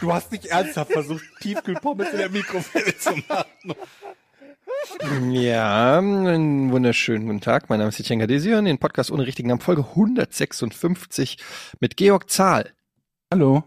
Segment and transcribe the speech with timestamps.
[0.00, 3.74] Du hast nicht ernsthaft versucht, Tiefkühlpommes in der Mikrowelle zu machen.
[5.32, 7.68] Ja, einen wunderschönen guten Tag.
[7.68, 11.38] Mein Name ist Etienne Gadesian, den Podcast ohne richtigen Namen, Folge 156
[11.80, 12.72] mit Georg Zahl
[13.30, 13.64] Hallo.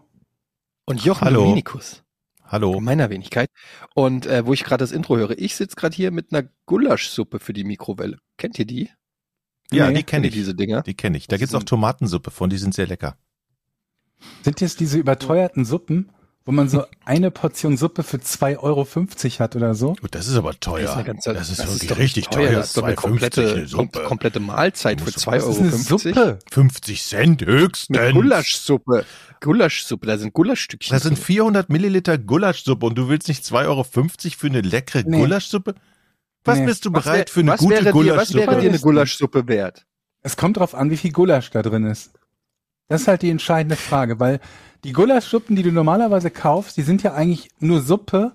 [0.86, 1.42] und Jochen Hallo.
[1.42, 2.02] Dominikus.
[2.46, 2.74] Hallo.
[2.78, 3.48] In meiner Wenigkeit.
[3.94, 7.38] Und äh, wo ich gerade das Intro höre, ich sitze gerade hier mit einer Gulaschsuppe
[7.38, 8.18] für die Mikrowelle.
[8.38, 8.90] Kennt ihr die?
[9.70, 10.34] Ja, Nee, die kenne Kennt ihr ich.
[10.34, 10.82] diese Dinger?
[10.82, 11.26] Die kenne ich.
[11.28, 13.16] Da gibt's sind- auch Tomatensuppe von, die sind sehr lecker.
[14.42, 16.10] Sind jetzt diese überteuerten Suppen,
[16.46, 18.86] wo man so eine Portion Suppe für 2,50 Euro
[19.38, 19.94] hat oder so?
[19.94, 20.82] Gut, das ist aber teuer.
[20.86, 22.48] Das ist, ganze, das ist das wirklich doch richtig teuer.
[22.48, 22.56] teuer.
[22.58, 23.98] Das ist doch eine 2,50 komplette, eine Suppe.
[24.00, 25.50] kom komplette Mahlzeit für Muss- 2,50 Das Euro.
[25.52, 26.38] ist eine Suppe.
[26.50, 27.98] 50 Cent höchstens.
[27.98, 29.04] Eine Gulaschsuppe.
[29.40, 30.94] Gulaschsuppe, da sind Gulaschstückchen.
[30.94, 31.24] Das sind drin.
[31.24, 35.18] 400 Milliliter Gulaschsuppe und du willst nicht 2,50 Euro für eine leckere Nee.
[35.20, 35.74] Gulaschsuppe?
[36.44, 36.66] Was Nee.
[36.66, 38.38] bist du Was bereit wär- für eine was gute wäre dir, Was Gulaschsuppe?
[38.46, 39.86] wäre dir eine Ist- Gulaschsuppe wert?
[40.20, 42.12] Es kommt drauf an, wie viel Gulasch da drin ist.
[42.88, 44.40] Das ist halt die entscheidende Frage, weil
[44.84, 48.32] die Gulaschsuppen, die du normalerweise kaufst, die sind ja eigentlich nur Suppe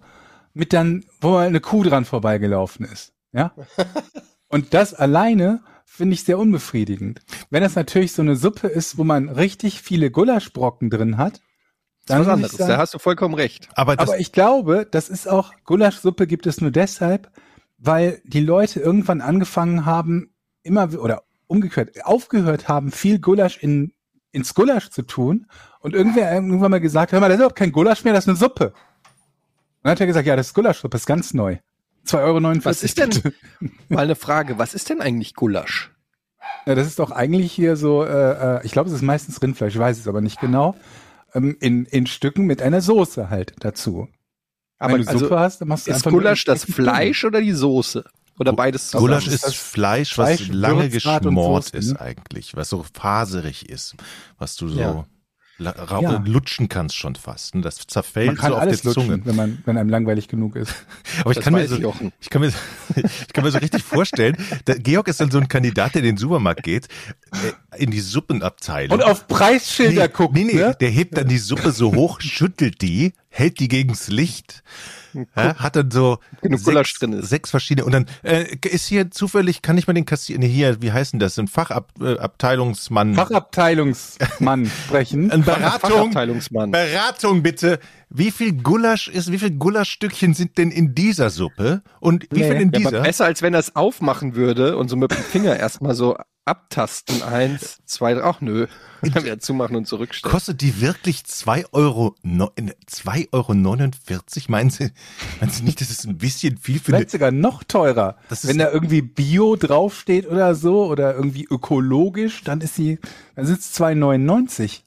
[0.53, 3.14] mit dann, wo mal eine Kuh dran vorbeigelaufen ist.
[3.31, 3.53] Ja?
[4.50, 7.22] Und das alleine finde ich sehr unbefriedigend.
[7.50, 11.41] Wenn das natürlich so eine Suppe ist, wo man richtig viele Gulaschbrocken drin hat,
[12.08, 12.52] Das ist was dann anderes.
[12.58, 13.69] sagen, Da hast du vollkommen recht.
[13.75, 17.30] aber aber ich glaube, das ist auch, Gulaschsuppe gibt es nur deshalb,
[17.78, 23.94] weil die Leute irgendwann angefangen haben, immer, oder umgekehrt, aufgehört haben, viel Gulasch in,
[24.31, 25.47] ins Gulasch zu tun
[25.80, 28.30] und irgendwer irgendwann mal gesagt, hör mal, das ist überhaupt kein Gulasch mehr, das ist
[28.30, 28.67] eine Suppe.
[28.67, 28.73] Und
[29.83, 31.58] dann hat er gesagt, ja, das ist Gulaschsuppe, ist ganz neu.
[32.05, 32.66] 2,49 Euro.
[32.66, 33.33] Was ist denn,
[33.89, 35.91] mal eine Frage, was ist denn eigentlich Gulasch?
[36.66, 39.73] Ja, das ist doch eigentlich hier so, äh, äh, ich glaube, es ist meistens Rindfleisch,
[39.73, 40.75] ich weiß es aber nicht genau,
[41.34, 44.07] ähm, in, in Stücken mit einer Soße halt dazu.
[44.78, 47.51] Aber Wenn du also, Suppe hast, dann machst du ist Gulasch das Fleisch oder die
[47.51, 48.06] Soße?
[48.39, 49.07] Oder beides zusammen?
[49.07, 52.00] Gulasch ist ist das Fleisch, was Fleisch, lange geschmort ist ne?
[52.01, 53.95] eigentlich, was so faserig ist,
[54.38, 55.05] was du so Ja.
[55.59, 56.23] Ja.
[56.25, 57.53] lutschen kannst schon fast.
[57.53, 59.07] Und das Man zerfällt kann so auf alles der Zunge.
[59.07, 60.73] lutschen, wenn man, wenn einem langweilig genug ist.
[61.19, 62.47] Aber ich kann, so, ich, ich, kann mir,
[62.95, 66.17] ich kann mir so richtig vorstellen, Georg ist dann so ein Kandidat, der in den
[66.17, 66.88] Supermarkt geht,
[67.75, 68.99] äh, in die Suppenabteilung.
[68.99, 70.78] Und auf Preisschilder guckt, nee, nee, ne?
[70.79, 74.63] der hebt dann die Suppe so hoch, schüttelt die, hält die gegens Licht,
[75.35, 76.66] ja, hat dann so ist.
[77.29, 80.81] sechs verschiedene und dann äh, ist hier zufällig, kann ich mal den Kassier, nee, hier,
[80.81, 83.13] wie heißt denn das, ein Fachabteilungsmann, äh, Abteilungsmann.
[83.16, 85.31] Fachabteilungsmann sprechen.
[85.31, 86.72] Ein Beratung, Fachabteilungsmann.
[86.72, 87.79] Beratung bitte.
[88.09, 91.81] Wie viel Gulasch ist, wie viel Gulaschstückchen sind denn in dieser Suppe?
[92.00, 92.51] Und wie Nee.
[92.51, 93.01] viel in Ja, dieser?
[93.01, 96.17] besser, als wenn er es aufmachen würde und so mit dem Finger erstmal so
[96.49, 97.21] abtasten.
[97.21, 98.23] Eins, zwei, drei.
[98.23, 98.67] Ach nö.
[99.01, 100.31] Dann wieder zumachen und zurückstellen.
[100.31, 103.53] Kostet die wirklich 2 Euro, no, 2,49 Euro?
[104.49, 104.91] Meinen Sie,
[105.39, 108.17] meinen Sie nicht, das ist ein bisschen viel für Vielleicht sogar noch teurer.
[108.41, 112.99] Wenn da irgendwie Bio draufsteht oder so oder irgendwie ökologisch, dann ist sie,
[113.35, 114.81] dann sind es 2,99.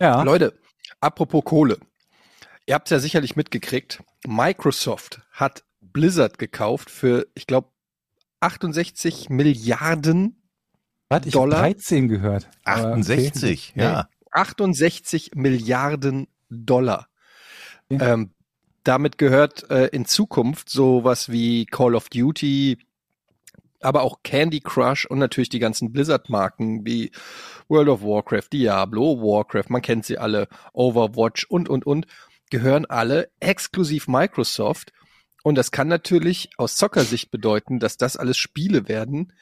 [0.00, 0.22] Ja.
[0.22, 0.54] Leute,
[1.00, 1.78] apropos Kohle.
[2.66, 4.02] Ihr habt es ja sicherlich mitgekriegt.
[4.26, 7.68] Microsoft hat Blizzard gekauft für, ich glaube,
[8.44, 10.42] 68 Milliarden,
[11.08, 11.58] Warte, ich Dollar?
[11.58, 12.48] habe 13 gehört.
[12.64, 14.08] Aber 68, ja.
[14.32, 17.08] 68 Milliarden Dollar.
[17.88, 18.14] Ja.
[18.14, 18.34] Ähm,
[18.82, 22.78] damit gehört äh, in Zukunft sowas wie Call of Duty,
[23.80, 27.10] aber auch Candy Crush und natürlich die ganzen Blizzard-Marken wie
[27.68, 32.06] World of Warcraft, Diablo, Warcraft, man kennt sie alle, Overwatch und, und, und,
[32.50, 34.92] gehören alle exklusiv Microsoft.
[35.44, 39.34] Und das kann natürlich aus Zockersicht bedeuten, dass das alles Spiele werden.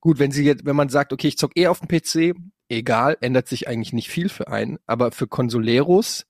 [0.00, 2.36] Gut, wenn sie jetzt, wenn man sagt, okay, ich zock eh auf dem PC,
[2.68, 4.80] egal, ändert sich eigentlich nicht viel für einen.
[4.86, 6.26] Aber für Consoleros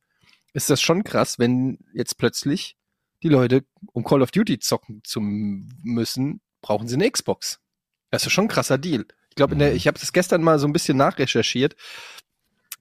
[0.52, 2.76] ist das schon krass, wenn jetzt plötzlich
[3.22, 7.58] die Leute, um Call of Duty zocken zu müssen, brauchen sie eine Xbox.
[8.10, 9.06] Das ist schon ein krasser Deal.
[9.30, 11.74] Ich glaube, der, ich habe das gestern mal so ein bisschen nachrecherchiert.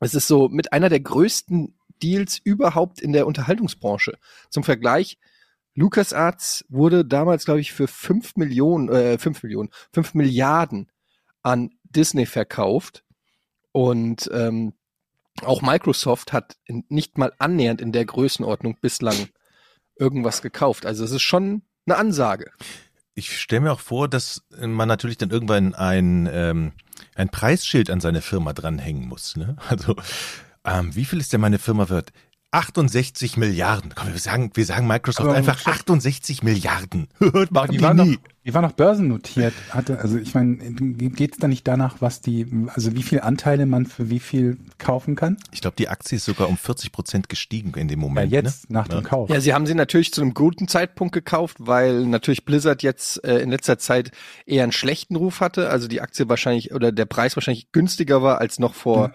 [0.01, 4.17] Es ist so mit einer der größten Deals überhaupt in der Unterhaltungsbranche.
[4.49, 5.17] Zum Vergleich,
[5.75, 10.89] LucasArts wurde damals, glaube ich, für fünf Millionen, äh, fünf Millionen, fünf Milliarden
[11.43, 13.03] an Disney verkauft.
[13.71, 14.73] Und ähm,
[15.43, 19.27] auch Microsoft hat in, nicht mal annähernd in der Größenordnung bislang
[19.97, 20.85] irgendwas gekauft.
[20.85, 22.51] Also es ist schon eine Ansage.
[23.13, 26.71] Ich stelle mir auch vor, dass man natürlich dann irgendwann ein, ähm,
[27.15, 29.35] ein Preisschild an seine Firma dranhängen muss.
[29.37, 29.57] Ne?
[29.69, 29.95] Also,
[30.65, 32.11] ähm, wie viel ist denn meine Firma wert?
[32.55, 33.91] 68 Milliarden.
[33.95, 37.07] Komm, wir sagen, wir sagen Microsoft Aber- einfach 68 Milliarden.
[37.49, 38.17] Machen Die die war noch, nie.
[38.45, 39.53] die war noch börsennotiert.
[39.71, 43.65] Hatte, also ich meine, geht es da nicht danach, was die, also wie viele Anteile
[43.65, 45.37] man für wie viel kaufen kann?
[45.51, 48.31] Ich glaube, die Aktie ist sogar um 40 Prozent gestiegen in dem Ja, Moment.
[48.31, 48.73] jetzt ne?
[48.79, 49.29] nach dem Kauf.
[49.29, 53.39] Ja, sie haben sie natürlich zu einem guten Zeitpunkt gekauft, weil natürlich Blizzard jetzt äh,
[53.39, 54.11] in letzter Zeit
[54.45, 55.69] eher einen schlechten Ruf hatte.
[55.69, 59.13] Also die Aktie wahrscheinlich oder der Preis wahrscheinlich günstiger war als noch vor Ja.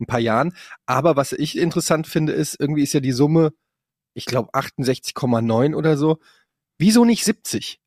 [0.00, 0.54] Ein paar Jahren.
[0.86, 3.52] Aber was ich interessant finde, ist, irgendwie ist ja die Summe,
[4.14, 6.18] ich glaube 68,9 oder so.
[6.78, 7.80] Wieso nicht 70?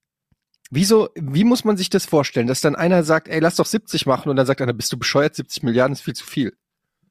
[0.70, 4.06] Wieso, wie muss man sich das vorstellen, dass dann einer sagt, ey, lass doch 70
[4.06, 6.58] machen und dann sagt einer, bist du bescheuert, 70 Milliarden ist viel zu viel.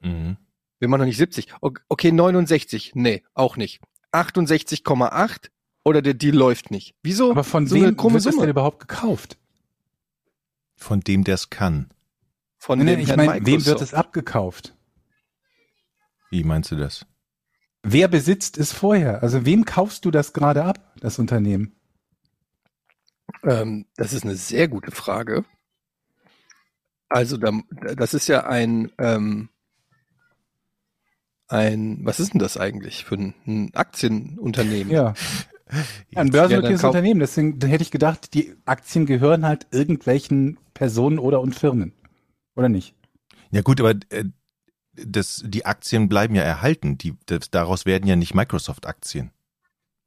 [0.00, 0.36] Mhm.
[0.80, 1.48] Will man noch nicht 70?
[1.60, 2.92] O- Okay, 69.
[2.94, 3.80] Nee, auch nicht.
[4.12, 5.50] 68,8
[5.84, 6.94] oder der Deal läuft nicht.
[7.02, 7.30] Wieso?
[7.30, 9.38] Aber von so wem wird das denn überhaupt gekauft?
[10.76, 11.88] Von dem, der es kann.
[12.58, 14.74] Von Nee, dem nee, ich meine, wem wird es abgekauft?
[16.32, 17.04] Wie meinst du das?
[17.82, 19.22] Wer besitzt es vorher?
[19.22, 21.76] Also wem kaufst du das gerade ab, das Unternehmen?
[23.44, 25.44] Ähm, das ist eine sehr gute Frage.
[27.10, 27.52] Also, da,
[27.96, 29.50] das ist ja ein, ähm,
[31.48, 34.90] ein, was ist denn das eigentlich für ein, ein Aktienunternehmen?
[34.90, 35.12] Ja.
[36.14, 37.20] Ein Ja, börsennotiertes kauf- Unternehmen.
[37.20, 41.94] Deswegen da hätte ich gedacht, die Aktien gehören halt irgendwelchen Personen oder und Firmen.
[42.54, 42.94] Oder nicht?
[43.50, 44.24] Ja gut, aber äh,
[44.94, 46.98] das, die Aktien bleiben ja erhalten.
[46.98, 49.30] Die, das, daraus werden ja nicht Microsoft-Aktien.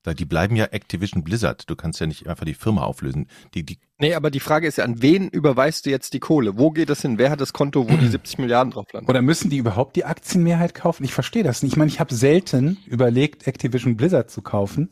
[0.03, 1.67] Da- Die bleiben ja Activision Blizzard.
[1.69, 3.27] Du kannst ja nicht einfach die Firma auflösen.
[3.55, 6.57] Die, die, Nee, aber die Frage ist ja, an wen überweist du jetzt die Kohle?
[6.57, 7.17] Wo geht das hin?
[7.17, 9.09] Wer hat das Konto, wo die 70 Milliarden drauf landen?
[9.09, 11.03] Oder müssen die überhaupt die Aktienmehrheit kaufen?
[11.03, 11.71] Ich verstehe das nicht.
[11.73, 14.89] Ich meine, ich habe selten überlegt, Activision Blizzard zu kaufen.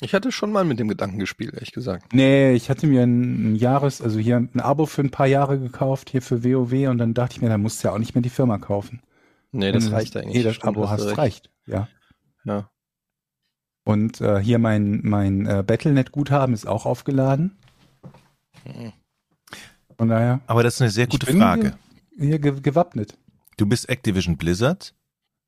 [0.00, 2.12] Ich hatte schon mal mit dem Gedanken gespielt, ehrlich gesagt.
[2.12, 5.58] Nee, ich hatte mir ein, ein Jahres, also hier ein Abo für ein paar Jahre
[5.58, 8.14] gekauft, hier für WoW und dann dachte ich mir, da musst du ja auch nicht
[8.14, 9.00] mehr die Firma kaufen.
[9.52, 10.36] Nee, das Wenn reicht eigentlich.
[10.36, 11.18] Jeder Stimmt, Abo hast recht.
[11.18, 11.50] reicht.
[11.66, 11.88] Ja.
[12.44, 12.70] Ja.
[13.84, 17.56] Und äh, hier mein, mein äh, Battlenet-Guthaben ist auch aufgeladen.
[18.66, 18.92] Mhm.
[19.96, 20.40] Von daher.
[20.46, 21.78] aber das ist eine sehr ich gute bin Frage.
[22.16, 23.16] Hier, hier ge gewappnet.
[23.56, 24.94] Du bist Activision Blizzard,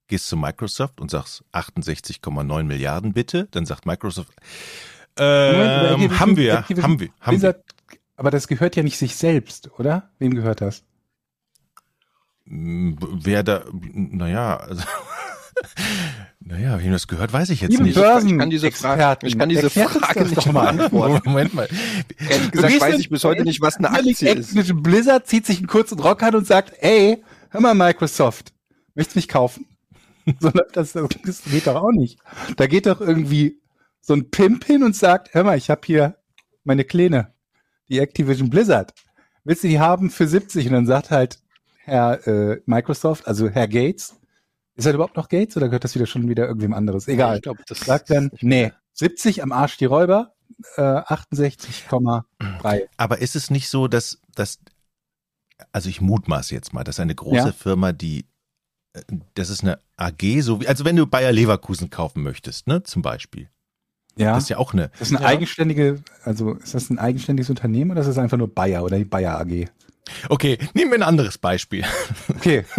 [0.08, 3.46] gehst zu Microsoft und sagst 68,9 Milliarden bitte.
[3.50, 4.32] Dann sagt Microsoft,
[5.18, 7.08] Moment, aber ähm, Activision- haben wir, haben wir, haben wir.
[7.24, 7.64] Blizzard,
[8.16, 10.10] aber das gehört ja nicht sich selbst, oder?
[10.18, 10.82] Wem gehört das?
[12.46, 14.82] M, Wer da, naja, also,
[16.40, 17.94] naja, wem das gehört, weiß ich jetzt Liebe nicht.
[17.96, 20.72] Börsen- Ich kann diese Frage, Experten, ich kann diese Frage nicht doch mal.
[20.74, 21.28] beantworten.
[21.28, 21.68] Moment mal.
[22.28, 24.54] Ehrlich gesagt gehst weiß ich bis heute nicht, was eine Aktie ist.
[24.82, 28.52] Blizzard zieht sich einen kurzen Rock an und sagt, ey, hör mal Microsoft,
[28.94, 29.66] möchtest mich kaufen?
[30.40, 32.18] So läuft das, das geht doch auch nicht.
[32.56, 33.60] Da geht doch irgendwie
[34.00, 36.16] so ein Pimp hin und sagt, hör mal, ich habe hier
[36.64, 37.32] meine Kleine,
[37.88, 38.94] die Activision Blizzard.
[39.44, 40.66] Willst du die haben für 70?
[40.66, 41.40] Und dann sagt halt
[41.84, 44.16] Herr äh, Microsoft, also Herr Gates,
[44.74, 47.08] ist er überhaupt noch Gates oder gehört das wieder schon wieder irgendwem anderes?
[47.08, 47.36] Egal.
[47.36, 50.34] Ich glaube, das Sagt dann, nee, 70 am Arsch die Räuber,
[50.76, 52.88] äh, 68,3.
[52.96, 54.58] Aber ist es nicht so, dass, dass
[55.72, 57.52] also ich mutmaße jetzt mal, dass eine große Ja.
[57.52, 58.26] Firma, die,
[58.92, 59.02] äh,
[59.34, 63.02] das ist eine AG, so wie, also wenn du Bayer Leverkusen kaufen möchtest, ne, zum
[63.02, 63.48] Beispiel.
[64.16, 64.32] Ja.
[64.34, 65.28] Das ist ja auch eine, Das ist eine Ja.
[65.30, 69.04] eigenständige, also ist das ein eigenständiges Unternehmen oder ist das einfach nur Bayer oder die
[69.04, 69.68] Bayer AG?
[70.28, 71.84] Okay, nehmen wir ein anderes Beispiel.
[72.28, 72.64] Okay.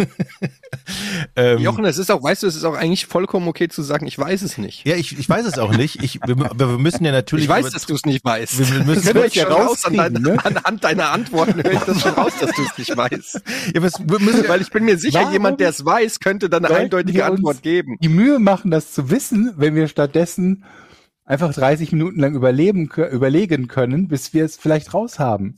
[1.35, 4.05] Ähm, Jochen, es ist auch, weißt du, es ist auch eigentlich vollkommen okay zu sagen,
[4.07, 4.87] ich weiß es nicht.
[4.87, 6.01] ja, ich, ich weiß es auch nicht.
[6.03, 7.45] Ich, wir, aber wir müssen ja natürlich.
[7.45, 8.57] Ich weiß, aber- dass du es nicht weißt.
[8.59, 10.37] Wir- müssen- das höre ich ja raus an dein, ne?
[10.43, 13.41] anhand deiner Antworten höre ich das schon raus, dass du es nicht weißt.
[13.75, 16.49] ja, was, wir müssen, Weil ich bin mir sicher, Warum jemand, der es weiß, könnte
[16.49, 17.97] dann eine eindeutige Antwort geben.
[18.01, 20.65] Die Mühe machen, das zu wissen, wenn wir stattdessen
[21.25, 25.55] einfach 30 Minuten lang überleben, überlegen können, bis wir es vielleicht raus haben.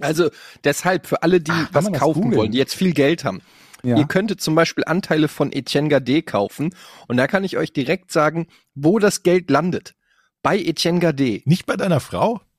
[0.00, 0.30] Also
[0.64, 2.38] deshalb für alle, die Ach, was kaufen googeln?
[2.38, 3.40] wollen, die jetzt viel Geld haben.
[3.82, 3.96] Ja.
[3.96, 6.74] Ihr könntet zum Beispiel Anteile von Etienne Gade kaufen
[7.08, 9.94] und da kann ich euch direkt sagen, wo das Geld landet.
[10.42, 11.42] Bei Etienne Gade.
[11.44, 12.40] nicht bei deiner Frau?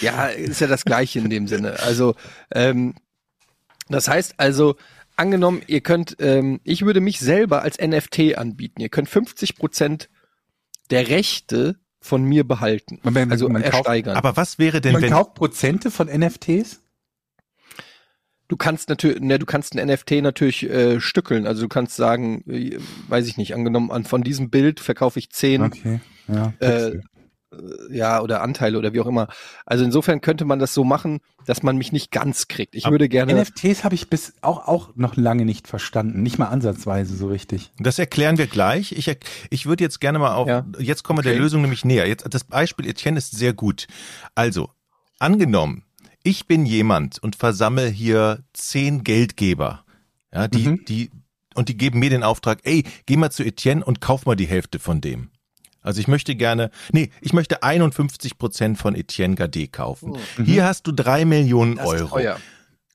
[0.00, 1.78] Ja, ist ja das Gleiche in dem Sinne.
[1.80, 2.14] Also,
[2.50, 2.94] ähm,
[3.88, 4.76] das heißt also,
[5.16, 8.80] angenommen, ihr könnt, ähm, ich würde mich selber als NFT anbieten.
[8.80, 10.08] Ihr könnt 50 Prozent
[10.88, 12.98] der Rechte von mir behalten.
[13.02, 14.16] Man- man- also man kauft- ersteigern.
[14.16, 16.80] Aber was wäre denn, Man wenn, kauft Prozente von NFTs?
[18.48, 21.46] Du kannst natürlich, ne, du kannst ein NFT natürlich äh, stückeln.
[21.46, 22.78] Also du kannst sagen, äh,
[23.08, 26.00] weiß ich nicht, angenommen an von diesem Bild verkaufe ich zehn, Okay.
[26.26, 26.52] Ja.
[26.58, 27.00] äh,
[27.90, 29.28] ja oder Anteile oder wie auch immer.
[29.66, 32.74] Also insofern könnte man das so machen, dass man mich nicht ganz kriegt.
[32.74, 33.34] Ich Aber würde gerne.
[33.34, 36.22] NFTs habe ich bis auch, auch noch lange nicht verstanden.
[36.22, 37.72] Nicht mal ansatzweise so richtig.
[37.78, 38.92] Das erklären wir gleich.
[38.92, 39.10] Ich,
[39.50, 40.64] ich würde jetzt gerne mal auf, Ja.
[40.78, 41.42] jetzt kommen wir der Okay.
[41.42, 42.06] Lösung nämlich näher.
[42.06, 43.86] Jetzt, das Beispiel Etienne ist sehr gut.
[44.34, 44.70] Also,
[45.18, 45.84] angenommen,
[46.22, 49.84] ich bin jemand und versammle hier zehn Geldgeber,
[50.32, 50.84] ja, die, Mhm.
[50.86, 51.10] die
[51.54, 54.46] und die geben mir den Auftrag, ey, geh mal zu Etienne und kauf mal die
[54.46, 55.30] Hälfte von dem.
[55.82, 60.16] Also ich möchte gerne, nee, ich möchte 51 Prozent von Etienne Gade kaufen.
[60.44, 61.76] Hier hast du drei Millionen Oh.
[61.76, 62.08] Das ist Euro.
[62.10, 62.40] teuer.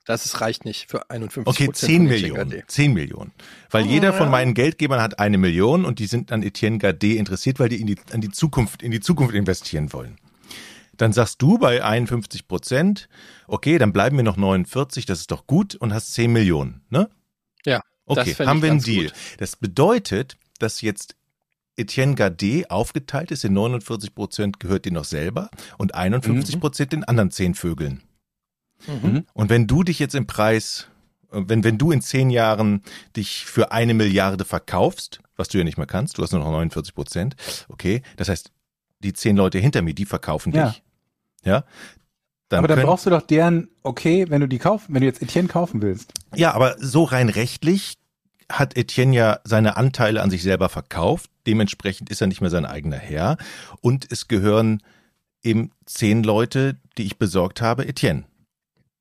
[0.07, 2.49] Das ist, reicht nicht für 51 Okay, Prozent 10 von Etienne Millionen.
[2.51, 2.63] Gade.
[2.67, 3.31] 10 Millionen.
[3.71, 7.59] Weil jeder von meinen Geldgebern hat eine Million und die sind an Etienne Gade interessiert,
[7.59, 10.17] weil die in die, an die Zukunft, in die Zukunft investieren wollen.
[10.95, 13.09] Dann sagst du bei 51 Prozent,
[13.47, 17.09] okay, dann bleiben mir noch 49, das ist doch gut und hast 10 Millionen, ne?
[17.65, 19.05] Ja, Okay, haben wir einen Deal.
[19.05, 19.13] gut.
[19.39, 21.15] Das bedeutet, dass jetzt
[21.77, 25.99] Etienne Gade aufgeteilt ist in 49 Prozent gehört dir noch selber und Mhm.
[25.99, 28.01] 51 Prozent den anderen 10 Vögeln.
[28.87, 29.25] Mhm.
[29.33, 30.87] Und wenn du dich jetzt im Preis,
[31.31, 32.81] äh, wenn, wenn du in zehn Jahren
[33.15, 36.51] dich für eine Milliarde verkaufst, was du ja nicht mehr kannst, du hast nur noch
[36.51, 37.35] 49 Prozent,
[37.69, 38.51] okay, das heißt,
[38.99, 40.69] die zehn Leute hinter mir, die verkaufen Ja.
[40.69, 40.83] dich.
[41.43, 41.63] Ja.
[42.49, 45.07] Dann aber dann können, brauchst du doch deren, okay, wenn du die kaufen, wenn du
[45.07, 46.13] jetzt Etienne kaufen willst.
[46.35, 47.95] ja, aber so rein rechtlich
[48.51, 51.29] hat Etienne ja seine Anteile an sich selber verkauft.
[51.47, 53.37] Dementsprechend ist er nicht mehr sein eigener Herr.
[53.81, 54.81] Und es gehören
[55.43, 58.23] eben zehn Leute, die ich besorgt habe, Etienne.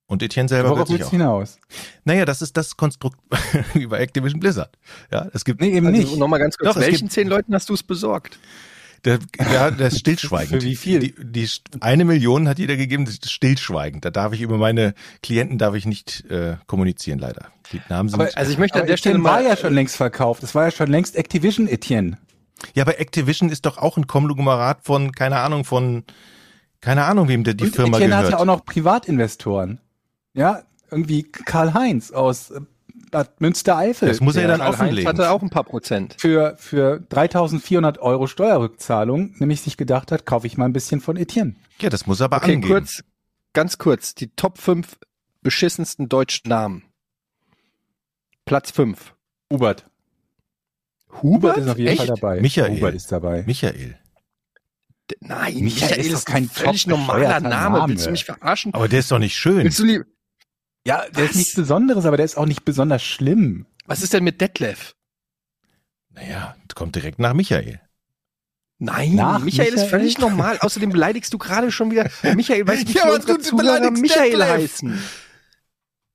[0.07, 1.11] Und Etienne selber Worauf gehört sich auch.
[1.11, 1.59] hinaus?
[2.05, 3.19] Naja, das ist das Konstrukt
[3.75, 4.77] wie bei Activision Blizzard.
[5.11, 6.17] Ja, es gibt Nee, eben Also nicht.
[6.19, 8.39] nochmal ganz kurz, Doch, welchen zehn Leuten hast du es besorgt?
[9.05, 10.61] Der, ja, das Stillschweigen.
[10.61, 10.99] Für wie viel?
[11.01, 11.49] Die, die,
[11.81, 14.01] eine Million hat jeder gegeben, das ist Stillschweigen.
[14.01, 17.49] Da darf ich über meine Klienten darf ich nicht äh, kommunizieren, leider.
[17.73, 18.21] Die Namen sind.
[18.21, 20.43] Aber, Also ich möchte an der Stelle Etienne war ja schon längst verkauft.
[20.43, 22.19] Das war ja schon längst Activision Etienne.
[22.75, 26.05] ja, aber Activision ist doch auch ein Konglomerat von, keine Ahnung, von,
[26.81, 28.25] keine Ahnung, wem der die Und Firma Etienne gehört.
[28.27, 29.81] hat ja auch noch Privatinvestoren.
[30.35, 32.53] Ja, irgendwie Karl-Heinz aus
[33.15, 34.09] Bad Münstereifel.
[34.09, 35.09] Das muss er der dann offenlegen.
[35.09, 36.17] hatte auch ein paar Prozent.
[36.19, 41.17] für, für 3400 Euro Steuerrückzahlung nämlich sich gedacht hat, kaufe ich mal ein bisschen von
[41.17, 41.55] Etienne.
[41.81, 42.73] ja, das muss er aber Okay, angeben.
[42.75, 43.03] kurz,
[43.53, 44.99] ganz kurz, die Top 5
[45.43, 46.83] beschissensten deutschen Namen.
[48.45, 49.15] Platz 5.
[49.53, 49.87] Hubert.
[51.23, 51.57] Hubert?
[51.59, 51.99] ist auf jeden Echt?
[51.99, 52.41] Fall dabei.
[52.41, 52.77] Michael.
[52.77, 53.45] Hubert ist dabei.
[53.47, 53.97] Michael.
[55.11, 57.79] D- Nein, Michael Michael, ist ist, doch kein ein völlig normaler Name.
[57.79, 57.89] Name.
[57.93, 58.75] Willst du mich verarschen?
[58.75, 59.65] Aber der ist doch nicht schön.
[59.65, 60.05] Willst du lieb
[60.87, 61.31] Ja, der Was?
[61.31, 63.67] ist nichts Besonderes, aber der ist auch nicht besonders schlimm.
[63.87, 64.95] Was ist denn mit Detlef?
[66.11, 67.81] Naja, kommt direkt nach Michael.
[68.79, 69.91] Nein, Nach Michael, ist Michael?
[69.91, 70.59] völlig normal.
[70.59, 74.31] Außerdem beleidigst du gerade schon wieder Michael, du, wie Ja, aber du Zuhörer beleidigst Michael
[74.31, 74.49] Detlef.
[74.49, 75.03] heißen?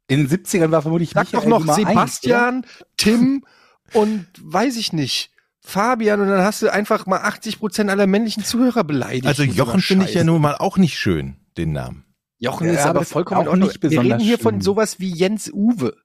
[0.07, 2.65] In den 70ern war vermutlich Sag Michael doch noch Sebastian,
[2.97, 3.45] Tim
[3.93, 8.43] und weiß ich nicht, Fabian und dann hast du einfach mal 80 Prozent aller männlichen
[8.43, 9.25] Zuhörer beleidigt.
[9.27, 12.05] Also Jochen finde ich ja nun mal auch nicht schön, den Namen.
[12.39, 14.61] Jochen Ja, ist aber vollkommen auch nicht Wir besonders reden hier von schlimm.
[14.61, 15.95] sowas wie Jens Uwe.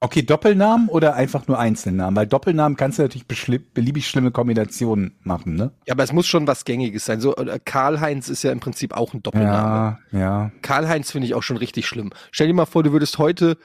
[0.00, 2.14] Okay, Doppelnamen oder einfach nur Einzelnamen?
[2.14, 5.72] Weil Doppelnamen kannst du natürlich beliebig schlimme Kombinationen machen, ne?
[5.86, 7.20] Ja, aber es muss schon was Gängiges sein.
[7.20, 9.98] So äh, Karl-Heinz ist ja im Prinzip auch ein Doppelname.
[10.12, 10.52] Ja, ja.
[10.60, 12.10] Karl-Heinz finde ich auch schon richtig schlimm.
[12.32, 13.56] Stell dir mal vor, du würdest heute,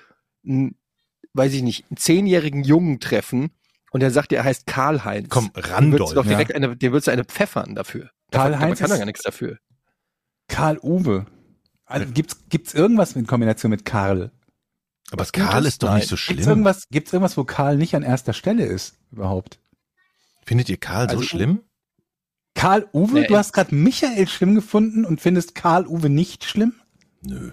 [0.48, 0.76] einen,
[1.34, 3.52] weiß ich nicht, einen zehnjährigen Jungen treffen
[3.92, 5.28] und der sagt dir, er heißt Karl-Heinz.
[5.30, 6.10] Komm, Dem würdest Randolph.
[6.12, 6.30] du doch ja.
[6.30, 8.12] direkt eine, dem würdest du eine pfeffern dafür.
[8.32, 9.58] Karl-Heinz kann doch gar nichts dafür.
[10.48, 11.26] Karl-Uwe.
[11.90, 14.32] Also gibt's, gibt's irgendwas in Kombination mit Karl?
[15.12, 16.48] Aber Was Karl ist doch nicht so Gibt's schlimm.
[16.48, 19.60] irgendwas, gibt's irgendwas, wo Karl nicht an erster Stelle ist, überhaupt?
[20.46, 21.64] Findet ihr Karl so Also- schlimm?
[22.56, 23.14] Karl-Uwe?
[23.22, 26.74] Nee, du hast gerade Michael schlimm gefunden und findest Karl-Uwe nicht schlimm?
[27.22, 27.52] Nö.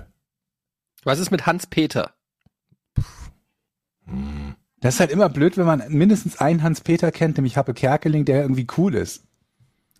[1.04, 2.12] Was ist mit Hans-Peter?
[4.04, 4.54] Hm.
[4.80, 8.42] Das ist halt immer blöd, wenn man mindestens einen Hans-Peter kennt, nämlich Happe Kerkeling, der
[8.42, 9.24] irgendwie cool ist.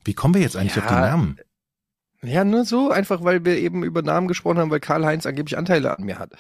[0.05, 1.39] Wie kommen wir jetzt eigentlich Ja, auf den Namen?
[2.27, 5.97] Ja, nur so, einfach weil wir eben über Namen gesprochen haben, weil Karl-Heinz angeblich Anteile
[5.97, 6.33] an mir hat.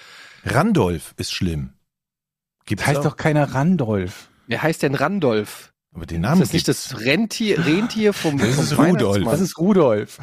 [0.44, 1.72] Randolph ist schlimm.
[2.64, 3.04] Gibt's heißt auch.
[3.04, 4.28] doch keiner Randolph.
[4.46, 5.72] Wer heißt denn Randolph?
[5.94, 9.00] Aber den Ist Namen das nicht das Rentier, Rentier vom, Das vom ist Rudolf.
[9.02, 9.30] Weihnachtsmann?
[9.32, 10.18] Das ist Rudolf.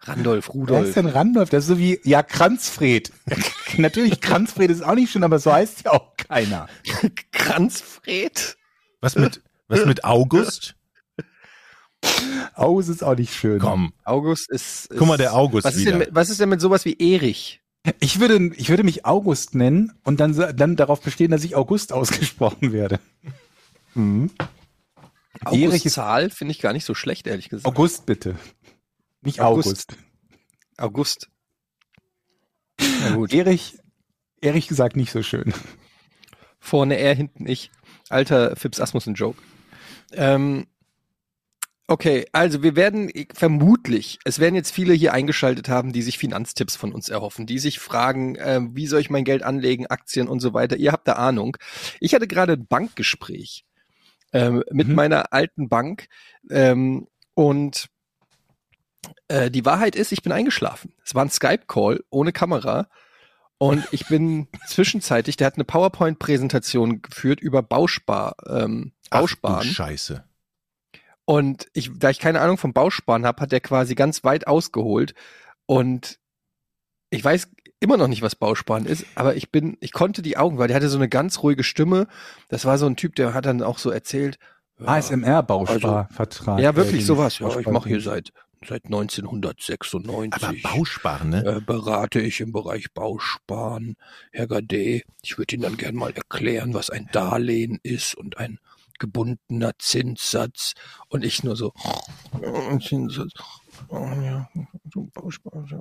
[0.00, 0.88] Randolph, Wer Rudolf.
[0.88, 1.50] ist denn Randolph?
[1.50, 3.12] Das ist so wie, ja, Kranzfred.
[3.78, 6.66] Natürlich, Kranzfred ist auch nicht schön, aber so heißt ja auch keiner.
[7.30, 8.56] Kranzfred?
[9.00, 10.74] Was mit, was mit August?
[12.54, 13.58] Aus ist auch nicht schön.
[13.58, 15.92] Komm, August ist, ist guck mal, der August was ist, wieder.
[15.92, 17.60] denn mit, was ist denn mit sowas wie Erich?
[17.98, 21.92] Ich würde, ich würde mich August nennen und dann, dann darauf bestehen, dass ich August
[21.92, 23.00] ausgesprochen werde.
[23.94, 24.30] Erich
[25.44, 27.66] August ist Zahl finde ich gar nicht so schlecht, ehrlich gesagt.
[27.66, 28.36] August bitte.
[29.22, 29.96] Nicht August.
[30.78, 31.28] August.
[31.28, 31.28] August.
[33.00, 33.32] Na gut.
[33.32, 33.78] Erich,
[34.40, 35.52] ehrlich gesagt nicht so schön.
[36.60, 37.70] Vorne er, hinten ich.
[38.08, 39.40] Alter Fips Asmussen-Joke.
[40.12, 40.66] Ähm,
[41.92, 46.76] okay, also wir werden vermutlich, es werden jetzt viele hier eingeschaltet haben, die sich Finanztipps
[46.76, 50.40] von uns erhoffen, die sich fragen, ähm, wie soll ich mein Geld anlegen, Aktien und
[50.40, 50.76] so weiter.
[50.76, 51.56] Ihr habt da Ahnung.
[52.00, 53.64] Ich hatte gerade ein Bankgespräch
[54.32, 54.94] ähm, mit Mhm.
[54.94, 56.06] meiner alten Bank
[56.50, 57.88] ähm, und
[59.28, 60.94] äh, die Wahrheit ist, ich bin eingeschlafen.
[61.04, 62.88] Es war ein Skype-Call ohne Kamera
[63.58, 69.68] Und ich bin zwischenzeitlich, der hat eine PowerPoint-Präsentation geführt über Bauspar, ähm, Ach, Bausparen.
[69.68, 70.24] Scheiße.
[71.32, 75.14] Und ich, da ich keine Ahnung vom Bausparen habe, hat er quasi ganz weit ausgeholt.
[75.64, 76.18] Und
[77.08, 77.48] ich weiß
[77.80, 80.76] immer noch nicht, was Bausparen ist, aber ich bin, ich konnte die Augen, weil der
[80.76, 82.06] hatte so eine ganz ruhige Stimme.
[82.48, 84.36] Das war so ein Typ, der hat dann auch so erzählt.
[84.78, 86.60] ja, ASMR-Bausparvertrag.
[86.60, 87.38] Ja, äh, wirklich sowas.
[87.38, 88.34] Ja, ich mache hier seit
[88.68, 90.34] seit 1996.
[90.34, 91.44] Aber Bausparen, ne?
[91.46, 93.96] äh, berate ich im Bereich Bausparen.
[94.32, 98.58] Herr Gade, ich würde Ihnen dann gern mal erklären, was ein Darlehen ist und ein
[99.02, 100.74] gebundener Zinssatz.
[101.08, 101.72] Und ich nur so,
[102.40, 103.32] äh, Zinssatz.
[103.88, 104.48] Oh, ja,
[105.12, 105.66] Bausparen.
[105.68, 105.80] ja.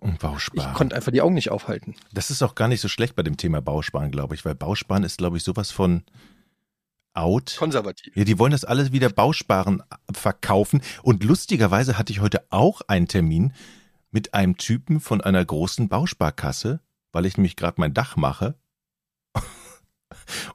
[0.53, 1.95] Ich konnte einfach die Augen nicht aufhalten.
[2.11, 5.03] Das ist auch gar nicht so schlecht bei dem Thema Bausparen, glaube ich, weil Bausparen
[5.03, 6.03] ist, glaube ich, sowas von
[7.13, 7.55] out.
[7.59, 8.15] Konservativ.
[8.15, 10.81] Ja, die wollen das alles wieder Bausparen verkaufen.
[11.03, 13.53] Und lustigerweise hatte ich heute auch einen Termin
[14.09, 16.79] mit einem Typen von einer großen Bausparkasse,
[17.11, 18.55] weil ich nämlich gerade mein Dach mache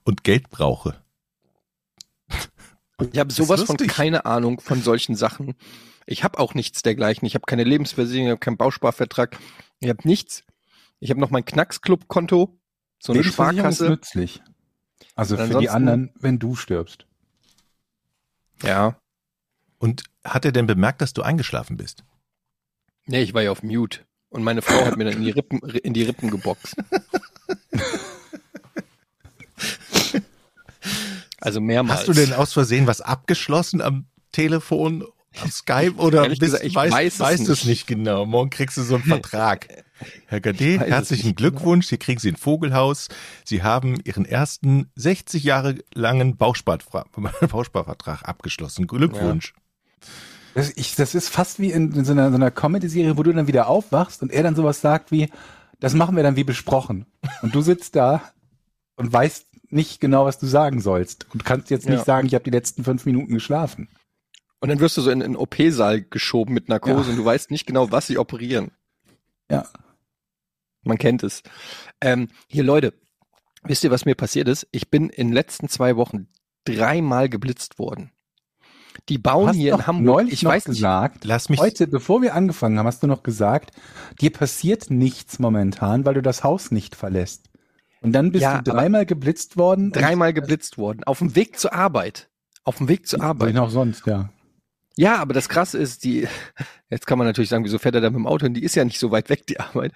[0.02, 1.05] und Geld brauche.
[3.12, 5.54] Ich habe sowas von keine Ahnung von solchen Sachen.
[6.06, 7.26] Ich habe auch nichts dergleichen.
[7.26, 9.38] Ich habe keine Lebensversicherung, ich habe keinen Bausparvertrag.
[9.80, 10.44] Ich habe nichts.
[10.98, 12.58] Ich habe noch mein Knacksclub-Konto,
[12.98, 13.90] so eine Lebensversicherung ist Sparkasse.
[13.90, 14.42] nützlich.
[15.14, 17.06] Also Und für die anderen, wenn du stirbst.
[18.62, 18.98] Ja.
[19.78, 22.04] Und hat er denn bemerkt, dass du eingeschlafen bist?
[23.04, 24.00] Nee, ich war ja auf Mute.
[24.30, 26.76] Und meine Frau hat mir dann in die Rippen, in die Rippen geboxt.
[31.46, 32.00] Also mehrmals.
[32.00, 35.04] Hast du denn aus Versehen was abgeschlossen am Telefon,
[35.40, 37.66] am Skype oder bist, gesagt, ich weißt, weiß es du es nicht.
[37.66, 38.26] nicht genau?
[38.26, 39.68] Morgen kriegst du so einen Vertrag.
[40.26, 41.50] Herr Gade, weiß herzlichen nicht genau.
[41.50, 41.88] Glückwunsch.
[41.88, 43.06] Hier kriegen Sie ein Vogelhaus.
[43.44, 46.78] Sie haben Ihren ersten 60 Jahre langen Bauspar
[47.48, 48.88] Bausparvertrag abgeschlossen.
[48.88, 49.54] Glückwunsch.
[50.54, 53.32] Das, ich, das ist fast wie in, in so einer, so einer Comedy-Serie, wo du
[53.32, 55.30] dann wieder aufwachst und er dann sowas sagt wie,
[55.78, 57.06] das machen wir dann wie besprochen.
[57.42, 58.32] Und du sitzt da
[58.96, 62.04] und weißt nicht genau, was du sagen sollst und kannst jetzt nicht Ja.
[62.04, 63.88] sagen, ich habe die letzten fünf Minuten geschlafen.
[64.60, 67.10] Und dann wirst du so in einen OP-Saal geschoben mit Narkose Ja.
[67.10, 68.70] und du weißt nicht genau, was sie operieren.
[69.50, 69.66] Ja.
[70.82, 71.42] Man kennt es.
[72.00, 72.94] Ähm, hier, Leute,
[73.64, 74.66] wisst ihr, was mir passiert ist?
[74.72, 76.28] Ich bin in den letzten zwei Wochen
[76.64, 78.12] dreimal geblitzt worden.
[79.08, 81.60] Die bauen hast hier in Hamburg, neulich ich noch weiß nicht, gesagt, Lass mich.
[81.60, 83.72] heute, bevor wir angefangen haben, hast du noch gesagt,
[84.20, 87.50] dir passiert nichts momentan, weil du das Haus nicht verlässt.
[88.06, 89.90] Und dann bist Ja, du dreimal geblitzt worden.
[89.90, 91.02] dreimal geblitzt worden.
[91.04, 92.30] Auf dem Weg zur Arbeit.
[92.62, 93.56] Auf dem Weg zur Wohin Arbeit.
[93.58, 94.30] auch sonst, ja.
[94.96, 96.28] Ja, aber das Krasse ist, die,
[96.88, 98.54] jetzt kann man natürlich sagen, wieso fährt er da mit dem Auto hin?
[98.54, 99.92] Die ist ja nicht so weit weg, die Arbeit.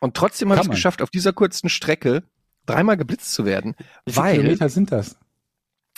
[0.00, 2.24] Und trotzdem habe ich es geschafft, auf dieser kurzen Strecke
[2.66, 3.76] dreimal geblitzt zu werden.
[4.04, 5.16] Wie viele Kilometer sind das?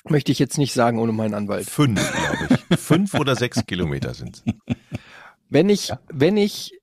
[0.08, 1.68] möchte ich jetzt nicht sagen ohne meinen Anwalt.
[1.68, 2.78] Fünf, glaube ich.
[2.80, 4.42] Fünf oder sechs Kilometer sind
[5.48, 6.00] Wenn ich, Ja.
[6.12, 6.78] wenn ich,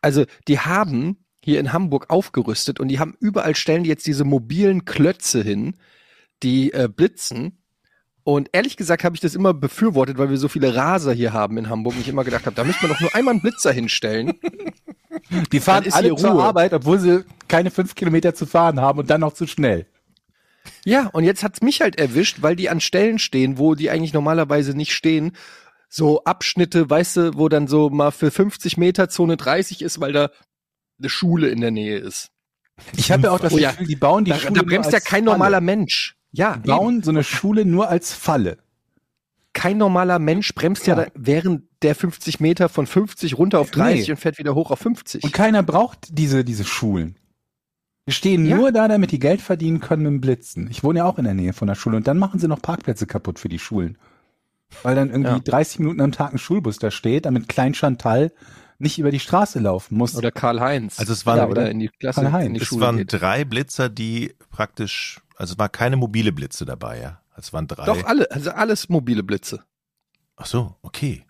[0.00, 4.24] also die haben hier in Hamburg aufgerüstet und die haben überall stellen die jetzt diese
[4.24, 5.76] mobilen Klötze hin,
[6.42, 7.62] die äh, blitzen.
[8.24, 11.56] Und ehrlich gesagt habe ich das immer befürwortet, weil wir so viele Raser hier haben
[11.56, 11.94] in Hamburg.
[11.94, 14.32] Und ich immer gedacht habe, da müsste man doch nur einmal einen Blitzer hinstellen.
[15.52, 16.42] Die fahren ist alle hier zur Ruhe.
[16.42, 19.86] Arbeit, obwohl sie keine fünf Kilometer zu fahren haben und dann noch zu schnell.
[20.84, 24.12] Ja, und jetzt hat's mich halt erwischt, weil die an Stellen stehen, wo die eigentlich
[24.12, 25.30] normalerweise nicht stehen.
[25.88, 30.12] So Abschnitte, weißt du, wo dann so mal für 50 Meter Zone 30 ist, weil
[30.12, 30.30] da
[30.98, 32.28] eine Schule in der Nähe ist.
[32.96, 33.70] Ich habe ja auch das Oh ja.
[33.70, 35.32] Gefühl, die bauen die Da, Schule da bremst ja kein Falle.
[35.32, 36.16] normaler Mensch.
[36.32, 38.58] Ja, Die bauen so eine Schule nur als Falle.
[39.54, 41.04] kein normaler Mensch bremst ja, Ja.
[41.06, 44.12] da während der 50 Meter von 50 runter auf 30 Nee.
[44.12, 45.24] und fährt wieder hoch auf 50.
[45.24, 47.16] Und keiner braucht diese, diese Schulen.
[48.06, 48.56] Die stehen Ja.
[48.56, 50.68] nur da, damit die Geld verdienen können mit dem Blitzen.
[50.70, 52.60] Ich wohne ja auch in der Nähe von der Schule und dann machen sie noch
[52.60, 53.96] Parkplätze kaputt für die Schulen.
[54.82, 55.38] Weil dann irgendwie Ja.
[55.38, 58.32] 30 Minuten am Tag ein Schulbus da steht, damit Klein Chantal
[58.78, 60.14] nicht über die Straße laufen muss.
[60.16, 60.98] Oder Karl-Heinz.
[60.98, 61.70] Also es waren- Ja, oder?
[61.70, 63.12] in die Klasse, in die Es Schule waren geht.
[63.12, 67.20] drei Blitzer, die praktisch, also es war keine mobile Blitze dabei, ja.
[67.36, 67.84] Es waren drei.
[67.84, 69.62] Doch alle, also alles mobile Blitze.
[70.36, 71.24] Ach so, okay.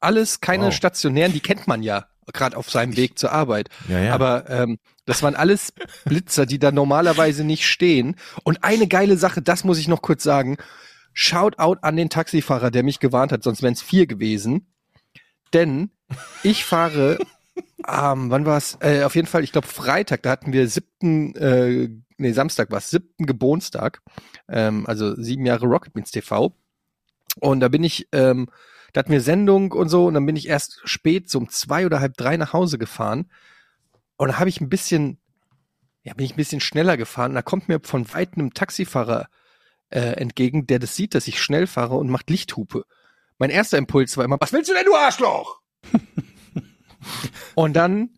[0.00, 0.74] Alles keine Wow.
[0.74, 3.68] stationären, die kennt man ja, gerade auf seinem Weg zur Arbeit.
[3.88, 4.14] Ja, ja.
[4.14, 5.72] Aber ähm, das waren alles
[6.04, 8.16] Blitzer, die da normalerweise nicht stehen.
[8.44, 10.56] Und eine geile Sache, das muss ich noch kurz sagen.
[11.14, 14.72] Shout out an den Taxifahrer, der mich gewarnt hat, sonst wären es vier gewesen.
[15.52, 15.90] Denn
[16.42, 17.18] ich fahre,
[17.86, 18.76] ähm, wann war es?
[18.80, 22.78] Äh, auf jeden Fall, ich glaube Freitag, da hatten wir siebten, äh, nee, Samstag war
[22.78, 24.02] es, siebten Geburtstag.
[24.48, 26.54] Ähm, also sieben Jahre Rocket Beans TV.
[27.40, 28.48] Und da bin ich, ähm,
[28.92, 31.86] da hatten wir Sendung und so, und dann bin ich erst spät, so um zwei
[31.86, 33.30] oder halb drei nach Hause gefahren.
[34.16, 35.18] Und da habe ich ein bisschen,
[36.02, 37.32] ja, bin ich ein bisschen schneller gefahren.
[37.32, 39.28] Und da kommt mir von weitem ein Taxifahrer
[39.90, 42.84] äh, entgegen, der das sieht, dass ich schnell fahre und macht Lichthupe.
[43.38, 45.57] Mein erster Impuls war immer, was willst du denn, du Arschloch?
[47.54, 48.10] und dann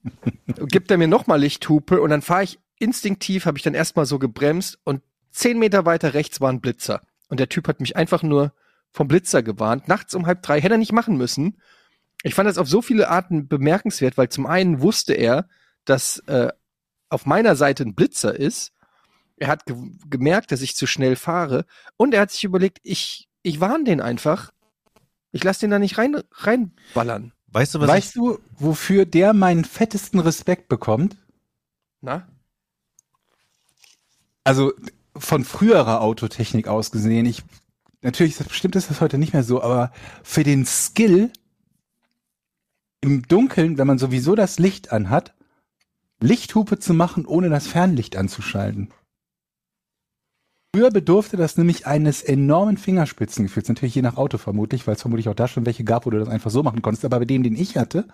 [0.68, 4.18] gibt er mir nochmal Lichthupe und dann fahre ich instinktiv habe ich dann erstmal so
[4.18, 7.02] gebremst und zehn Meter weiter rechts war ein Blitzer.
[7.28, 8.52] Und der Typ hat mich einfach nur
[8.90, 9.86] vom Blitzer gewarnt.
[9.86, 11.60] Nachts um halb drei hätte er nicht machen müssen.
[12.22, 15.48] Ich fand das auf so viele Arten bemerkenswert, weil zum einen wusste er,
[15.84, 16.48] dass äh,
[17.08, 18.72] auf meiner Seite ein Blitzer ist.
[19.36, 19.76] Er hat ge
[20.08, 21.64] gemerkt, dass ich zu schnell fahre.
[21.96, 24.50] Und er hat sich überlegt, ich, ich warne den einfach.
[25.32, 27.32] Ich lasse den da nicht rein, reinballern.
[27.52, 31.16] Weißt du, was Weißt du, wofür der meinen fettesten Respekt bekommt?
[32.00, 32.28] Na?
[34.44, 34.72] Also
[35.16, 37.42] von früherer Autotechnik aus gesehen, ich
[38.02, 41.32] natürlich bestimmt ist das heute nicht mehr so, aber für den Skill
[43.00, 45.34] im Dunkeln, wenn man sowieso das Licht anhat,
[46.20, 48.92] Lichthupe zu machen, ohne das Fernlicht anzuschalten.
[50.74, 55.28] Früher bedurfte das nämlich eines enormen Fingerspitzengefühls, natürlich je nach Auto vermutlich, weil es vermutlich
[55.28, 57.04] auch da schon welche gab, wo du das einfach so machen konntest.
[57.04, 58.06] Aber bei dem, den ich hatte,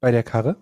[0.00, 0.56] bei der Karre,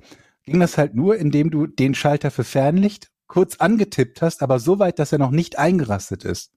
[0.44, 4.78] ging das halt nur, indem du den Schalter für Fernlicht kurz angetippt hast, aber so
[4.78, 6.52] weit, dass er noch nicht eingerastet ist.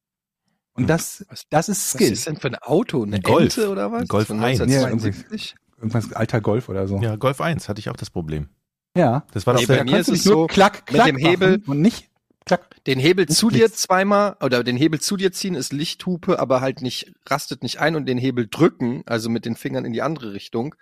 [0.74, 2.12] Und das, Was- das ist Was Skill.
[2.14, 3.02] ist denn für ein Auto?
[3.04, 3.58] Eine Ein Golf.
[3.58, 4.02] Ente oder was?
[4.02, 4.62] Ein Golf Von 1.
[4.62, 5.56] 1972?
[5.78, 7.00] Irgendwas alter Golf oder so.
[7.02, 8.50] Ja, Golf 1 hatte ich auch das Problem.
[8.96, 9.26] Ja.
[9.34, 11.06] Das war doch Nee, der, bei mir ist nicht es nur so, klack, mit klack
[11.08, 12.10] dem Hebel- und nicht
[12.46, 12.84] klack.
[12.86, 16.82] Den Hebel zu dir zweimal oder den Hebel zu dir ziehen ist Lichthupe, aber halt
[16.82, 20.34] nicht rastet nicht ein und den Hebel drücken, also mit den Fingern in die andere
[20.34, 20.76] Richtung,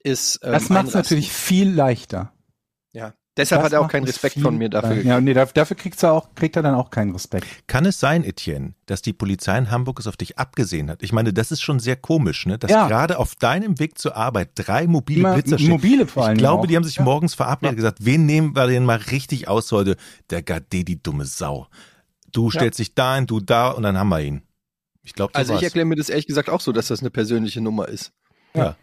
[0.00, 2.32] ist ähm, Das macht es natürlich viel leichter.
[2.92, 3.14] Ja.
[3.36, 5.02] Deshalb Das hat er auch keinen es Respekt von mir dafür.
[5.02, 7.46] Ja, nee, dafür, kriegst du auch, kriegt er dann auch keinen Respekt.
[7.66, 11.02] kann es sein, Etienne, dass die Polizei in Hamburg es auf dich abgesehen hat?
[11.02, 12.58] Ich meine, das ist schon sehr komisch, ne?
[12.58, 12.86] Dass Ja.
[12.86, 15.70] gerade auf deinem Weg zur Arbeit drei mobile Immer Blitzer stehen.
[15.70, 16.34] mobile vor allem.
[16.34, 16.66] Ich glaube, auch.
[16.68, 17.02] die haben sich ja.
[17.02, 19.96] morgens verabredet und gesagt, wen nehmen wir denn mal richtig aus heute?
[20.30, 21.66] Der Gade, die dumme Sau.
[22.30, 24.42] Du stellst dich da ein, du da und dann haben wir ihn.
[25.02, 27.10] Ich glaube, so Also ich erkläre mir das ehrlich gesagt auch so, dass das eine
[27.10, 28.12] persönliche Nummer ist.
[28.54, 28.76] Ja.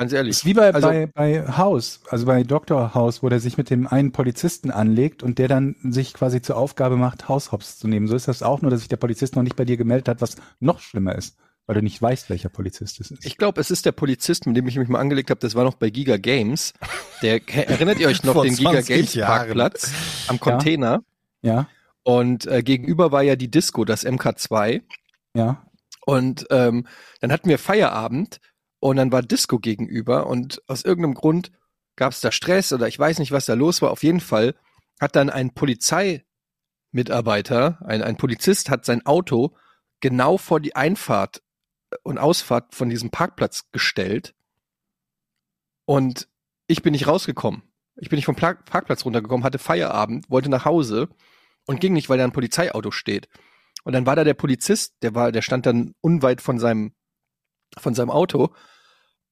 [0.00, 0.30] Ganz ehrlich.
[0.30, 2.94] ist wie bei, Also- bei, bei House, also bei Dr.
[2.94, 6.56] House, wo der sich mit dem einen Polizisten anlegt und der dann sich quasi zur
[6.56, 8.06] Aufgabe macht, Haushops zu nehmen.
[8.08, 10.20] So ist das auch, nur dass sich der Polizist noch nicht bei dir gemeldet hat,
[10.22, 11.36] was noch schlimmer ist,
[11.66, 13.26] weil du nicht weißt, welcher Polizist es ist.
[13.26, 15.40] Ich glaube, es ist der Polizist, mit dem ich mich mal angelegt habe.
[15.40, 16.72] Das war noch bei Giga Games.
[17.20, 19.36] Der erinnert ihr euch noch den Giga 20 Games Jahren.
[19.38, 19.92] Parkplatz
[20.28, 21.02] am Container?
[21.42, 21.68] ja,
[22.04, 24.80] Und äh, gegenüber war ja die Disco, das MK2.
[25.34, 25.62] ja.
[26.06, 26.86] Und ähm,
[27.20, 28.40] dann hatten wir Feierabend
[28.80, 31.52] und dann war Disco gegenüber und aus irgendeinem Grund
[31.96, 33.90] gab es da Stress oder ich weiß nicht, was da los war.
[33.90, 34.54] Auf jeden Fall
[34.98, 39.54] hat dann ein Polizeimitarbeiter, ein, ein Polizist hat sein Auto
[40.00, 41.42] genau vor die Einfahrt
[42.02, 44.34] und Ausfahrt von diesem Parkplatz gestellt
[45.84, 46.28] und
[46.68, 47.62] ich bin nicht rausgekommen.
[47.96, 51.08] Ich bin nicht vom Pla Parkplatz runtergekommen, hatte Feierabend, wollte nach Hause
[51.66, 53.28] und ging nicht, weil da ein Polizeiauto steht.
[53.82, 56.92] Und dann war da der Polizist, der war, der stand dann unweit von seinem
[57.78, 58.54] von seinem Auto.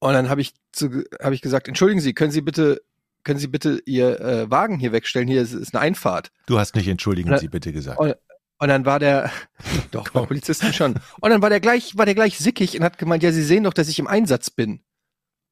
[0.00, 2.80] Und dann habe ich zu, habe ich gesagt, entschuldigen Sie, können Sie bitte
[3.24, 5.28] können Sie bitte Ihr äh, Wagen hier wegstellen?
[5.28, 6.30] Hier ist, ist eine Einfahrt.
[6.46, 7.98] Du hast nicht entschuldigen Na- Sie bitte gesagt.
[7.98, 8.14] Und,
[8.58, 9.30] und dann war der,
[9.90, 10.94] doch, bei Polizisten schon.
[11.20, 13.64] Und dann war der gleich, war der gleich sickig und hat gemeint, ja, Sie sehen
[13.64, 14.82] doch, dass ich im Einsatz bin.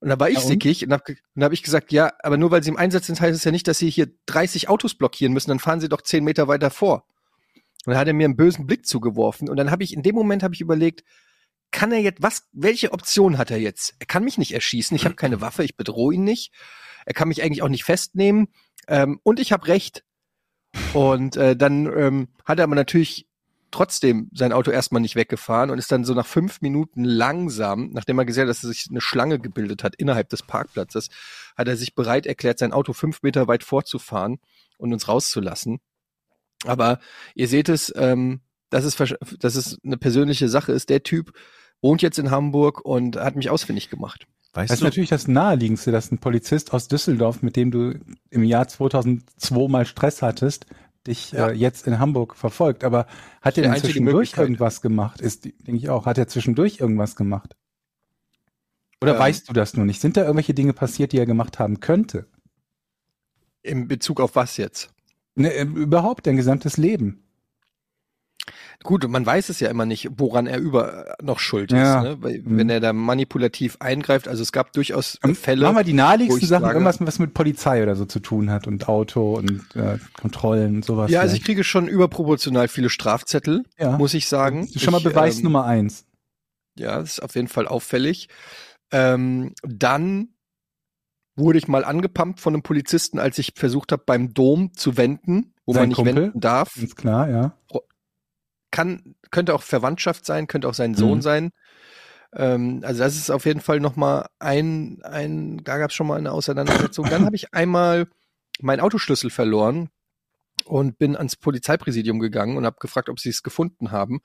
[0.01, 0.49] Und dann war ich Ja, und?
[0.49, 3.21] sickig und habe und hab ich gesagt, ja, aber nur weil Sie im Einsatz sind,
[3.21, 6.03] heißt es ja nicht, dass Sie hier 30 Autos blockieren müssen, dann fahren Sie doch
[6.03, 7.05] 10 Meter weiter vor.
[7.85, 10.15] Und dann hat er mir einen bösen Blick zugeworfen und dann habe ich, in dem
[10.15, 11.03] Moment habe ich überlegt,
[11.77, 13.97] kann er jetzt, was, welche Option hat er jetzt?
[13.99, 16.51] Er kann mich nicht erschießen, ich habe keine Waffe, ich bedrohe ihn nicht.
[17.05, 18.49] Er kann mich eigentlich auch nicht festnehmen
[18.89, 20.03] ähm, und ich habe Recht.
[20.95, 23.29] Und äh, dann ähm, hat er aber natürlich
[23.71, 28.19] trotzdem sein Auto erstmal nicht weggefahren und ist dann so nach fünf Minuten langsam, nachdem
[28.19, 31.11] er gesehen hat, dass sich eine Schlange gebildet hat innerhalb des Parkplatzes,
[31.59, 34.39] hat er sich bereit erklärt, sein Auto fünf Meter weit vorzufahren
[34.79, 35.81] und uns rauszulassen.
[36.65, 37.01] Aber
[37.35, 38.97] ihr seht es, ähm, dass es,
[39.39, 40.89] dass es eine persönliche Sache ist.
[40.89, 41.33] Der Typ
[41.83, 44.27] wohnt jetzt in Hamburg und hat mich ausfindig gemacht.
[44.55, 47.99] Weißt Das ist du, natürlich das Naheliegendste, dass ein Polizist aus Düsseldorf, mit dem du
[48.31, 50.67] im Jahr 2002 mal Stress hattest,
[51.07, 51.49] dich Ja.
[51.49, 52.83] äh, jetzt in Hamburg verfolgt.
[52.83, 53.07] Aber
[53.43, 55.21] hat er zwischendurch irgendwas gemacht?
[55.21, 56.07] Ist, denke ich auch.
[56.07, 57.55] Hat er zwischendurch irgendwas gemacht?
[59.03, 59.21] Oder Ähm.
[59.21, 60.01] weißt du das nur nicht?
[60.01, 62.27] Sind da irgendwelche Dinge passiert, die er gemacht haben könnte?
[63.63, 64.91] In Bezug auf was jetzt?
[65.35, 67.26] Ne, äh, überhaupt dein gesamtes Leben.
[68.83, 71.99] Gut, und man weiß es ja immer nicht, woran er über noch schuld Ja.
[71.99, 72.17] ist, ne?
[72.23, 72.57] Weil, Mhm.
[72.59, 75.65] wenn er da manipulativ eingreift, also es gab durchaus Ähm, Fälle.
[75.65, 78.51] Machen wir die naheliegendsten ich Sachen, sage- irgendwas, was mit Polizei oder so zu tun
[78.51, 81.11] hat und Auto und äh, Kontrollen und sowas.
[81.11, 81.47] ja, also ich vielleicht.
[81.47, 83.97] kriege schon überproportional viele Strafzettel, ja.
[83.99, 84.63] muss ich sagen.
[84.67, 86.05] Das ist schon mal ich, Beweis ähm, Nummer eins.
[86.79, 88.29] Ja, das ist auf jeden Fall auffällig.
[88.93, 90.29] Ähm, dann
[91.35, 95.53] wurde ich mal angepumpt von einem Polizisten, als ich versucht habe, beim Dom zu wenden,
[95.67, 96.17] wo Sein man nicht Kumpel?
[96.17, 96.75] wenden darf.
[96.77, 97.53] Ganz klar, ja.
[98.77, 101.23] Kann, könnte auch Verwandtschaft sein, könnte auch sein Sohn Mhm.
[101.23, 101.51] sein.
[102.35, 106.07] Ähm, also das ist auf jeden Fall noch mal ein, ein da gab es schon
[106.07, 107.09] mal eine Auseinandersetzung.
[107.09, 108.09] Dann habe ich einmal
[108.61, 109.89] meinen Autoschlüssel verloren
[110.65, 114.21] und bin ans Polizeipräsidium gegangen und habe gefragt, ob sie es gefunden haben.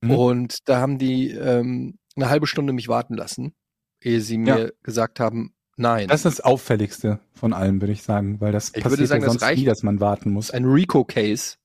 [0.00, 0.10] Mhm.
[0.10, 3.54] Und da haben die ähm, eine halbe Stunde mich warten lassen,
[4.02, 4.70] ehe sie mir Ja.
[4.82, 6.08] gesagt haben, nein.
[6.08, 9.22] Das ist das Auffälligste von allem, würde ich sagen, weil das Ich passiert würde sagen,
[9.22, 9.58] ja das sonst reicht.
[9.60, 10.50] nie, dass man warten muss.
[10.50, 11.56] ein Rico-Case.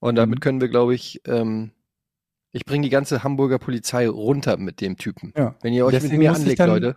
[0.00, 0.40] Und damit Mhm.
[0.40, 1.70] können wir, glaube ich, ähm,
[2.52, 5.32] ich bringe die ganze Hamburger Polizei runter mit dem Typen.
[5.36, 5.54] Ja.
[5.62, 6.96] Wenn ihr euch mit Deswegen mir muss ich anlegt, dann- Leute.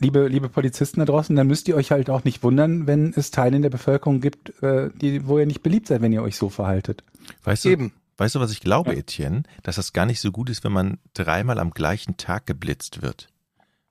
[0.00, 3.30] Liebe, liebe Polizisten da draußen, dann müsst ihr euch halt auch nicht wundern, wenn es
[3.30, 6.36] Teile in der Bevölkerung gibt, äh, die, wo ihr nicht beliebt seid, wenn ihr euch
[6.36, 7.02] so verhaltet.
[7.44, 7.92] Weißt du, Eben.
[8.18, 8.98] weißt du, was ich glaube, Ja.
[8.98, 9.42] Etienne?
[9.62, 13.28] Dass das gar nicht so gut ist, wenn man dreimal am gleichen Tag geblitzt wird.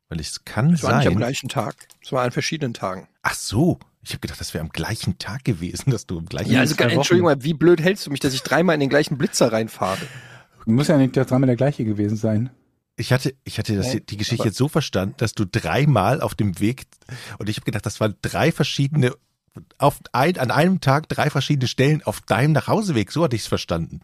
[0.09, 1.87] Weil es kann Es war nicht am gleichen Tag.
[2.03, 3.07] Es war an verschiedenen Tagen.
[3.21, 3.79] Ach so.
[4.01, 6.77] Ich habe gedacht, das wäre am gleichen Tag gewesen, dass du am gleichen Ja, also
[6.77, 6.89] Wochen.
[6.89, 9.99] Entschuldigung mal, wie blöd hältst du mich, dass ich dreimal in den gleichen Blitzer reinfahre?
[10.65, 12.49] Muss ja nicht dreimal der gleiche gewesen sein.
[12.95, 16.59] Ich hatte, ich hatte das, die Geschichte jetzt so verstanden, dass du dreimal auf dem
[16.59, 16.83] Weg
[17.37, 19.13] und ich habe gedacht, das waren drei verschiedene
[19.77, 23.11] auf ein, an einem Tag drei verschiedene Stellen auf deinem Nachhauseweg.
[23.11, 24.01] So hatte ich es verstanden.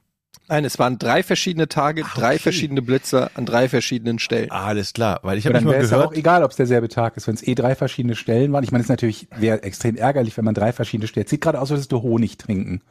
[0.48, 2.40] Nein, es waren drei verschiedene Tage, drei okay.
[2.40, 4.52] verschiedene Blitzer an drei verschiedenen Stellen.
[4.52, 6.18] Alles klar, weil ich Aber habe dann nicht wäre mal es ja auch gehört.
[6.18, 8.64] egal, ob es derselbe Tag ist, wenn es eh drei verschiedene Stellen waren.
[8.64, 11.28] Ich meine, es ist natürlich wäre extrem ärgerlich, wenn man drei verschiedene Stellen.
[11.28, 12.82] Sieht gerade aus, als würdest du Honig trinken.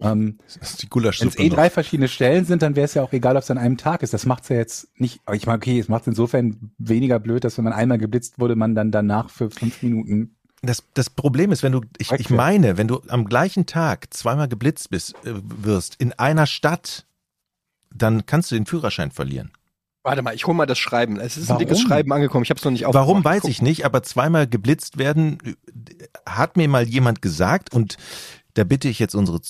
[0.00, 1.56] Ähm, Das ist die wenn es eh noch.
[1.56, 4.02] drei verschiedene Stellen sind, dann wäre es ja auch egal, ob es an einem Tag
[4.02, 4.12] ist.
[4.12, 5.20] Das macht's ja jetzt nicht.
[5.26, 8.56] Aber ich meine, okay, es macht insofern weniger blöd, dass wenn man einmal geblitzt wurde,
[8.56, 10.36] man dann danach für fünf Minuten.
[10.62, 14.46] Das, das Problem ist, wenn du, ich, ich meine, wenn du am gleichen Tag zweimal
[14.48, 17.04] geblitzt bist, äh, wirst in einer Stadt,
[17.92, 19.50] dann kannst du den Führerschein verlieren.
[20.04, 21.20] Warte mal, ich hol mal das Schreiben.
[21.20, 21.58] Es ist ein Warum?
[21.60, 22.44] dickes Schreiben angekommen.
[22.44, 23.08] Ich habe es noch nicht aufgemacht.
[23.08, 25.54] Warum weiß ich nicht, aber zweimal geblitzt werden, äh,
[26.26, 27.96] hat mir mal jemand gesagt und
[28.54, 29.40] da bitte ich jetzt unsere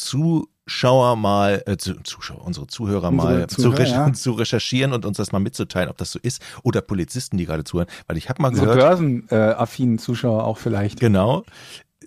[0.67, 4.13] Zuschauer mal, äh, zu, Zuschauer, unsere Zuhörer Unsere mal Zuhörer, zu, ja.
[4.15, 7.65] zu recherchieren und uns das mal mitzuteilen, ob das so ist oder Polizisten, die gerade
[7.65, 11.01] zuhören, weil ich habe mal So gehört, börsenaffinen Zuschauer auch vielleicht.
[11.01, 11.45] genau,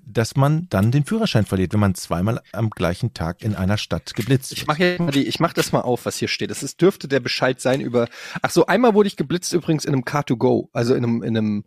[0.07, 4.13] dass man dann den Führerschein verliert, wenn man zweimal am gleichen Tag in einer Stadt
[4.13, 4.67] geblitzt Ich wird.
[4.67, 6.51] mache jetzt mal die, ich mach das mal auf, was hier steht.
[6.51, 8.07] Das ist, dürfte der Bescheid sein über.
[8.41, 11.63] Ach so, einmal wurde ich geblitzt übrigens in einem Car2Go, also in einem, in einem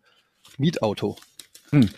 [0.56, 1.16] Mietauto.
[1.70, 1.90] Hm.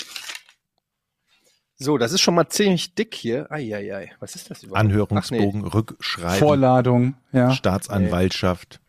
[1.83, 3.51] So, das ist schon mal ziemlich dick hier.
[3.51, 4.81] Eieiei, was ist das überhaupt?
[4.85, 7.53] Anhörungsbogen, Rückschreiben, Vorladung, ja.
[7.53, 8.81] Staatsanwaltschaft.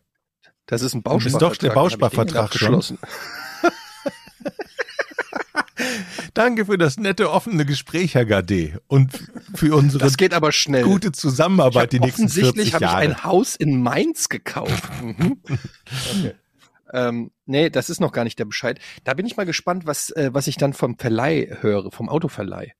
[0.66, 1.50] Das ist ein Du bist Bausparvertrag.
[1.52, 2.98] doch der Bausparvertrag abgeschlossen.
[6.34, 8.80] Danke für das nette, offene Gespräch, Herr Gade.
[8.88, 9.12] Und
[9.54, 10.84] für unsere Das geht aber schnell.
[10.84, 13.02] gute Zusammenarbeit die nächsten 40 offensichtlich habe ich Jahre.
[13.02, 14.84] ein Haus in Mainz gekauft.
[15.02, 15.38] Mhm.
[16.14, 16.34] Okay.
[16.94, 18.78] Ähm, nee, das ist noch gar nicht der Bescheid.
[19.04, 22.72] Da bin ich mal gespannt, was, äh, was ich dann vom Verleih höre, vom Autoverleih.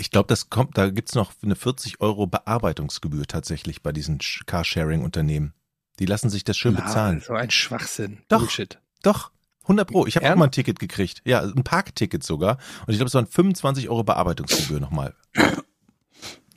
[0.00, 5.54] Ich glaube, das kommt, da gibt's noch eine 40 Euro Bearbeitungsgebühr tatsächlich bei diesen Carsharing-Unternehmen.
[5.98, 7.20] Die lassen sich das schön bezahlen.
[7.20, 8.22] So ein Schwachsinn.
[8.28, 8.38] Doch.
[8.38, 8.78] Bullshit.
[9.02, 9.32] Doch,
[9.62, 10.06] 100 Pro.
[10.06, 11.20] Ich habe auch mal ein Ticket gekriegt.
[11.24, 12.58] Ja, ein Parkticket sogar.
[12.86, 15.14] Und ich glaube, es waren 25 Euro Bearbeitungsgebühr nochmal.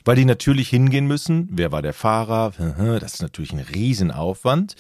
[0.05, 1.47] Weil die natürlich hingehen müssen.
[1.51, 2.53] Wer war der Fahrer?
[2.99, 4.75] Das ist natürlich ein Riesenaufwand.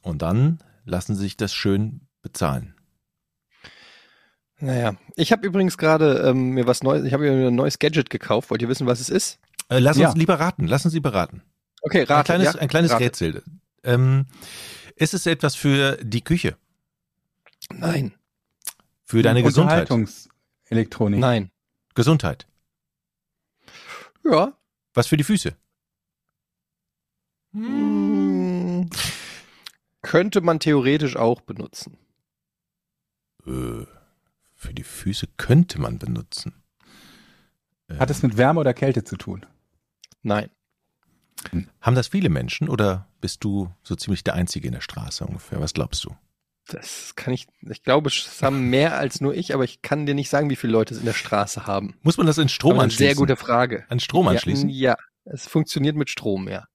[0.00, 2.74] Und dann lassen sie sich das schön bezahlen.
[4.62, 8.10] Naja, ich habe übrigens gerade ähm, mir was Neues, ich habe mir ein neues Gadget
[8.10, 8.48] gekauft.
[8.50, 9.40] Wollt ihr wissen, was es ist?
[9.68, 10.08] Äh, lass Ja.
[10.10, 10.68] uns lieber raten.
[10.68, 11.42] Lassen Sie beraten.
[11.82, 12.24] Okay, Ein rate.
[12.26, 12.60] kleines, ja?
[12.60, 13.04] ein kleines Rate.
[13.04, 13.42] Rätsel.
[13.82, 14.26] Ähm,
[14.94, 16.56] ist es etwas für die Küche?
[17.72, 18.14] Nein,
[19.04, 19.90] Für deine Gesundheit?
[19.90, 21.18] Unterhaltungselektronik.
[21.18, 21.50] nein.
[21.94, 22.46] Gesundheit.
[24.24, 24.52] Ja.
[24.94, 25.56] Was für die Füße?
[27.52, 28.88] Hm,
[30.02, 31.98] könnte man theoretisch auch benutzen.
[33.46, 33.71] Äh,
[34.62, 36.62] für die Füße könnte man benutzen.
[37.98, 39.44] Hat es mit Wärme oder Kälte zu tun?
[40.22, 40.50] Nein.
[41.80, 45.60] haben das viele Menschen oder bist du so ziemlich der Einzige in der Straße ungefähr?
[45.60, 46.16] Was glaubst du?
[46.68, 50.14] Das kann ich, ich glaube, es haben mehr als nur ich, aber ich kann dir
[50.14, 51.96] nicht sagen, wie viele Leute es in der Straße haben.
[52.02, 53.06] Muss man das in Strom Aber eine anschließen?
[53.06, 53.84] sehr gute Frage.
[53.88, 54.68] An Strom anschließen?
[54.68, 56.68] Ja, ja, es funktioniert mit Strom, ja.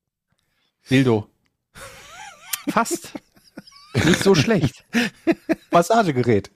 [0.90, 1.30] Dildo.
[2.70, 3.14] Fast.
[3.94, 4.84] nicht so schlecht.
[5.72, 6.52] Massagegerät.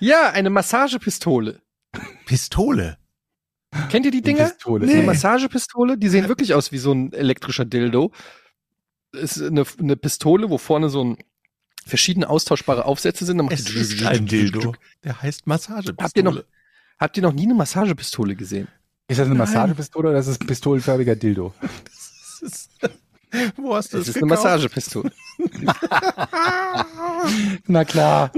[0.00, 1.60] Ja, eine Massagepistole.
[2.26, 2.98] Pistole.
[3.88, 4.48] Kennt ihr die Dinger?
[4.48, 4.84] Pistole.
[4.86, 5.06] Eine Nee.
[5.06, 8.12] Massagepistole, die sehen wirklich aus wie so ein elektrischer Dildo.
[9.12, 11.18] Ist eine, eine Pistole, wo vorne so ein
[11.86, 13.38] verschiedene austauschbare Aufsätze sind.
[13.38, 14.74] Dann macht Es die- ist ein Dildo.
[15.04, 15.96] Der heißt Massagepistole.
[16.04, 16.42] Habt ihr noch,
[16.98, 18.68] habt ihr noch nie eine Massagepistole gesehen?
[19.08, 21.52] Ist das eine Massagepistole oder ist das ein pistolenförmiger Dildo?
[22.42, 22.70] Das ist,
[23.56, 24.26] wo hast du Das das ist eine?
[24.26, 25.10] Massagepistole.
[27.66, 28.30] Na klar.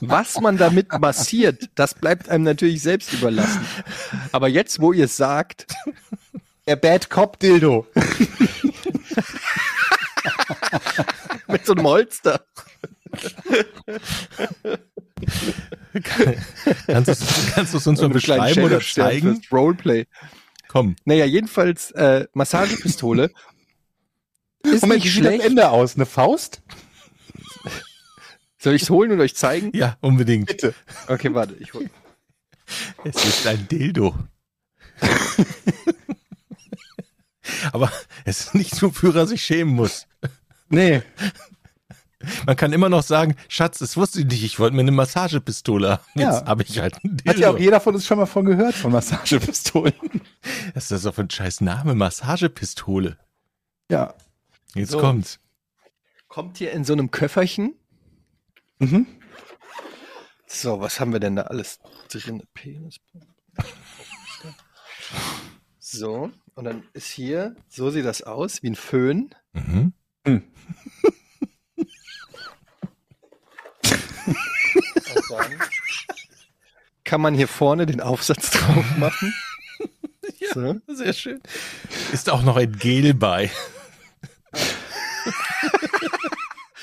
[0.00, 3.64] Was man damit massiert, das bleibt einem natürlich selbst überlassen.
[4.32, 5.66] Aber jetzt, wo ihr es sagt,
[6.66, 7.86] Der Bad Cop Dildo.
[11.48, 12.40] mit so einem Holster.
[16.86, 19.42] kannst du es uns mal beschreiben oder zeigen?
[19.50, 20.06] Roleplay.
[20.70, 20.94] Komm.
[21.04, 23.24] Naja, jedenfalls äh, Massagepistole.
[24.62, 25.44] ist Moment, nicht schlecht.
[25.44, 25.96] Ende aus?
[25.96, 26.62] Eine Faust?
[28.56, 29.72] Soll ich es holen und euch zeigen?
[29.74, 30.46] Ja, unbedingt.
[30.46, 30.72] Bitte.
[31.08, 31.90] Okay, warte, ich hol.
[33.02, 34.14] Es ist ein Dildo.
[37.72, 37.90] Aber
[38.24, 40.06] es ist nicht so, wofür er sich schämen muss.
[40.68, 41.02] Nee.
[42.46, 45.90] Man kann immer noch sagen, Schatz, das wusste ich nicht, ich wollte mir eine Massagepistole
[45.92, 46.02] haben.
[46.14, 46.46] Jetzt Ja.
[46.46, 47.30] habe ich halt ein Dildo.
[47.30, 49.94] Hat ja auch jeder von uns schon mal von gehört, von Massagepistolen.
[50.74, 51.94] Was ist das doch für ein scheiß Name?
[51.94, 53.16] Massagepistole.
[53.90, 54.14] Ja.
[54.74, 54.98] Jetzt So.
[54.98, 55.38] kommt's.
[56.28, 57.74] Kommt hier in so einem Köfferchen.
[58.78, 59.06] Mhm.
[60.46, 61.78] So, was haben wir denn da alles
[62.08, 62.42] drin?
[62.54, 62.96] Penis.
[65.78, 69.34] So, und dann ist hier, so sieht das aus, wie ein Föhn.
[69.52, 69.92] Mhm.
[70.24, 70.42] Und
[73.90, 74.00] dann
[77.04, 79.34] kann man hier vorne den Aufsatz drauf machen.
[80.54, 80.76] so.
[80.88, 81.40] Sehr schön.
[82.12, 83.50] Ist auch noch ein Gel bei.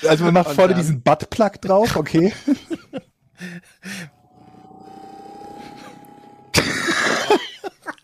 [0.08, 2.34] Also man macht Und vorne dann- diesen Buttplug drauf, okay.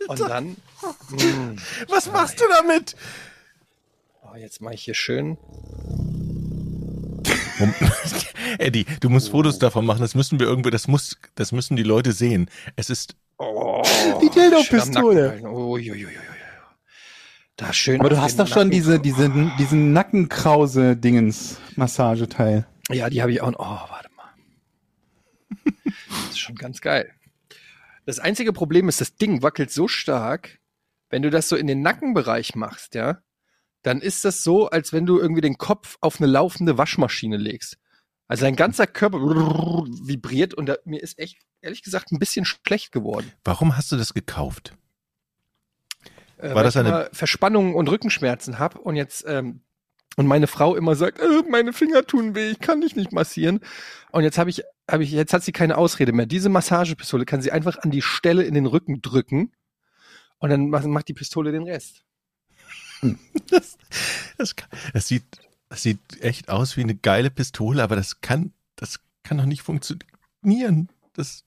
[0.08, 0.58] Und dann,
[1.10, 2.96] mm, Was machst du damit?
[4.24, 5.38] oh, jetzt mache ich hier schön.
[8.58, 10.02] Eddie, du musst Fotos davon machen.
[10.02, 12.50] Das müssen wir irgendwo, das muss, das müssen die Leute sehen.
[12.76, 13.84] Es ist, Oh,
[14.22, 15.42] Die Dildo-Pistole.
[15.44, 16.20] Oh, jo, jo, jo, jo.
[17.56, 18.00] Da schön.
[18.00, 22.66] Aber du hast doch schon Nacken diese, diese, diesen Nackenkrause-Dingens-Massageteil.
[22.90, 23.54] Ja, die habe ich auch.
[23.58, 24.34] Oh, warte mal.
[25.94, 27.12] Das ist schon ganz geil.
[28.06, 30.60] Das einzige Problem ist, das Ding wackelt so stark,
[31.10, 33.20] wenn du das so in den Nackenbereich machst, ja,
[33.84, 37.78] dann ist das so, als wenn du irgendwie den Kopf auf eine laufende Waschmaschine legst.
[38.34, 42.92] Also dein ganzer Körper vibriert und da, mir ist echt, ehrlich gesagt, ein bisschen schlecht
[42.92, 43.32] geworden.
[43.44, 44.76] warum hast du das gekauft?
[46.40, 49.62] Äh, War weil das ich eine- immer Verspannungen und Rückenschmerzen habe und jetzt ähm,
[50.16, 53.60] und meine Frau immer sagt, äh, meine Finger tun weh, ich kann dich nicht massieren.
[54.12, 56.26] Und jetzt habe ich, habe ich, jetzt hat sie keine Ausrede mehr.
[56.26, 59.52] Diese Massagepistole kann sie einfach an die Stelle in den Rücken drücken
[60.40, 62.04] und dann macht, die Pistole den Rest.
[63.52, 63.78] Das,
[64.40, 65.24] das, kann- das sieht,
[65.74, 69.64] das sieht echt aus wie eine geile Pistole, aber das kann, das kann doch nicht
[69.64, 70.88] funktionieren.
[71.14, 71.46] Das,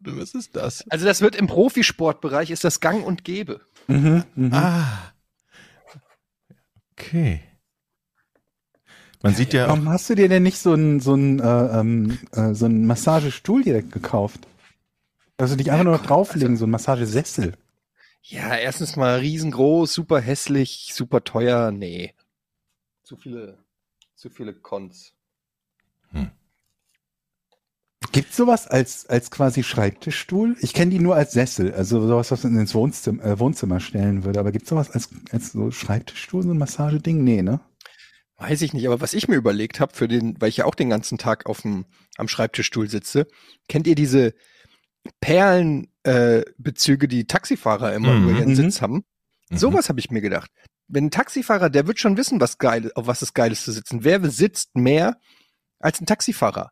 [0.00, 0.84] was ist das?
[0.90, 3.60] Also das wird im Profisportbereich ist das Gang und Gäbe.
[3.86, 4.52] Mhm, mhm.
[4.52, 5.12] Ah.
[6.90, 7.40] Okay.
[9.22, 11.78] Man sieht ja, auch, Warum hast du dir denn nicht so einen so einen, äh,
[11.78, 14.40] ähm, äh, so einen Massagestuhl direkt gekauft?
[15.36, 17.52] Also dich einfach nur noch drauflegen, so ein Massagesessel.
[18.22, 21.70] Ja, erstens mal riesengroß, super hässlich, super teuer.
[21.70, 22.12] Nee.
[23.06, 23.56] Zu viele,
[24.16, 25.12] zu viele Cons.
[28.10, 30.56] Gibt's sowas als, als quasi Schreibtischstuhl?
[30.60, 34.24] Ich kenne die nur als Sessel, also sowas, was man ins Wohnzimmer, äh, Wohnzimmer stellen
[34.24, 34.40] würde.
[34.40, 37.22] Aber gibt's sowas als, als so Schreibtischstuhl, so ein Massageding?
[37.22, 37.60] Nee, ne?
[38.38, 40.74] Weiß ich nicht, aber was ich mir überlegt habe, für den, weil ich ja auch
[40.74, 41.84] den ganzen Tag auf dem,
[42.16, 43.28] am Schreibtischstuhl sitze,
[43.68, 44.34] kennt ihr diese
[45.20, 48.28] Perlenbezüge, äh, Bezüge, die Taxifahrer immer Mhm.
[48.28, 48.56] über ihren Mhm.
[48.56, 49.04] Sitz haben?
[49.50, 49.58] Mhm.
[49.58, 50.50] Sowas habe ich mir gedacht.
[50.88, 53.72] Wenn ein Taxifahrer, der wird schon wissen, was geil, auf was es geil ist zu
[53.72, 54.04] sitzen.
[54.04, 55.16] Wer sitzt mehr
[55.80, 56.70] als ein Taxifahrer?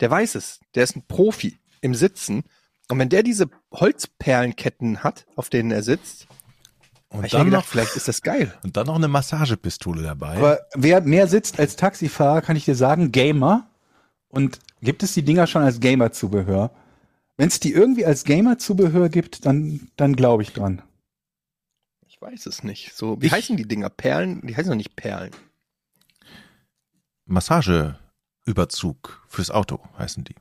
[0.00, 0.60] Der weiß es.
[0.74, 2.44] Der ist ein Profi im Sitzen.
[2.88, 6.26] Und wenn der diese Holzperlenketten hat, auf denen er sitzt,
[7.10, 8.54] und ich dann gedacht, noch, vielleicht ist das geil.
[8.62, 10.36] und dann noch eine Massagepistole dabei.
[10.36, 13.70] Aber wer mehr sitzt als Taxifahrer, kann ich dir sagen, Gamer.
[14.28, 16.70] Und gibt es die Dinger schon als Gamer-Zubehör?
[17.38, 20.82] Wenn es die irgendwie als Gamer-Zubehör gibt, dann, dann glaube ich dran.
[22.20, 22.96] Ich weiß es nicht.
[22.96, 23.90] So, wie Ich- heißen die Dinger?
[23.90, 24.44] Perlen?
[24.44, 25.30] Die heißen doch nicht Perlen.
[27.26, 30.34] Massageüberzug fürs Auto heißen die.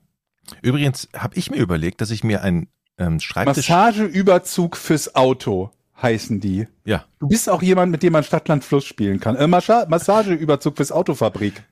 [0.63, 3.69] Übrigens habe ich mir überlegt, dass ich mir einen ähm, Schreibtisch.
[3.69, 5.69] Massageüberzug fürs Auto
[6.01, 6.67] heißen die.
[6.85, 9.35] ja, Du bist auch jemand, mit dem man Stadtland Fluss spielen kann.
[9.35, 11.63] Äh, Massa Massageüberzug fürs Autofabrik.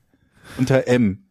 [0.58, 1.24] Unter M.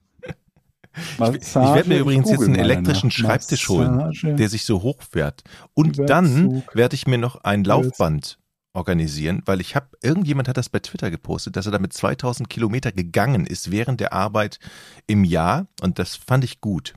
[1.10, 3.10] ich werde mir übrigens jetzt einen elektrischen.
[3.12, 4.34] Schreibtisch holen, Massage.
[4.34, 5.44] der sich so hochfährt.
[5.74, 6.06] Und Überzug.
[6.06, 8.38] dann werde ich mir noch ein Laufband
[8.75, 12.93] organisieren, weil ich habe, irgendjemand hat das bei Twitter gepostet, dass er damit 2000 Kilometer
[12.93, 14.59] gegangen ist während der Arbeit
[15.07, 16.95] im Jahr und das fand ich gut.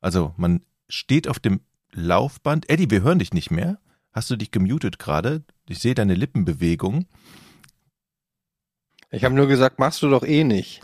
[0.00, 1.60] Also man steht auf dem
[1.92, 2.68] Laufband.
[2.70, 3.78] Eddie, wir hören dich nicht mehr.
[4.12, 5.44] Hast du dich gemutet gerade?
[5.68, 7.06] Ich sehe deine Lippenbewegung.
[9.10, 10.80] Ich habe nur gesagt, machst du doch eh nicht.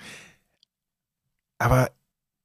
[1.59, 1.91] Aber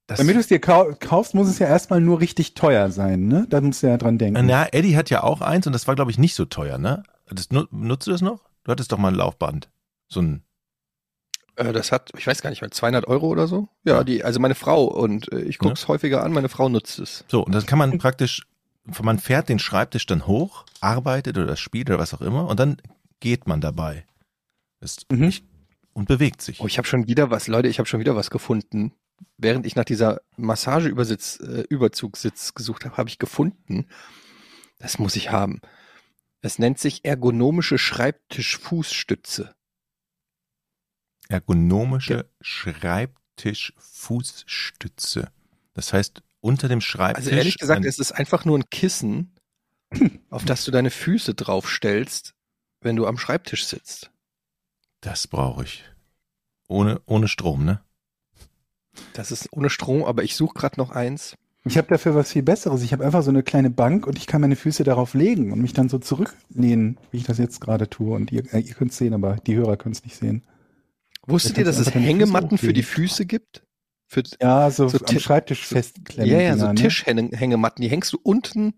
[0.07, 3.27] das, Damit du es dir kau kaufst, muss es ja erstmal nur richtig teuer sein,
[3.27, 3.45] ne?
[3.49, 4.45] Da musst du ja dran denken.
[4.45, 7.03] na, Eddie hat ja auch eins und das war, glaube ich, nicht so teuer, ne?
[7.31, 8.43] Das, nu- nutzt du das noch?
[8.63, 9.69] Du hattest doch mal ein Laufband.
[10.07, 10.43] So ein,
[11.55, 13.67] Äh, das hat, ich weiß gar nicht mehr, 200 Euro oder so?
[13.83, 14.03] Ja, Ja.
[14.03, 17.25] die, also meine Frau und äh, ich guck's häufiger an, meine Frau nutzt es.
[17.27, 18.45] So, und dann kann man praktisch,
[19.01, 22.77] man fährt den Schreibtisch dann hoch, arbeitet oder spielt oder was auch immer und dann
[23.19, 24.05] geht man dabei.
[24.79, 25.19] Ist Mhm.
[25.19, 25.45] nicht,
[25.93, 26.61] und bewegt sich.
[26.61, 28.93] Oh, ich habe schon wieder was, Leute, ich habe schon wieder was gefunden.
[29.37, 33.87] Während ich nach dieser Massageübersitz, äh, Überzugssitz gesucht habe, habe ich gefunden.
[34.79, 35.59] Das muss ich haben.
[36.41, 39.53] Es nennt sich ergonomische Schreibtischfußstütze.
[41.27, 45.31] Ergonomische Schreibtisch-Fußstütze.
[45.73, 47.25] Das heißt, unter dem Schreibtisch.
[47.25, 49.35] Also ehrlich gesagt, es ist einfach nur ein Kissen,
[50.29, 52.33] auf das du deine Füße draufstellst,
[52.81, 54.11] wenn du am Schreibtisch sitzt.
[55.01, 55.83] das brauche ich.
[56.67, 57.83] Ohne, ohne Strom, ne?
[59.13, 61.35] Das ist ohne Strom, aber ich suche gerade noch eins.
[61.69, 62.81] Ich habe dafür was viel Besseres.
[62.83, 65.61] Ich habe einfach so eine kleine Bank und ich kann meine Füße darauf legen und
[65.61, 68.15] mich dann so zurücklehnen, wie ich das jetzt gerade tue.
[68.15, 70.43] Und ihr, äh, ihr könnt es sehen, aber die Hörer können es nicht sehen.
[71.27, 72.83] Wusstet ihr, dass es Hängematten für die.
[72.83, 73.63] Füße gibt?
[74.07, 76.31] Für, Ja, so, So am Ti- Schreibtisch festklemmen.
[76.31, 76.75] ja, ja, so ne?
[76.75, 77.81] Tischhängematten.
[77.83, 78.73] Die hängst du unten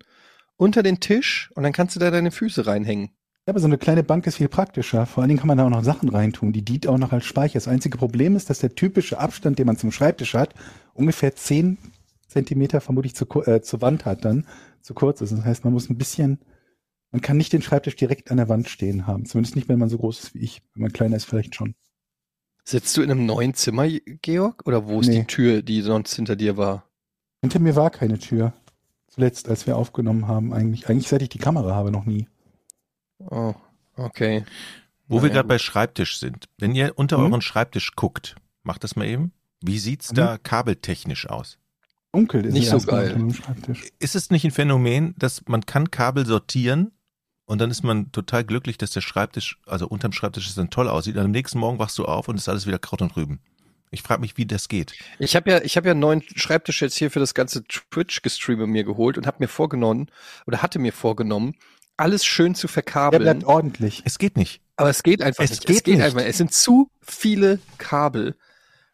[0.58, 3.12] unter den Tisch und dann kannst du da deine Füße reinhängen.
[3.48, 5.06] Ja, aber so eine kleine Bank ist viel praktischer.
[5.06, 6.52] Vor allen Dingen kann man da auch noch Sachen reintun.
[6.52, 7.54] Die dient auch noch als Speicher.
[7.54, 10.54] Das einzige Problem ist, dass der typische Abstand, den man zum Schreibtisch hat,
[10.94, 11.78] ungefähr 10
[12.32, 14.48] Zentimeter vermutlich zu, äh, zur Wand hat, dann
[14.82, 15.32] zu kurz ist.
[15.32, 16.40] Das heißt, man muss ein bisschen,
[17.12, 19.26] man kann nicht den Schreibtisch direkt an der Wand stehen haben.
[19.26, 20.62] Zumindest nicht, wenn man so groß ist wie ich.
[20.74, 21.76] Wenn man kleiner ist, vielleicht schon.
[22.64, 23.88] Sitzt du in einem neuen Zimmer,
[24.22, 24.64] Georg?
[24.66, 25.20] Oder wo ist Nee.
[25.22, 26.86] die Tür, die sonst hinter dir war?
[27.42, 28.54] Hinter mir war keine Tür.
[29.08, 30.88] Zuletzt, als wir aufgenommen haben, eigentlich.
[30.88, 32.28] Eigentlich seit ich die Kamera habe, noch nie.
[33.20, 33.54] Oh,
[33.96, 34.46] okay.
[35.08, 36.46] Wo Na wir ja, gerade bei Schreibtisch sind.
[36.58, 37.26] Wenn ihr unter Hm?
[37.26, 39.34] euren Schreibtisch guckt, macht das mal eben.
[39.62, 40.16] Wie sieht's Mhm.
[40.16, 41.58] da kabeltechnisch aus?
[42.14, 43.16] Dunkel ist Nicht es so geil.
[43.99, 46.91] Ist es nicht ein Phänomen, dass man kann Kabel sortieren
[47.45, 50.88] und dann ist man total glücklich, dass der Schreibtisch, also unterm Schreibtisch es dann toll
[50.89, 51.16] aussieht.
[51.16, 53.39] Und am nächsten Morgen wachst du auf und ist alles wieder Kraut und Rüben.
[53.91, 54.93] Ich frage mich, wie das geht.
[55.20, 58.66] Ich habe ja, ich habe ja einen neuen Schreibtisch jetzt hier für das ganze Twitch-Gestreame
[58.68, 60.07] mir geholt und habe mir vorgenommen
[60.47, 61.55] oder hatte mir vorgenommen,
[61.97, 63.22] alles schön zu Der verkabeln.
[63.24, 64.01] bleibt ordentlich.
[64.05, 64.62] Es geht nicht.
[64.78, 65.66] Aber es geht einfach Es nicht.
[65.66, 66.03] geht es geht nicht.
[66.05, 66.22] einfach.
[66.22, 68.36] Es sind zu viele Kabel.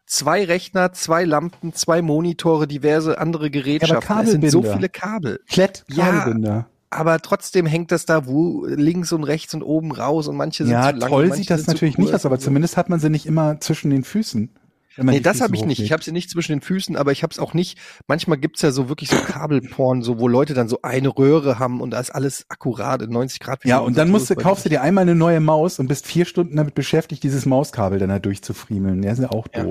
[0.08, 4.18] Zwei Rechner, zwei Lampen, zwei Monitore, diverse andere Gerätschaften.
[4.20, 5.40] es sind so viele Kabel.
[5.48, 6.66] Klett, Ja, Kabelbinder.
[6.90, 10.72] Aber trotzdem hängt das da wo links und rechts und oben raus und manche sind
[10.72, 11.10] Ja, zu lang.
[11.10, 14.02] toll sieht das natürlich nicht aus, aber zumindest hat man sie nicht immer zwischen den
[14.02, 14.48] Füßen.
[15.00, 15.80] Nee, das habe ich nicht.
[15.80, 17.78] Ich habe sie nicht zwischen den Füßen, aber ich habe es auch nicht.
[18.08, 21.80] Manchmal gibt's ja so wirklich so Kabelporn, so wo Leute dann so eine Röhre haben
[21.80, 23.64] und da ist alles akkurat in 90 Grad.
[23.64, 26.24] Ja, und dann musst du, kaufst du dir einmal eine neue Maus und bist vier
[26.24, 29.02] Stunden damit beschäftigt, dieses Mauskabel dann da durchzufriemeln.
[29.02, 29.62] Der ist ja auch Ja.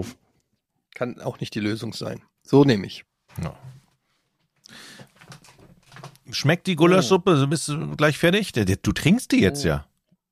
[0.98, 2.24] Kann auch nicht die Lösung sein.
[2.42, 3.06] So nehme ich.
[3.40, 3.56] Ja.
[6.32, 7.38] Schmeckt die Gulaschsuppe?
[7.38, 8.52] So Bist du gleich fertig?
[8.54, 9.68] Du trinkst die jetzt Oh.
[9.68, 9.86] ja.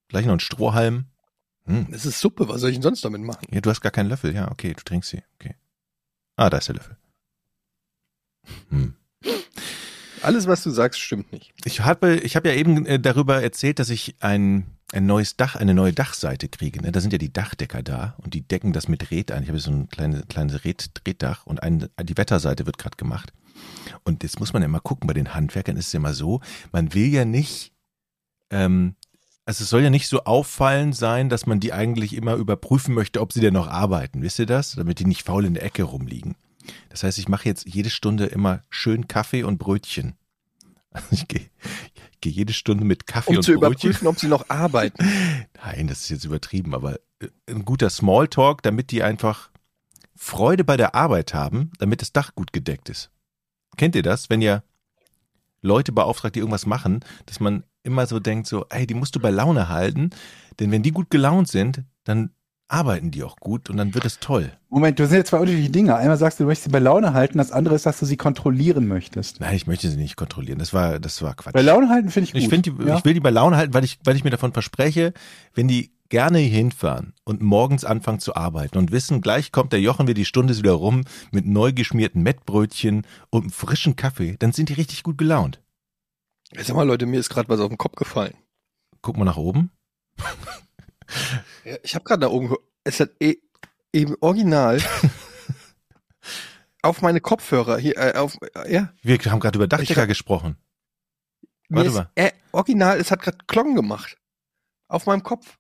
[0.08, 1.06] Gleich noch einen Strohhalm.
[1.66, 1.86] Hm.
[1.92, 2.50] Das ist Suppe.
[2.50, 3.46] Was soll ich denn sonst damit machen?
[3.52, 4.34] Ja, du hast gar keinen Löffel.
[4.34, 5.22] Ja, okay, du trinkst sie.
[5.36, 5.54] Okay.
[6.36, 6.98] Ah, da ist der Löffel.
[8.70, 8.96] Hm.
[10.24, 11.54] Alles, was du sagst, stimmt nicht.
[11.64, 15.56] Ich habe, ich habe ja eben äh, darüber erzählt, dass ich ein, ein neues Dach,
[15.56, 16.82] eine neue Dachseite kriege.
[16.82, 16.92] Ne?
[16.92, 19.44] Da sind ja die Dachdecker da und die decken das mit Red ein.
[19.44, 23.34] Ich habe so ein kleines, kleines Red, Reddach und ein, die Wetterseite wird gerade gemacht.
[24.04, 26.42] Und jetzt muss man ja mal gucken, bei den Handwerkern ist es ja immer so,
[26.72, 27.74] man will ja nicht,
[28.52, 28.96] ähm,
[29.46, 33.22] also es soll ja nicht so auffallend sein, dass man die eigentlich immer überprüfen möchte,
[33.22, 34.22] ob sie denn noch arbeiten.
[34.22, 34.74] Wisst ihr das?
[34.76, 36.36] Damit die nicht faul in der Ecke rumliegen.
[36.90, 40.16] Das heißt, ich mache jetzt jede Stunde immer schön Kaffee und Brötchen.
[40.92, 41.50] Also ich gehe
[42.22, 43.72] gehe jede Stunde mit Kaffee Um und zu Brötchen.
[43.72, 45.04] überprüfen, ob sie noch arbeiten.
[45.64, 49.50] Nein, das ist jetzt übertrieben, aber äh, ein guter Smalltalk, damit die einfach
[50.16, 53.12] Freude bei der Arbeit haben, damit das Dach gut gedeckt ist.
[53.78, 54.64] Kennt ihr das, wenn ihr
[55.62, 59.20] Leute beauftragt, die irgendwas machen, dass man immer so denkt, so, ey, die musst du
[59.20, 60.12] bei Laune halten,
[60.60, 62.32] denn wenn die gut gelaunt sind, dann
[62.68, 64.52] arbeiten die auch gut und dann wird es toll.
[64.70, 65.96] Moment, du sind jetzt zwei unterschiedliche Dinge.
[65.96, 68.18] Einmal sagst du, du möchtest sie bei Laune halten, das andere ist, dass du sie
[68.18, 69.40] kontrollieren möchtest.
[69.40, 70.58] Nein, ich möchte sie nicht kontrollieren.
[70.60, 71.54] Das war, das war Quatsch.
[71.54, 72.42] Bei Laune halten finde ich gut.
[72.42, 72.98] Ich finde, die- ja?
[72.98, 75.14] ich will die bei Laune halten, weil ich, weil ich mir davon verspreche,
[75.54, 80.08] wenn die gerne hinfahren und morgens anfangen zu arbeiten und wissen, gleich kommt der Jochen
[80.08, 84.52] wieder die Stunde ist wieder rum mit neu geschmierten Mettbrötchen und einem frischen Kaffee, dann
[84.54, 85.62] sind die richtig gut gelaunt.
[86.56, 88.36] Sag mal, Leute, mir ist gerade was auf den Kopf gefallen.
[89.02, 89.72] Guck mal nach oben.
[91.64, 93.36] Ja, ich habe gerade da oben, es hat e
[93.94, 94.82] eben original
[96.82, 100.58] auf meine Kopfhörer hier, äh, auf, äh, ja, Wir haben gerade über Dachdecker hab- gesprochen.
[101.70, 102.12] Warte ist, mal.
[102.16, 104.18] äh, original, es hat gerade Klong gemacht.
[104.88, 105.58] Auf meinem Kopf.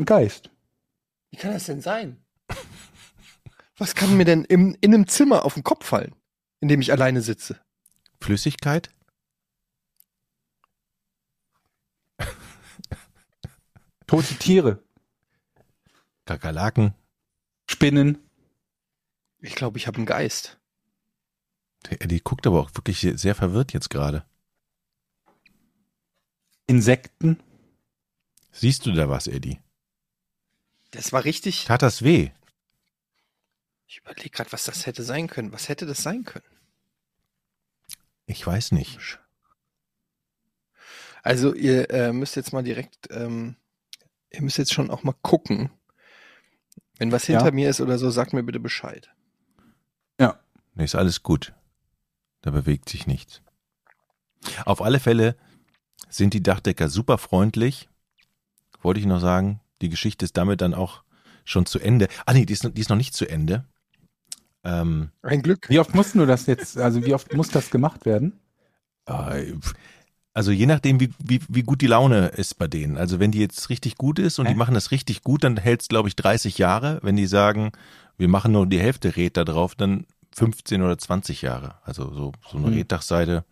[0.00, 0.50] Ein Geist.
[1.30, 2.24] Wie kann das denn sein?
[3.78, 6.16] Was kann mir denn im, in einem Zimmer auf den Kopf fallen,
[6.60, 7.60] in dem ich alleine sitze?
[8.20, 8.90] Flüssigkeit?
[14.08, 14.82] Tote Tiere.
[16.24, 16.94] Kakerlaken?
[17.70, 18.18] Spinnen.
[19.40, 20.58] Ich glaube, ich habe einen Geist.
[21.88, 24.24] Der Eddie guckt aber auch wirklich sehr verwirrt jetzt gerade.
[26.66, 27.40] Insekten.
[28.50, 29.60] Siehst du da was, Eddie?
[30.90, 31.66] Das war richtig.
[31.66, 32.30] Tat das weh?
[33.86, 35.52] Ich überlege gerade, was das hätte sein können.
[35.52, 36.44] Was hätte das sein können?
[38.26, 39.18] Ich weiß nicht.
[41.22, 43.56] Also ihr äh, müsst jetzt mal direkt, ähm,
[44.30, 45.70] ihr müsst jetzt schon auch mal gucken.
[46.98, 47.50] Wenn was hinter Ja.
[47.52, 49.10] mir ist oder so, sagt mir bitte Bescheid.
[50.20, 50.40] Ja.
[50.74, 51.54] Nee, ist alles gut.
[52.42, 53.40] Da bewegt sich nichts.
[54.64, 55.36] Auf alle Fälle
[56.08, 57.88] sind die Dachdecker super freundlich.
[58.80, 59.60] Wollte ich noch sagen.
[59.82, 61.02] Die Geschichte ist damit dann auch
[61.44, 62.08] schon zu Ende.
[62.26, 63.64] Ah nee, die ist, noch- die ist noch nicht zu Ende.
[64.64, 65.68] Ähm, Ein Glück.
[65.68, 68.40] Wie oft musst du das jetzt, also wie oft muss das gemacht werden?
[69.06, 69.54] äh,
[70.38, 72.96] also je nachdem, wie, wie, wie gut die Laune ist bei denen.
[72.96, 74.52] Also wenn die jetzt richtig gut ist und Hä?
[74.52, 77.00] die machen das richtig gut, dann hält es, glaube ich, 30 Jahre.
[77.02, 77.72] Wenn die sagen,
[78.18, 81.74] wir machen nur die Hälfte Red da drauf, dann 15 oder 20 Jahre.
[81.82, 82.74] Also so, so eine Hm.
[82.74, 83.44] Reddachseite.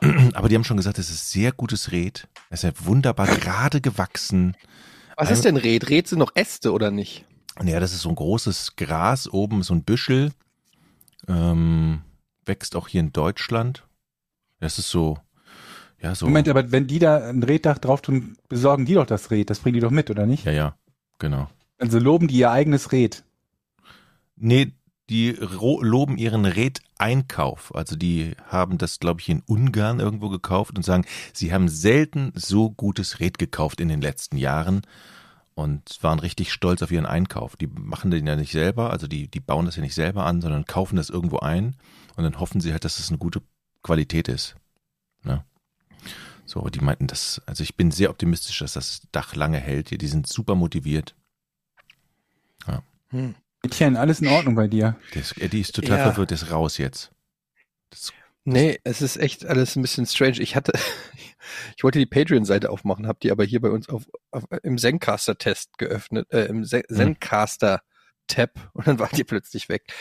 [0.34, 2.26] Aber die haben schon gesagt, es ist sehr gutes Red.
[2.50, 4.56] Es ist ja wunderbar gerade gewachsen.
[5.16, 5.88] Was ist denn Red?
[5.88, 7.24] Red sind noch Äste oder nicht?
[7.62, 10.32] Ja, das ist so ein großes Gras, oben so ein Büschel.
[11.28, 12.02] Ähm,
[12.44, 13.86] wächst auch hier in Deutschland.
[14.58, 15.18] Das ist so,
[16.02, 16.26] ja, so.
[16.26, 19.50] Moment, aber wenn die da ein Reddach drauf tun, besorgen die doch das Red.
[19.50, 20.44] Das bringen die doch mit, oder nicht?
[20.44, 20.76] Ja, ja,
[21.18, 21.48] genau.
[21.78, 23.24] Also loben die ihr eigenes Red.
[24.36, 24.72] Nee,
[25.08, 27.74] die loben ihren Red-Einkauf.
[27.74, 32.32] Also die haben das, glaube ich, in Ungarn irgendwo gekauft und sagen, sie haben selten
[32.34, 34.82] so gutes Red gekauft in den letzten Jahren
[35.54, 37.56] und waren richtig stolz auf ihren Einkauf.
[37.56, 40.40] Die machen den ja nicht selber, also die, die bauen das ja nicht selber an,
[40.40, 41.76] sondern kaufen das irgendwo ein
[42.16, 43.42] und dann hoffen sie halt, dass es eine gute
[43.82, 44.56] Qualität ist.
[45.24, 45.44] Ne?
[46.44, 49.90] So, die meinten das, also ich bin sehr optimistisch, dass das Dach lange hält.
[50.00, 51.14] Die sind super motiviert.
[53.10, 53.34] Hm.
[53.62, 54.96] Mädchen, alles in Ordnung bei dir.
[55.12, 56.04] Das, Eddie ist total Ja.
[56.04, 57.12] verwirrt, ist raus jetzt.
[57.90, 58.12] Das,
[58.44, 60.40] Nee, es ist echt alles ein bisschen strange.
[60.40, 60.72] Ich hatte,
[61.76, 65.76] ich wollte die Patreon-Seite aufmachen, habe die aber hier bei uns auf, auf im Zencaster-Test
[65.78, 69.92] geöffnet, äh, im Zen- Zencaster-Tab und dann war die plötzlich weg.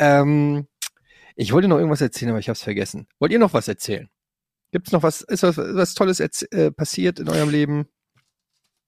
[0.00, 0.66] Ähm,
[1.36, 3.06] ich wollte noch irgendwas erzählen, aber ich habe es vergessen.
[3.18, 4.08] Wollt ihr noch was erzählen?
[4.72, 5.22] Gibt's noch was?
[5.22, 7.86] Ist was, was Tolles äh, passiert in eurem Leben?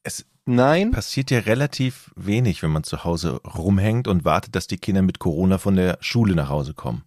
[0.02, 0.90] Es Nein.
[0.90, 5.18] passiert ja relativ wenig, wenn man zu Hause rumhängt und wartet, dass die Kinder mit
[5.18, 7.04] Corona von der Schule nach Hause kommen.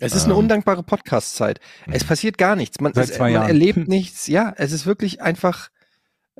[0.00, 0.40] Es ist eine Ähm.
[0.40, 1.60] undankbare Podcast-Zeit.
[1.86, 2.08] Es Mhm.
[2.08, 2.80] passiert gar nichts.
[2.80, 4.26] Man, Seit es, man erlebt nichts.
[4.26, 5.68] Ja, es ist wirklich einfach.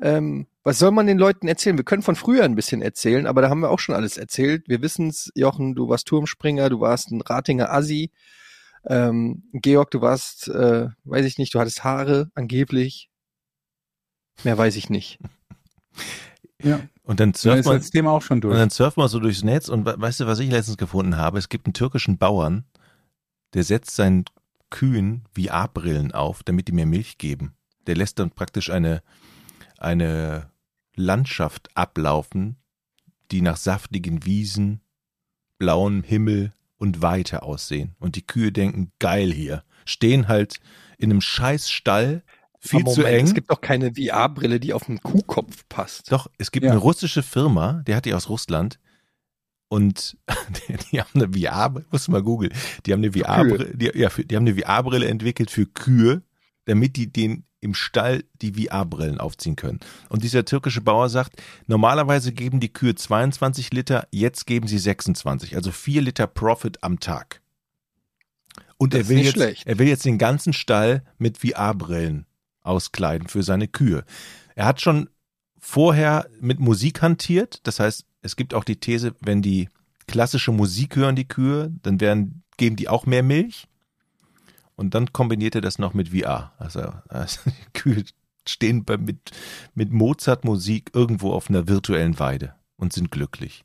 [0.01, 1.77] Ähm, was soll man den Leuten erzählen?
[1.77, 4.67] Wir können von früher ein bisschen erzählen, aber da haben wir auch schon alles erzählt.
[4.67, 8.11] Wir wissen's, Jochen, du warst Turmspringer, du warst ein Ratinger Assi.
[8.87, 13.09] Ähm, Georg, du warst, äh, weiß ich nicht, du hattest Haare, angeblich.
[14.43, 15.19] Mehr weiß ich nicht.
[16.61, 16.81] Ja.
[17.03, 18.57] Und dann Da surft man, das Thema auch schon und durch.
[18.57, 21.37] dann surft man so durchs Netz und we- weißt du, was ich letztens gefunden habe?
[21.37, 22.65] Es gibt einen türkischen Bauern,
[23.53, 24.25] der setzt seinen
[24.69, 27.55] Kühen VR-Brillen auf, damit die mehr Milch geben.
[27.87, 29.03] Der lässt dann praktisch eine,
[29.77, 30.49] eine
[30.95, 32.57] Landschaft ablaufen,
[33.31, 34.81] die nach saftigen Wiesen,
[35.59, 37.95] blauem Himmel und Weite aussehen.
[37.99, 39.63] Und die Kühe denken, geil hier.
[39.85, 40.59] Stehen halt
[40.97, 42.23] in einem scheiß Stall,
[42.59, 43.25] viel Aber zu Moment, eng.
[43.25, 46.11] Es gibt doch keine VR-Brille, die auf einen Kuhkopf passt.
[46.11, 46.71] Doch, es gibt Ja.
[46.71, 48.79] eine russische Firma, der hat die aus Russland
[49.67, 50.17] und
[50.67, 52.53] die, die haben eine VR, muss mal googeln,
[52.85, 56.23] die haben eine VR-Brille, die, ja, die haben eine VR-Brille entwickelt für Kühe,
[56.65, 59.79] damit die den im Stall die VR-Brillen aufziehen können.
[60.07, 65.55] Und dieser türkische Bauer sagt, normalerweise geben die Kühe 22 Liter, jetzt geben sie 26,
[65.55, 67.41] also 4 Liter Profit am Tag.
[68.77, 69.67] Und Das er will, jetzt, schlecht.
[69.67, 72.25] er will jetzt den ganzen Stall mit VR-Brillen
[72.61, 74.05] auskleiden für seine Kühe.
[74.55, 75.09] Er hat schon
[75.59, 77.59] vorher mit Musik hantiert.
[77.63, 79.69] Das heißt, es gibt auch die These, wenn die
[80.07, 83.67] klassische Musik hören, die Kühe, dann werden, geben die auch mehr Milch.
[84.75, 86.53] Und dann kombiniert er das noch mit VR.
[86.57, 88.03] Also, also die Kühe
[88.47, 89.31] stehen bei, mit,
[89.73, 93.63] mit Mozart-Musik irgendwo auf einer virtuellen Weide und sind glücklich.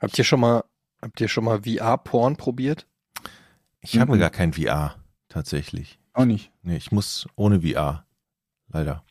[0.00, 0.64] Habt ihr schon mal,
[1.02, 2.86] habt ihr schon mal VR-Porn probiert?
[3.82, 4.20] Ich habe Mhm.
[4.20, 4.96] gar kein VR,
[5.28, 5.98] tatsächlich.
[6.12, 6.50] Auch nicht.
[6.62, 8.04] Nee, ich muss ohne VR.
[8.68, 9.04] Leider.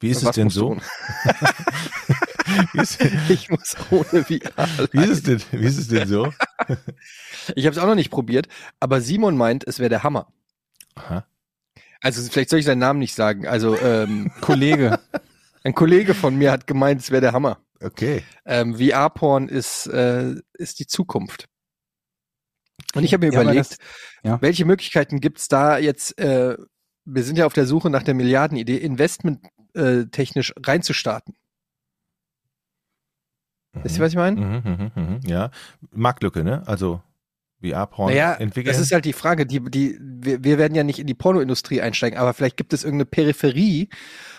[0.00, 0.76] Wie ist es Was denn musst du so?
[3.28, 4.68] Ich muss ohne VR.
[4.92, 6.32] wie, ist es denn, wie ist es denn so?
[7.54, 8.48] Ich habe es auch noch nicht probiert,
[8.80, 10.32] aber Simon meint, es wäre der Hammer.
[10.96, 11.26] Aha.
[12.00, 13.46] Also vielleicht soll ich seinen Namen nicht sagen.
[13.46, 14.98] Also ähm, Kollege.
[15.64, 17.58] ein Kollege von mir hat gemeint, es wäre der Hammer.
[17.80, 18.22] Okay.
[18.44, 21.48] Ähm, VR-Porn ist, äh, ist die Zukunft.
[22.94, 23.78] Und ich habe mir Ja, überlegt, das-
[24.22, 24.40] ja.
[24.42, 26.56] welche Möglichkeiten gibt's da jetzt, äh,
[27.04, 29.44] wir sind ja auf der Suche nach der Milliardenidee, investment
[29.74, 30.52] äh, technisch
[33.76, 33.84] reinzustarten.
[33.84, 34.40] Wisst ihr, was ich meine?
[34.40, 35.50] Mhm, mhm, mhm, ja.
[35.92, 36.62] Marktlücke, ne?
[36.66, 37.00] Also
[37.62, 38.72] VR-Porn Naja, entwickeln.
[38.72, 39.46] das ist halt die Frage.
[39.46, 42.84] Die, die, wir, wir werden ja nicht in die Pornoindustrie einsteigen, aber vielleicht gibt es
[42.84, 43.88] irgendeine Peripherie,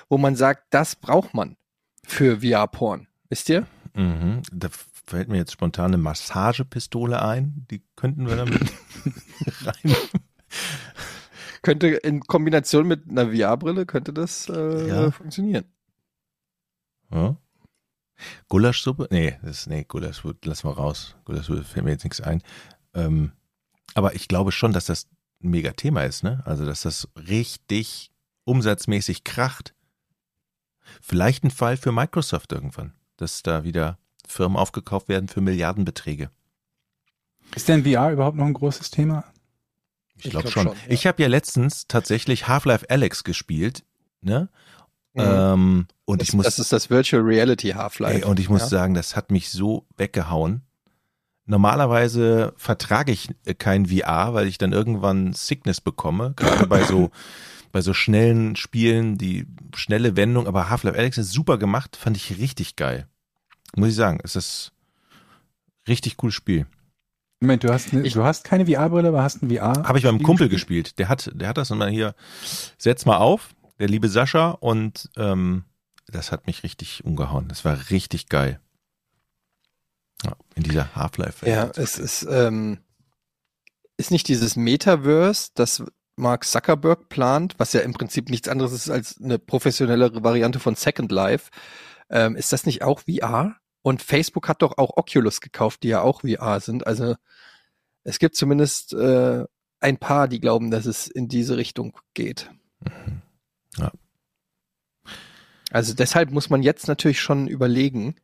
[0.09, 1.57] wo man sagt, das braucht man
[2.05, 3.07] für VR-Porn.
[3.29, 3.65] Wisst ihr?
[3.95, 4.41] mhm.
[4.53, 4.69] Da
[5.07, 7.65] fällt mir jetzt spontan eine Massagepistole ein.
[7.71, 8.59] Die könnten wir damit
[9.65, 9.95] rein.
[11.61, 15.11] Könnte in Kombination mit einer VR-Brille könnte das äh, Ja.
[15.11, 15.65] funktionieren.
[17.11, 17.35] Ja.
[18.49, 19.07] Gulaschsuppe?
[19.11, 21.15] Nee, das, nee, Gulasch lass mal raus.
[21.25, 22.41] Gulaschsuppe fällt mir jetzt nichts ein.
[22.93, 23.31] Ähm,
[23.93, 25.07] aber ich glaube schon, dass das
[25.43, 26.41] ein mega Thema ist, ne?
[26.45, 28.11] Also, dass das richtig
[28.43, 29.73] umsatzmäßig kracht.
[31.01, 33.97] Vielleicht ein Fall für Microsoft irgendwann, dass da wieder
[34.27, 36.31] Firmen aufgekauft werden für Milliardenbeträge.
[37.55, 39.23] Ist denn VR überhaupt noch ein großes Thema?
[40.15, 40.63] Ich Ich glaube glaub schon.
[40.75, 40.93] schon, ja.
[40.93, 43.83] Ich habe ja letztens tatsächlich Half-Life Alex gespielt,
[44.21, 44.49] ne?
[45.17, 45.23] Mhm.
[45.25, 48.25] Ähm, und das, ich muss das ist das Virtual Reality Half-Life.
[48.27, 48.67] und ich muss ja?
[48.67, 50.61] sagen, das hat mich so weggehauen.
[51.45, 57.09] Normalerweise vertrage ich äh, kein VR, weil ich dann irgendwann Sickness bekomme, gerade bei so
[57.71, 59.45] bei so schnellen Spielen, die
[59.75, 63.07] schnelle Wendung, aber Half-Life Alex ist super gemacht, fand ich richtig geil.
[63.75, 64.71] Muss ich sagen, es ist
[65.87, 66.65] richtig cooles Spiel.
[67.39, 69.83] Moment, du hast, ne, Ich- du hast keine VR-Brille, aber hast ein VR.
[69.87, 70.85] Habe ich beim Kumpel gespielt?
[70.87, 70.99] gespielt.
[70.99, 72.15] Der hat, der hat das und mal hier,
[72.77, 73.49] setz mal auf,
[73.79, 75.65] der liebe Sascha und ähm,
[76.07, 77.47] das hat mich richtig umgehauen.
[77.47, 78.59] Das war richtig geil.
[80.23, 81.47] Ja, in dieser Half-Life.
[81.47, 82.79] Ja, es ist, ähm,
[83.97, 85.83] ist nicht dieses Metaverse, das
[86.15, 90.75] Mark Zuckerberg plant, was ja im Prinzip nichts anderes ist als eine professionellere Variante von
[90.75, 91.51] Second Life.
[92.09, 93.57] Ähm, ist das nicht auch VR?
[93.83, 96.87] Und Facebook hat doch auch Oculus gekauft, die ja auch VR sind.
[96.87, 97.15] Also
[98.03, 99.45] es gibt zumindest äh,
[99.79, 102.49] ein paar, die glauben, dass es in diese Richtung geht.
[102.79, 103.21] Mhm.
[103.79, 103.91] Ja.
[105.71, 108.15] Also deshalb muss man jetzt natürlich schon überlegen,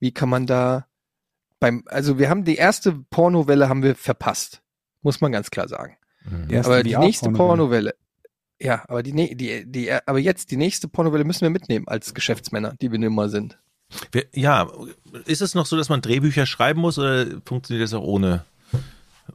[0.00, 0.86] wie kann man da
[1.60, 4.62] beim, also wir haben die erste Pornowelle haben wir verpasst,
[5.02, 5.96] muss man ganz klar sagen.
[6.24, 6.48] Mhm.
[6.48, 7.30] Die aber die nächste.
[7.30, 7.94] Pornowelle,
[8.60, 12.74] ja, aber die, die, die, aber jetzt die nächste Pornowelle müssen wir mitnehmen als Geschäftsmänner,
[12.80, 13.58] die wir nun mal sind.
[14.12, 14.68] Wer- Ja,
[15.24, 18.44] ist es noch so, dass man Drehbücher schreiben muss oder funktioniert das auch ohne,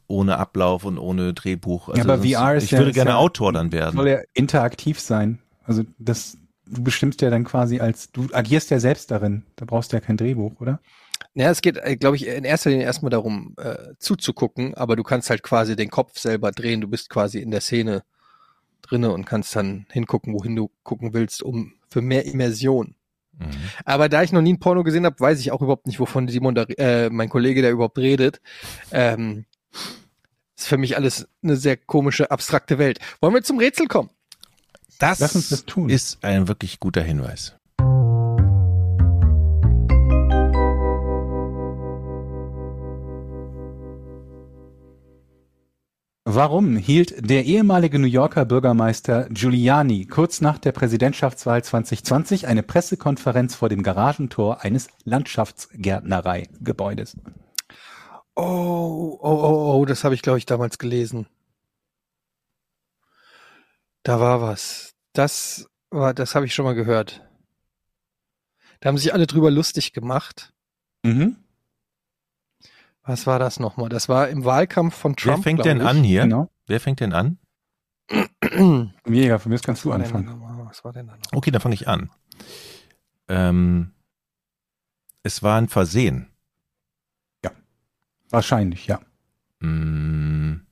[0.08, 1.90] ohne Ablauf und ohne Drehbuch?
[1.90, 3.96] Also Ja, aber sonst- VR ist ich ja- würde ist gerne ja- Autor dann werden.
[3.96, 5.40] Soll ja interaktiv sein.
[5.70, 9.44] Also das, du bestimmst ja dann quasi als, du agierst ja selbst darin.
[9.56, 10.80] Da brauchst du ja kein Drehbuch, oder?
[11.36, 15.30] Naja, es geht, glaube ich, in erster Linie erstmal darum, äh, zuzugucken, aber du kannst
[15.30, 16.82] halt quasi den Kopf selber drehen.
[16.82, 18.04] Du bist quasi in der Szene
[18.82, 22.96] drinne und kannst dann hingucken, wohin du gucken willst, um für mehr Immersion.
[23.38, 23.52] Mhm.
[23.86, 26.28] Aber da ich noch nie ein Porno gesehen habe, weiß ich auch überhaupt nicht, wovon
[26.30, 28.42] Simon da, äh, mein Kollege, der überhaupt redet.
[28.92, 29.46] Ähm,
[30.58, 32.98] ist für mich alles eine sehr komische, abstrakte Welt.
[33.22, 34.10] Wollen wir zum Rätsel kommen?
[35.00, 35.90] Das, Lass uns das tun.
[35.90, 37.56] ist ein wirklich guter Hinweis.
[46.26, 53.56] Warum hielt der ehemalige New Yorker Bürgermeister Giuliani kurz nach der Präsidentschaftswahl 2020 eine Pressekonferenz
[53.56, 57.16] vor dem Garagentor eines Landschaftsgärtnereigebäudes?
[58.36, 61.26] Oh, oh, oh, oh, das habe ich, glaube ich, damals gelesen.
[64.10, 64.96] Da war was.
[65.14, 67.24] Das war, das habe ich schon mal gehört.
[68.80, 70.52] Da haben sich alle drüber lustig gemacht.
[71.04, 71.36] Mhm.
[73.04, 73.88] Was war das nochmal?
[73.90, 75.44] Das war im Wahlkampf von Wer Trump.
[75.44, 75.86] fängt glaub denn ich.
[75.86, 76.24] an hier?
[76.24, 76.50] Genau.
[76.66, 77.38] Wer fängt denn an?
[79.06, 80.42] Mega, von mir aus kannst du anfangen.
[80.68, 81.32] Was war denn da noch?
[81.34, 82.10] Okay, dann fange ich an.
[83.28, 83.92] Ähm,
[85.22, 86.32] es war ein Versehen.
[88.32, 89.02] Wahrscheinlich, ja.
[89.62, 90.66] Hm.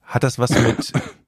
[0.00, 0.92] Hat das was mit.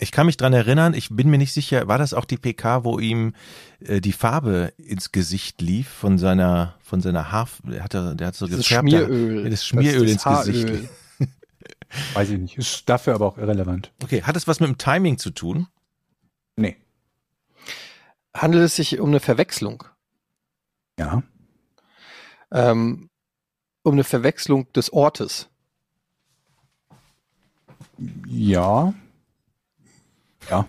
[0.00, 2.84] Ich kann mich dran erinnern, ich bin mir nicht sicher, war das auch die PK,
[2.84, 3.34] wo ihm
[3.80, 8.34] äh, die Farbe ins Gesicht lief von seiner von seiner Haar, der hatte, der hat
[8.36, 9.50] so Dieses gefärbte, Schmieröl.
[9.50, 10.88] das Schmieröl Das ins das Gesicht.
[12.14, 12.56] Weiß ich nicht.
[12.58, 13.92] Ist dafür aber auch irrelevant.
[14.02, 15.66] Okay, hat das was mit dem Timing zu tun?
[16.56, 16.76] Nee.
[18.34, 19.84] Handelt es sich um eine Verwechslung?
[20.98, 21.22] Ja.
[22.52, 23.10] Ähm,
[23.82, 25.48] um eine Verwechslung des Ortes?
[28.26, 28.94] Ja.
[30.50, 30.66] Ja.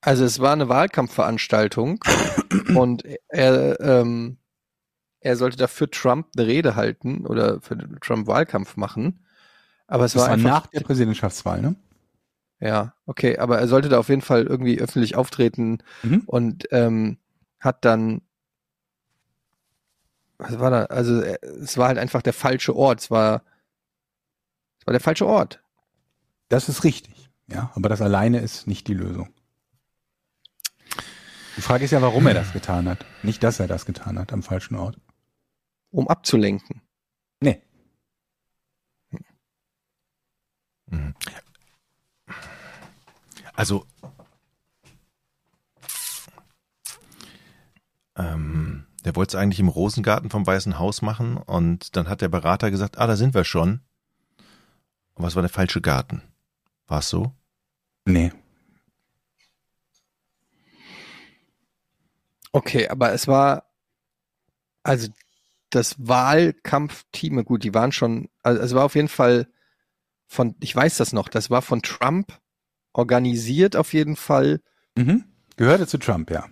[0.00, 2.04] Also es war eine Wahlkampfveranstaltung
[2.76, 4.36] und er, ähm,
[5.20, 9.24] er sollte dafür Trump eine Rede halten oder für Trump Wahlkampf machen.
[9.86, 11.76] Aber es Das war, war einfach, nach der Präsidentschaftswahl, ne?
[12.60, 16.22] ja, okay, aber er sollte da auf jeden Fall irgendwie öffentlich auftreten Mhm.
[16.26, 17.18] und ähm,
[17.60, 18.22] hat dann,
[20.38, 20.84] was war da?
[20.84, 23.00] Also äh, es war halt einfach der falsche Ort.
[23.00, 23.42] Es war,
[24.80, 25.62] es war der falsche Ort.
[26.48, 27.23] Das ist richtig.
[27.46, 29.28] Ja, aber das alleine ist nicht die Lösung.
[31.56, 33.04] Die Frage ist ja, warum er das getan hat.
[33.22, 34.98] Nicht, dass er das getan hat am falschen Ort.
[35.90, 36.82] Um abzulenken.
[37.40, 37.62] Nee.
[40.86, 41.14] Mhm.
[43.54, 43.86] Also,
[48.16, 52.28] ähm, der wollte es eigentlich im Rosengarten vom Weißen Haus machen und dann hat der
[52.28, 53.80] Berater gesagt, ah, da sind wir schon.
[55.14, 56.22] Aber es war der falsche Garten.
[56.86, 57.32] War es so?
[58.06, 58.32] Nee.
[62.52, 63.64] Okay, aber es war,
[64.82, 65.08] also
[65.70, 69.48] das Wahlkampfteam, gut, die waren schon, also es war auf jeden Fall
[70.28, 72.38] von, ich weiß das noch, das war von Trump
[72.92, 74.60] organisiert auf jeden Fall.
[74.96, 75.24] Mhm.
[75.56, 76.48] Gehörte zu Trump, ja.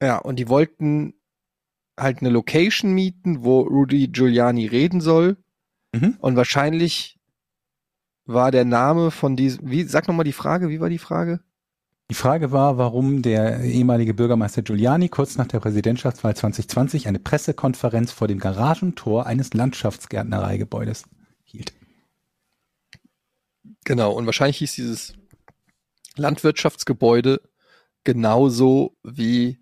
[0.00, 1.14] Ja, und die wollten
[1.98, 5.36] halt eine Location mieten, wo Rudy Giuliani reden soll.
[5.94, 6.16] Mhm.
[6.18, 7.18] Und wahrscheinlich
[8.26, 11.40] war der Name von diesem, wie, sag nochmal die Frage, wie war die Frage?
[12.10, 18.12] Die Frage war, warum der ehemalige Bürgermeister Giuliani kurz nach der Präsidentschaftswahl 2020 eine Pressekonferenz
[18.12, 21.04] vor dem Garagentor eines Landschaftsgärtnereigebäudes
[21.44, 21.72] hielt.
[23.84, 25.14] Genau, und wahrscheinlich hieß dieses
[26.16, 27.40] Landwirtschaftsgebäude
[28.04, 29.58] genauso wie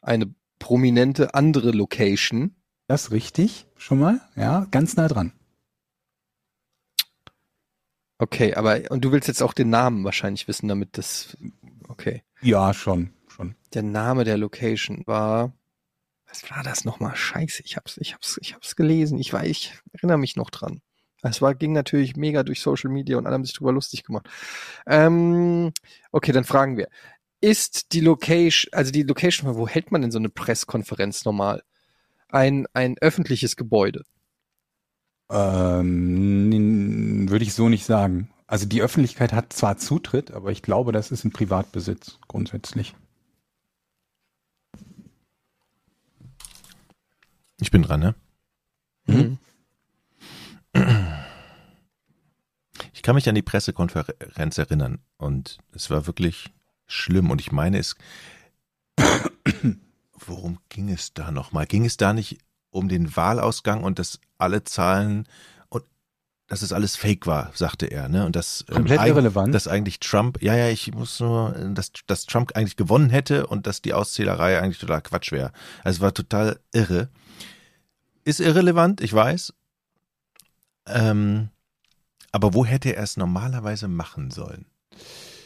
[0.00, 2.54] eine prominente andere Location.
[2.86, 5.32] Das ist richtig, schon mal, ja, ganz nah dran.
[8.20, 11.36] Okay, aber und du willst jetzt auch den Namen wahrscheinlich wissen, damit das
[11.88, 12.22] okay.
[12.42, 13.54] Ja, schon, schon.
[13.72, 15.52] Der Name der Location war
[16.30, 17.16] was war das nochmal?
[17.16, 19.18] Scheiße, ich hab's, ich hab's, ich hab's gelesen.
[19.18, 20.80] Ich weiß, ich erinnere mich noch dran.
[21.22, 24.28] Es war, ging natürlich mega durch Social Media und alle haben sich drüber lustig gemacht.
[24.86, 25.72] Ähm,
[26.12, 26.88] okay, dann fragen wir.
[27.40, 31.62] Ist die Location, also die Location, wo hält man denn so eine Presskonferenz normal?
[32.28, 34.04] Ein, ein öffentliches Gebäude.
[35.30, 38.30] Ähm, würde ich so nicht sagen.
[38.46, 42.96] Also die Öffentlichkeit hat zwar Zutritt, aber ich glaube, das ist ein Privatbesitz grundsätzlich.
[47.60, 48.14] Ich bin dran, ne?
[49.06, 49.38] Mhm.
[52.92, 56.50] Ich kann mich an die Pressekonferenz erinnern und es war wirklich
[56.86, 57.96] schlimm und ich meine es,
[60.18, 61.66] worum ging es da nochmal?
[61.66, 62.38] Ging es da nicht
[62.70, 65.26] um den Wahlausgang und dass alle Zahlen
[65.68, 65.84] und
[66.46, 68.24] dass es alles fake war, sagte er, ne?
[68.26, 69.54] Und das Komplett eig- irrelevant.
[69.54, 73.66] Dass eigentlich Trump, ja, ja, ich muss nur, dass, dass Trump eigentlich gewonnen hätte und
[73.66, 75.52] dass die Auszählerei eigentlich total Quatsch wäre.
[75.84, 77.08] Also es war total irre.
[78.24, 79.52] Ist irrelevant, ich weiß.
[80.86, 81.48] Ähm,
[82.32, 84.66] aber wo hätte er es normalerweise machen sollen?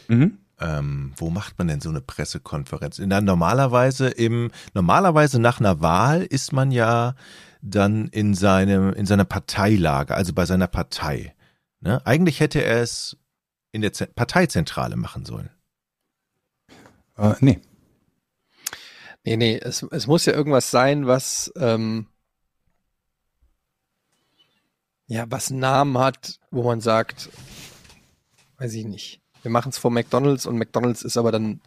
[0.07, 0.37] Mhm.
[0.59, 2.99] Ähm, wo macht man denn so eine Pressekonferenz?
[2.99, 7.15] In der, normalerweise im normalerweise nach einer Wahl ist man ja
[7.61, 11.35] dann in seinem in seiner Parteilager, also bei seiner Partei.
[11.81, 12.01] Ne?
[12.05, 13.17] Eigentlich hätte er es
[13.71, 15.49] in der Z Parteizentrale machen sollen.
[17.17, 17.59] Äh, nee.
[19.25, 22.07] Nee, nee, es, es muss ja irgendwas sein, was, ähm,
[25.07, 27.29] ja, was einen Namen hat, wo man sagt,
[28.57, 29.24] weiß ich nicht.
[29.45, 31.61] Wir machen es vor McDonalds und McDonalds ist aber dann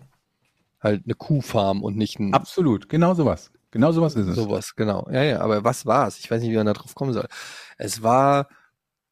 [0.81, 3.53] halt eine Kuhfarm und nicht ein Absolut, genau sowas.
[3.71, 4.35] Genau sowas ist es.
[4.35, 5.09] sowas, genau.
[5.13, 6.19] Ja, ja, aber was war es?
[6.19, 7.29] Ich weiß nicht, wie man da drauf kommen soll.
[7.77, 8.49] Es war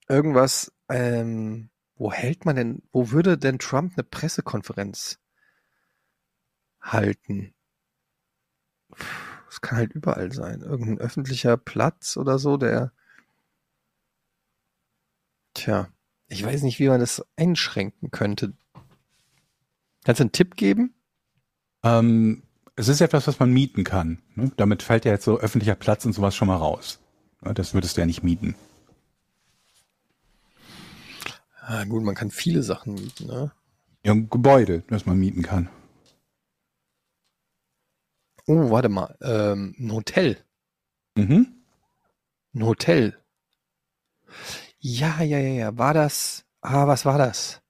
[0.08, 5.20] irgendwas, ähm, wo hält man denn, wo würde denn Trump eine Pressekonferenz
[6.80, 7.54] halten?
[9.48, 10.62] Es kann halt überall sein.
[10.62, 12.90] Irgendein öffentlicher Platz oder so, der.
[15.54, 15.88] Tja,
[16.28, 18.54] ich weiß nicht, wie man das einschränken könnte.
[20.04, 20.94] Kannst du einen Tipp geben?
[21.82, 22.42] Ähm,
[22.76, 24.22] es ist etwas, was man mieten kann.
[24.34, 24.52] Ne?
[24.56, 27.00] Damit fällt ja jetzt so öffentlicher Platz und sowas schon mal raus.
[27.44, 28.54] Ja, das würdest du ja nicht mieten.
[31.60, 33.52] Ah, gut, man kann viele Sachen mieten, ne?
[34.04, 35.68] Ja, ein Gebäude, das man mieten kann.
[38.46, 39.16] Oh, warte mal.
[39.20, 40.38] Ähm, ein Hotel.
[41.16, 41.56] Mhm.
[42.54, 43.18] Ein Hotel.
[44.90, 45.78] Ja, ja, ja, ja.
[45.78, 46.44] War das.
[46.62, 47.60] Ah, was war das?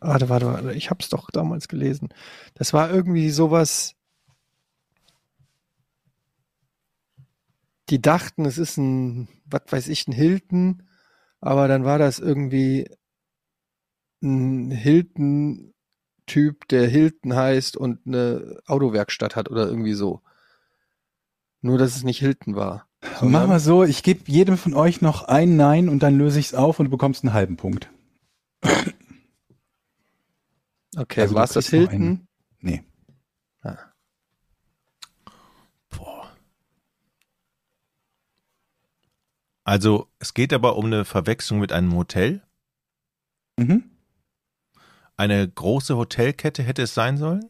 [0.00, 0.72] Warte, warte, warte.
[0.74, 2.08] Ich hab's doch damals gelesen.
[2.54, 3.94] Das war irgendwie sowas.
[7.90, 10.82] Die dachten, es ist ein, was weiß ich, ein Hilton,
[11.40, 12.88] aber dann war das irgendwie
[14.22, 15.74] ein Hilton-Typ,
[16.68, 20.22] der Hilton heißt und eine Autowerkstatt hat oder irgendwie so.
[21.62, 22.87] Nur, dass es nicht Hilton war.
[23.22, 26.46] Mach mal so, ich gebe jedem von euch noch ein Nein und dann löse ich
[26.46, 27.90] es auf und du bekommst einen halben Punkt.
[30.96, 31.94] Okay, Also war es das Hilton?
[31.94, 32.28] einen.
[32.60, 32.82] Nee.
[35.90, 36.30] Boah.
[39.64, 42.42] Also es geht aber um eine Verwechslung mit einem Hotel.
[43.58, 43.84] Mhm.
[45.16, 47.48] Eine große Hotelkette hätte es sein sollen.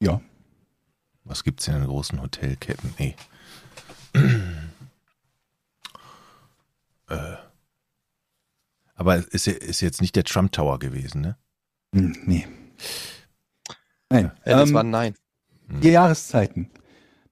[0.00, 0.20] Ja.
[1.24, 2.94] Was gibt's denn in großen Hotelketten?
[2.98, 3.16] Nee.
[7.08, 7.36] Äh.
[8.94, 11.36] Aber ist, ist jetzt nicht der Trump Tower gewesen, ne?
[11.94, 12.46] Hm, nee.
[14.10, 14.32] Nein.
[14.44, 15.14] Äh, das ähm, war ein Nein.
[15.82, 16.70] Die Jahreszeiten.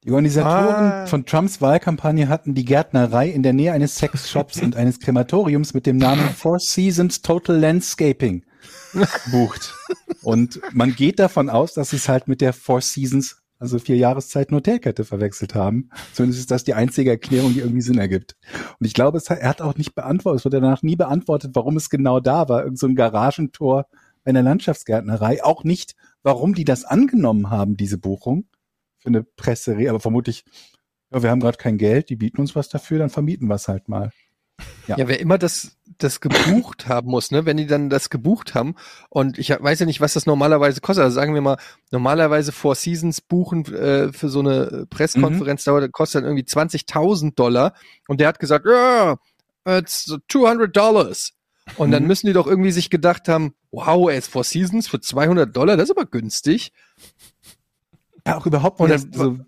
[0.05, 1.07] Die Organisatoren Ah.
[1.07, 5.87] von Trumps Wahlkampagne hatten die Gärtnerei in der Nähe eines Sexshops und eines Krematoriums mit
[5.87, 8.45] dem Namen Four Seasons Total Landscaping
[9.25, 9.72] gebucht.
[10.22, 13.97] Und man geht davon aus, dass sie es halt mit der Four Seasons, also vier
[13.97, 15.91] Jahreszeiten Hotelkette verwechselt haben.
[16.12, 18.37] Zumindest ist das die einzige Erklärung, die irgendwie Sinn ergibt.
[18.79, 21.77] Und ich glaube, hat, er hat auch nicht beantwortet, es wurde danach nie beantwortet, warum
[21.77, 22.65] es genau da war.
[22.65, 23.87] Irgend so ein Garagentor
[24.25, 25.43] einer Landschaftsgärtnerei.
[25.43, 28.47] Auch nicht, warum die das angenommen haben, diese Buchung
[28.99, 30.45] für eine Presserie, aber vermutlich,
[31.11, 33.69] ja, wir haben gerade kein Geld, die bieten uns was dafür, dann vermieten wir es
[33.69, 34.11] halt mal.
[34.86, 34.96] Ja.
[34.98, 35.09] Ja.
[35.09, 38.74] wer immer das, das gebucht haben muss, ne, wenn die dann das gebucht haben
[39.09, 41.05] und ich weiß ja nicht, was das normalerweise kostet.
[41.05, 41.57] Also sagen wir mal,
[41.90, 47.72] normalerweise Four Seasons buchen äh, für so eine Presskonferenz dauert, kostet dann irgendwie 20.000 Dollar
[48.09, 49.16] und der hat gesagt, ja,
[49.66, 51.32] it's 200 Dollars.
[51.76, 52.09] Und dann Mhm.
[52.09, 55.88] müssen die doch irgendwie sich gedacht haben, wow, ey, Four Seasons für 200 Dollar, das
[55.88, 56.72] ist aber günstig.
[58.26, 59.05] Ja, auch überhaupt Und nicht.
[59.05, 59.38] dann- so,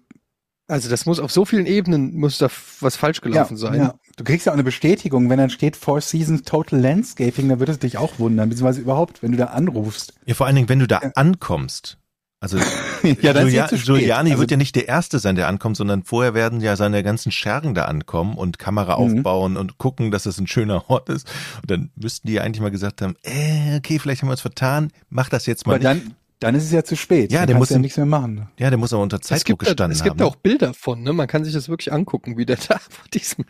[0.68, 2.48] Also das muss auf so vielen Ebenen muss da
[2.80, 3.74] was falsch gelaufen sein.
[3.78, 3.94] Ja.
[4.16, 7.72] Du kriegst ja auch eine Bestätigung, wenn dann steht Four Seasons Total Landscaping, dann würde
[7.72, 10.14] es dich auch wundern, beziehungsweise überhaupt, wenn du da anrufst.
[10.24, 11.98] Ja, vor allen Dingen, wenn du da ankommst.
[12.40, 12.58] Also
[13.22, 13.86] ja, dann ja zu spät.
[13.86, 17.02] Giuliani Also, wird ja nicht der Erste sein, der ankommt, sondern vorher werden ja seine
[17.02, 19.18] ganzen Schergen da ankommen und Kamera Mhm.
[19.18, 21.26] aufbauen und gucken, dass es ein schöner Ort ist.
[21.62, 24.40] Und dann müssten die ja eigentlich mal gesagt haben, äh, okay, vielleicht haben wir uns
[24.42, 26.04] vertan, mach das jetzt mal aber nicht.
[26.06, 27.32] dann, dann ist es ja zu spät.
[27.32, 28.48] Ja, dann der muss ja nichts mehr machen.
[28.58, 30.26] Ja, der muss aber unter Es Zeitdruck gibt, da, gestanden es gibt haben.
[30.26, 31.12] auch Bilder von, ne?
[31.12, 33.44] Man kann sich das wirklich angucken, wie der da vor diesem,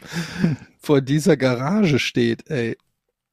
[0.78, 2.76] vor dieser Garage steht, ey.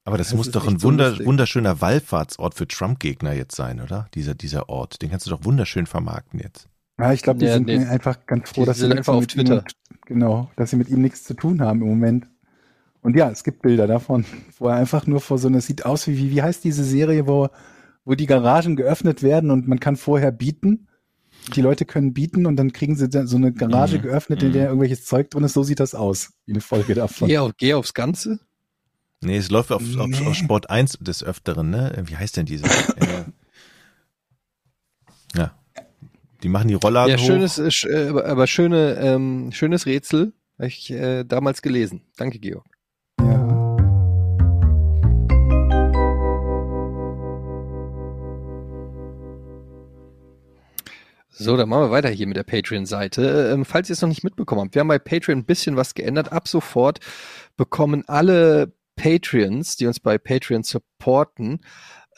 [0.06, 4.08] aber das, das muss doch ein so wunder, wunderschöner Wallfahrtsort für Trump-Gegner jetzt sein, oder?
[4.16, 5.01] Dieser, dieser Ort.
[5.01, 6.68] Den kannst du doch wunderschön vermarkten jetzt.
[6.99, 7.86] Ja, ich glaube, die Ja, sind nee.
[7.86, 9.60] einfach ganz froh, Die dass sind sie einfach auf mit Twitter.
[9.60, 12.28] Ihm, genau, dass sie mit ihm nichts zu tun haben im Moment.
[13.01, 14.26] Und ja, es gibt Bilder davon,
[14.60, 17.28] wo er einfach nur vor so einer, sieht aus wie, wie, wie heißt diese Serie,
[17.28, 17.49] wo,
[18.06, 20.88] wo die Garagen geöffnet werden und man kann vorher bieten.
[21.56, 24.01] Die Leute können bieten und dann kriegen sie so eine Garage Mhm.
[24.04, 24.54] geöffnet, in Mhm.
[24.54, 25.54] der irgendwelches Zeug drin ist.
[25.54, 27.28] So sieht das aus, wie eine Folge davon.
[27.28, 28.39] Geh, auf, geh aufs Ganze.
[29.22, 30.26] Nee, es läuft auf, auf, Nee.
[30.28, 32.04] auf Sport 1 des Öfteren, ne?
[32.06, 32.66] Wie heißt denn diese?
[32.97, 33.26] äh,
[35.36, 35.54] ja.
[36.43, 37.26] Die machen die Rollladen ja, hoch.
[37.26, 40.34] schönes, äh, sch- äh, aber, aber schöne, ähm, schönes Rätsel.
[40.58, 42.01] Habe ich äh, damals gelesen.
[42.18, 42.66] Danke, Georg.
[51.36, 53.52] So, dann machen wir weiter hier mit der Patreon-Seite.
[53.52, 55.96] Ähm, falls ihr es noch nicht mitbekommen habt, wir haben bei Patreon ein bisschen was
[55.96, 56.32] geändert.
[56.32, 57.00] Ab sofort
[57.58, 61.62] bekommen alle Patreons, die uns bei Patreon supporten,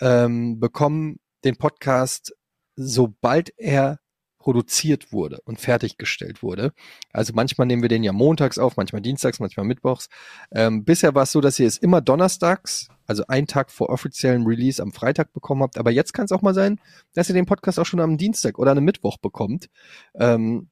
[0.01, 2.35] ähm, bekommen den Podcast,
[2.75, 3.99] sobald er
[4.45, 6.71] produziert wurde und fertiggestellt wurde.
[7.11, 10.07] Also manchmal nehmen wir den ja montags auf, manchmal dienstags, manchmal mittwochs.
[10.51, 14.45] Ähm, bisher war es so, dass ihr es immer donnerstags, also einen Tag vor offiziellem
[14.45, 15.79] Release am Freitag bekommen habt.
[15.79, 16.79] Aber jetzt kann es auch mal sein,
[17.15, 19.67] dass ihr den Podcast auch schon am Dienstag oder am Mittwoch bekommt.
[20.13, 20.69] Ähm,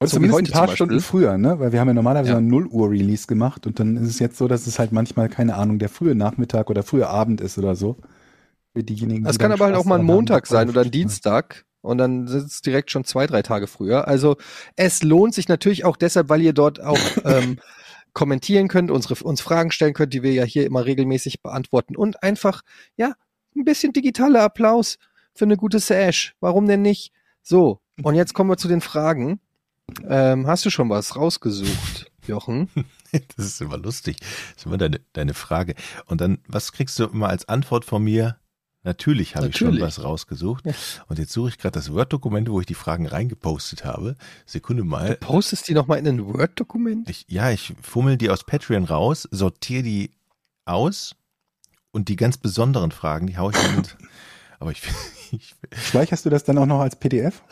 [0.00, 1.60] Und So wie zumindest heute ein paar Stunden früher, ne?
[1.60, 2.38] Weil wir haben ja normalerweise Ja.
[2.38, 5.28] einen 0 Uhr Release gemacht und dann ist es jetzt so, dass es halt manchmal,
[5.28, 7.96] keine Ahnung, der frühe Nachmittag oder frühe Abend ist oder so.
[8.74, 11.66] Für diejenigen, Das die kann aber halt auch mal ein Montag sein oder ein Dienstag.
[11.86, 14.08] Und dann sind es direkt schon zwei, drei Tage früher.
[14.08, 14.36] Also
[14.76, 17.58] es lohnt sich natürlich auch deshalb, weil ihr dort auch ähm,
[18.12, 21.96] kommentieren könnt, unsere, uns Fragen stellen könnt, die wir ja hier immer regelmäßig beantworten.
[21.96, 22.62] Und einfach,
[22.96, 23.14] ja,
[23.54, 24.98] ein bisschen digitaler Applaus
[25.34, 26.34] für eine gute Sash.
[26.40, 27.12] Warum denn nicht?
[27.42, 29.40] So, und jetzt kommen wir zu den Fragen.
[30.08, 32.68] Ähm, hast du schon was rausgesucht, Jochen?
[33.36, 34.18] Das ist immer lustig.
[34.20, 35.74] Das ist immer deine, deine Frage.
[36.04, 38.36] Und dann, was kriegst du immer als Antwort von mir?
[38.86, 40.64] Natürlich habe ich schon was rausgesucht.
[40.64, 40.72] Ja.
[41.08, 44.14] Und jetzt suche ich gerade das Word-Dokument, wo ich die Fragen reingepostet habe.
[44.46, 45.16] Sekunde Du mal.
[45.16, 47.10] postest die nochmal in ein Word-Dokument?
[47.10, 50.12] Ich, ja, ich fummel die aus Patreon raus, sortiere die
[50.64, 51.16] aus
[51.90, 53.76] und die ganz besonderen Fragen, die haue ich dann.
[53.76, 53.96] mit-
[54.60, 54.80] Aber ich,
[55.32, 55.54] ich,
[55.88, 57.42] Speicherst du das dann auch noch als PDF?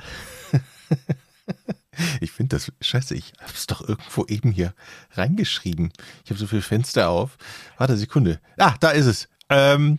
[2.21, 3.15] ich finde das scheiße.
[3.15, 4.73] Ich habe es doch irgendwo eben hier
[5.13, 5.93] reingeschrieben.
[6.25, 7.37] Ich habe so viele Fenster auf.
[7.77, 8.41] Warte, Sekunde.
[8.57, 9.29] Ah, da ist es.
[9.51, 9.99] Ähm,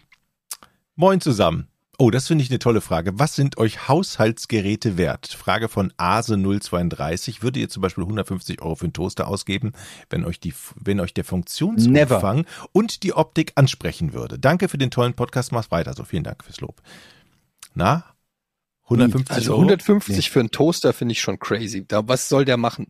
[0.95, 1.67] moin zusammen.
[1.97, 3.17] Oh, das finde ich eine tolle Frage.
[3.19, 5.27] Was sind euch Haushaltsgeräte wert?
[5.27, 7.41] Frage von Ase032.
[7.41, 9.71] Würdet ihr zum Beispiel 150 Euro für einen Toaster ausgeben,
[10.09, 14.37] wenn euch, die, wenn euch der Funktionsumfang und die Optik ansprechen würde?
[14.37, 15.53] Danke für den tollen Podcast.
[15.53, 15.93] Mach's weiter.
[15.93, 16.81] So, vielen Dank fürs Lob.
[17.75, 18.03] Na?
[18.85, 19.61] 150 Also Euro?
[19.61, 21.87] 150 für einen Toaster finde ich schon crazy.
[21.87, 22.87] Da, was soll der machen?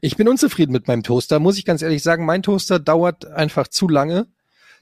[0.00, 2.24] Ich bin unzufrieden mit meinem Toaster, muss ich ganz ehrlich sagen.
[2.24, 4.28] Mein Toaster dauert einfach zu lange.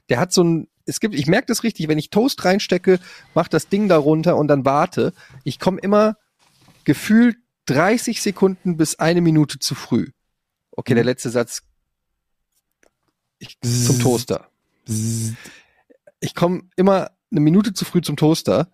[0.09, 2.99] Der hat so ein, es gibt, ich merke das richtig, wenn ich Toast reinstecke,
[3.33, 5.13] mach das Ding da runter und dann warte.
[5.43, 6.17] Ich komme immer
[6.83, 10.09] gefühlt 30 Sekunden bis eine Minute zu früh.
[10.71, 11.61] Okay, der letzte Satz.
[13.39, 14.49] Ich, zum Toaster.
[16.19, 18.69] Ich komme immer eine Minute zu früh zum Toaster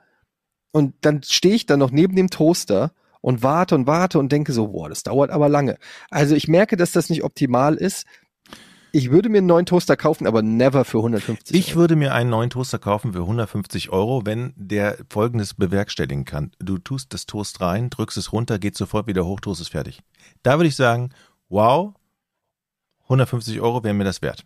[0.72, 4.54] und dann stehe ich dann noch neben dem Toaster und warte und warte und denke
[4.54, 5.78] so, boah, das dauert aber lange.
[6.10, 8.06] Also ich merke, dass das nicht optimal ist.
[8.92, 11.80] Ich würde mir einen neuen Toaster kaufen, aber never für 150 Ich Euro.
[11.82, 16.52] würde mir einen neuen Toaster kaufen für 150 Euro, wenn der folgendes bewerkstelligen kann.
[16.60, 20.02] Du tust das Toast rein, drückst es runter, geht sofort wieder hoch, Toast ist fertig.
[20.44, 21.12] Da würde ich sagen,
[21.50, 21.94] wow,
[23.04, 24.46] 150 Euro wären mir das wert.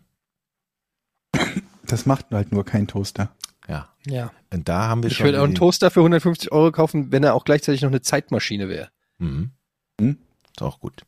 [1.86, 3.30] Das macht halt nur kein Toaster.
[3.68, 3.88] Ja.
[4.06, 4.30] Ja.
[4.52, 5.26] Und da haben wir Ich schon.
[5.26, 8.68] würde auch einen Toaster für 150 Euro kaufen, wenn er auch gleichzeitig noch eine Zeitmaschine
[8.68, 8.90] wäre.
[9.18, 9.52] Mhm.
[10.00, 10.18] Hm?
[10.50, 11.02] Ist auch gut.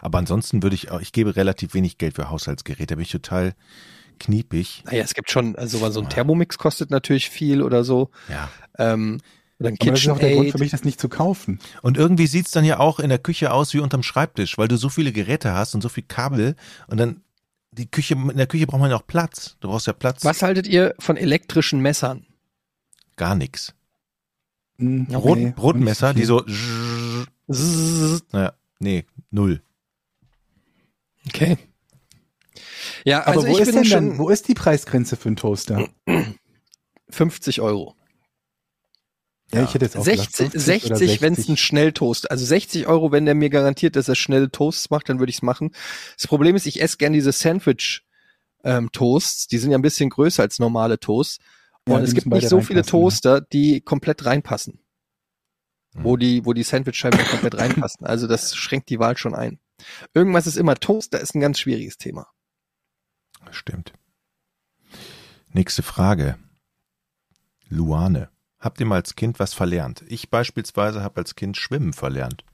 [0.00, 3.10] Aber ansonsten würde ich auch, ich gebe relativ wenig Geld für Haushaltsgeräte, da bin ich
[3.10, 3.54] total
[4.18, 4.84] kniepig.
[4.86, 8.10] Naja, es gibt schon, also so ein Thermomix kostet natürlich viel oder so.
[8.28, 8.48] Ja.
[8.78, 9.20] Ähm,
[9.58, 11.58] oder ein Aber das ist auch der Grund für mich, das nicht zu kaufen.
[11.82, 14.76] Und irgendwie sieht's dann ja auch in der Küche aus wie unterm Schreibtisch, weil du
[14.76, 16.56] so viele Geräte hast und so viel Kabel
[16.88, 17.22] und dann
[17.70, 19.56] die Küche, in der Küche braucht man ja auch Platz.
[19.60, 20.24] Du brauchst ja Platz.
[20.24, 22.26] Was haltet ihr von elektrischen Messern?
[23.16, 23.74] Gar nichts.
[24.78, 26.44] Hm, nee, Brotmesser, nicht die so
[27.48, 28.24] so, Zzz.
[28.32, 29.62] naja, nee, null.
[31.28, 31.56] Okay.
[33.04, 35.88] Ja, Aber also wo ich ist denn dann, wo ist die Preisgrenze für einen Toaster?
[37.10, 37.94] 50 Euro.
[39.54, 41.52] Ja, ich hätte jetzt auch gesagt 60, 50 oder 60 wenn es 60.
[41.52, 42.30] ein Schnelltoast.
[42.30, 45.36] Also 60 Euro, wenn der mir garantiert, dass er schnelle Toasts macht, dann würde ich
[45.36, 45.74] es machen.
[46.16, 48.02] Das Problem ist, ich esse gern diese Sandwich
[48.64, 49.48] ähm, Toasts.
[49.48, 51.38] Die sind ja ein bisschen größer als normale Toasts.
[51.86, 52.86] Ja, Und die es gibt nicht so viele ne?
[52.86, 54.80] Toaster, die komplett reinpassen.
[55.96, 56.04] Hm.
[56.04, 58.06] Wo die, wo die Sandwichscheiben komplett reinpassen.
[58.06, 59.58] Also das schränkt die Wahl schon ein.
[60.14, 62.26] Irgendwas ist immer Toast, da ist ein ganz schwieriges Thema.
[63.50, 63.92] Stimmt.
[65.52, 66.38] Nächste Frage.
[67.68, 68.30] Luane.
[68.58, 70.04] Habt ihr mal als Kind was verlernt?
[70.06, 72.44] Ich beispielsweise habe als Kind Schwimmen verlernt.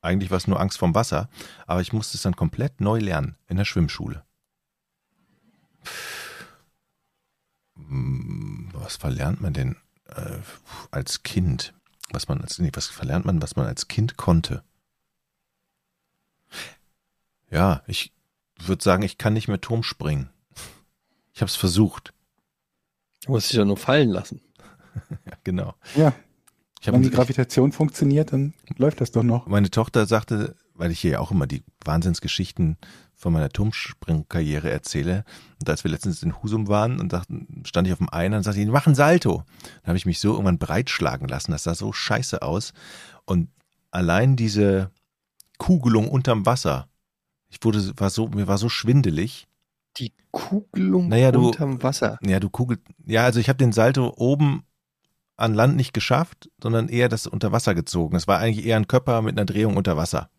[0.00, 1.28] Eigentlich war es nur Angst vom Wasser,
[1.66, 4.24] aber ich musste es dann komplett neu lernen in der Schwimmschule.
[7.76, 9.76] Hm, Was verlernt man denn
[10.08, 10.38] äh,
[10.90, 11.74] als Kind?
[12.10, 14.62] Was man als nee, was verlernt man, was man als Kind konnte?
[17.50, 18.12] Ja, ich
[18.62, 20.30] würde sagen, ich kann nicht mehr Turm springen.
[21.32, 22.12] Ich habe es versucht.
[23.24, 24.40] Du musst dich ja nur fallen lassen.
[25.26, 25.74] Ja, genau.
[25.96, 26.12] Ja,
[26.80, 29.48] Ich wenn die ich, Gravitation funktioniert, dann läuft das doch noch.
[29.48, 32.78] meine Tochter sagte, weil ich hier ja auch immer die Wahnsinnsgeschichten
[33.16, 35.24] von meiner Turmspringkarriere erzähle,
[35.58, 38.42] und als wir letztens in Husum waren und dachten, stand ich auf dem einen und
[38.44, 39.42] sagte, die machen Salto.
[39.82, 41.50] Dann habe ich mich so irgendwann breitschlagen lassen.
[41.50, 42.72] Das sah so scheiße aus.
[43.24, 43.48] Und
[43.90, 44.92] allein diese
[45.58, 46.86] Kugelung unterm Wasser,
[47.54, 49.46] ich wurde, war so, mir war so schwindelig.
[49.98, 52.18] Die Kugelung Naja, du- unterm Wasser.
[52.24, 52.80] Ja, du kugelt.
[53.06, 54.64] Ja, also ich habe den Salto oben
[55.36, 58.16] an Land nicht geschafft, sondern eher das unter Wasser gezogen.
[58.16, 60.30] Es war eigentlich eher ein Körper mit einer Drehung unter Wasser.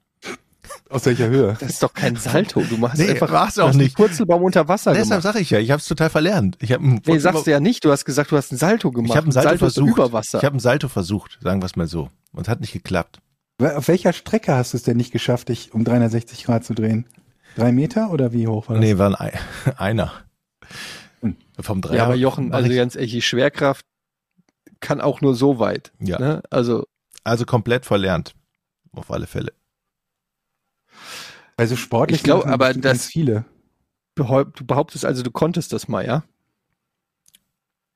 [0.90, 1.56] Aus welcher Höhe?
[1.60, 2.62] Das ist doch kein Salto.
[2.62, 3.96] Du machst Nee, einfach war's du auch hast einen nicht.
[3.96, 6.58] Purzelbaum unter Wasser Deshalb sage ich ja, ich habe es total verlernt.
[6.62, 7.86] Ich habe Nee, sagst du ja nicht.
[7.86, 9.10] Du hast gesagt, du hast einen Salto gemacht.
[9.12, 9.90] ich habe einen Ein Salto, ist versucht.
[9.98, 10.40] über Wasser.
[10.40, 13.20] Ich habe einen Salto versucht, sagen wir es mal so, und hat nicht geklappt.
[13.62, 17.08] Auf welcher Strecke hast du es denn nicht geschafft, dich um 360 Grad zu drehen?
[17.56, 18.84] Drei Meter oder wie hoch war das?
[18.84, 19.40] Nee, war ein, Ei-
[19.78, 20.12] einer.
[21.22, 21.38] Hm.
[21.62, 21.96] Vom Dreier.
[21.98, 23.86] ja, aber Jochen, also ich, ganz ehrlich, die Schwerkraft
[24.82, 25.94] kann auch nur so weit.
[26.00, 26.20] ja.
[26.20, 26.44] Ne?
[26.50, 26.86] Also
[27.24, 28.36] also komplett verlernt.
[28.92, 29.54] Auf alle Fälle.
[31.58, 33.46] Also sportlich Ich glaub, machen aber das- ganz viele.
[34.16, 34.24] du
[34.66, 36.24] behauptest also, du konntest das mal, ja?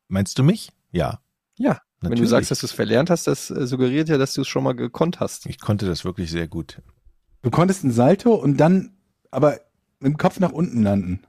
[0.08, 0.72] Meinst du mich?
[0.92, 1.22] Ja.
[1.58, 1.80] Ja.
[2.02, 2.30] Wenn Natürlich.
[2.30, 4.64] du sagst, dass du es verlernt hast, das äh, suggeriert ja, dass du es schon
[4.64, 5.46] mal gekonnt hast.
[5.48, 6.82] Ich konnte das wirklich sehr gut.
[7.42, 8.94] Du konntest einen Salto und dann
[9.32, 9.60] aber
[10.00, 11.24] mit dem Kopf nach unten landen.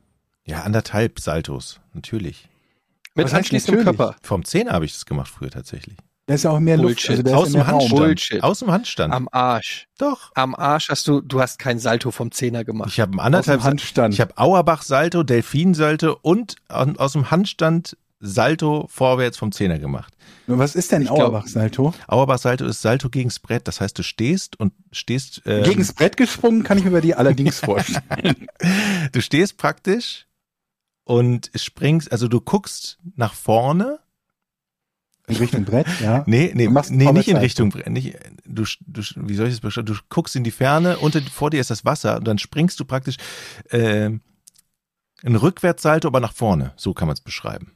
[0.45, 2.49] Ja, anderthalb Saltos, natürlich.
[3.15, 3.85] Mit Was heißt anschließendem?
[3.85, 4.17] Körper.
[4.23, 5.97] Vom Zehner habe ich das gemacht früher tatsächlich.
[6.27, 7.05] Da ist ja auch mehr Luft.
[7.07, 7.11] Bullshit.
[7.11, 7.81] Also da Aus ist dem ja mehr Raum.
[7.81, 8.01] Handstand.
[8.01, 8.43] Bullshit.
[8.45, 9.13] Aus dem Handstand.
[9.13, 9.89] Am Arsch.
[9.99, 10.31] Doch.
[10.37, 12.91] Am Arsch hast du, du hast kein Salto vom Zehner gemacht.
[12.93, 14.15] Ich habe einen anderthalb Handstand.
[14.15, 20.15] Ich habe Auerbach-Salto, Delfin-Salto und aus dem Handstand Salto vorwärts vom Zehner gemacht.
[20.47, 21.95] Was ist denn Auerbach-Salto?
[22.07, 23.67] Auerbach-Salto ist Salto gegens Brett.
[23.67, 25.43] Das heißt, du stehst und stehst.
[25.47, 28.47] Ähm, Gegens Brett gesprungen kann ich mir bei dir allerdings vorstellen.
[29.13, 30.27] Du stehst praktisch
[31.05, 33.99] und springst, also du guckst nach vorne.
[35.27, 36.23] In Richtung Brett, ja.
[36.27, 37.37] Nee, nee, nee nicht in.
[37.39, 37.89] Richtung Brett.
[37.89, 39.87] Nicht, du, du, wie soll ich das beschreiben?
[39.87, 42.85] Du guckst in die Ferne, unter, vor dir ist das Wasser und dann springst du
[42.85, 43.17] praktisch
[43.71, 44.21] ähm,
[45.25, 46.73] ein Rückwärtssalto, aber nach vorne.
[46.77, 47.73] So kann man es beschreiben.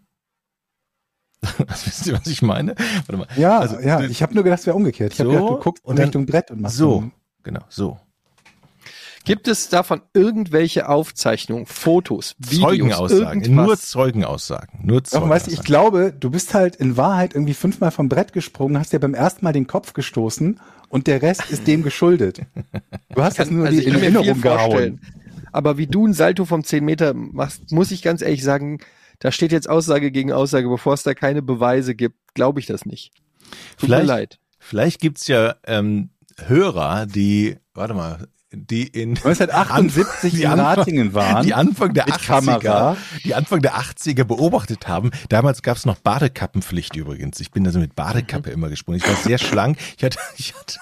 [1.67, 2.75] Was wisst ihr, was ich meine?
[3.07, 3.27] Warte mal.
[3.37, 5.13] Ja, Also, ja, ich habe nur gedacht, es wäre umgekehrt.
[5.15, 7.99] Ich habe So, gedacht, du guckst in Richtung Brett und machst So, einen- genau, so.
[9.27, 13.67] Gibt es davon irgendwelche Aufzeichnungen, Fotos, Videos, Zeugenaussagen, irgendwas?
[13.67, 15.65] nur Zeugenaussagen, nur Doch, weißt du, ich Zeugenaussagen.
[15.65, 19.43] glaube, du bist halt in Wahrheit irgendwie fünfmal vom Brett gesprungen, hast dir beim ersten
[19.43, 22.43] Mal den Kopf gestoßen und der Rest ist dem geschuldet.
[23.15, 25.01] Du hast das nur also in Erinnerung gehauen.
[25.53, 28.81] Aber wie du ein Salto vom 10 Meter machst, muss ich ganz ehrlich sagen,
[29.21, 32.85] da steht jetzt Aussage gegen Aussage, bevor es da keine Beweise gibt, glaube ich das
[32.87, 33.13] nicht.
[33.77, 34.39] Tut Vielleicht- mir leid.
[34.59, 36.09] Vielleicht gibt's ja ähm,
[36.47, 41.45] Hörer, die, warte mal, die in 1978 Die in Anfang- Ratingen waren.
[41.45, 42.97] die Anfang der mit 80er, Kamera.
[43.25, 45.11] die Anfang der 80er beobachtet haben.
[45.29, 47.41] Damals gab's noch Badekappenpflicht übrigens.
[47.41, 48.99] Ich bin also mit Badekappe immer gesprungen.
[49.03, 49.77] Ich war sehr schlank.
[49.99, 50.79] Ich hatte, ich hatte,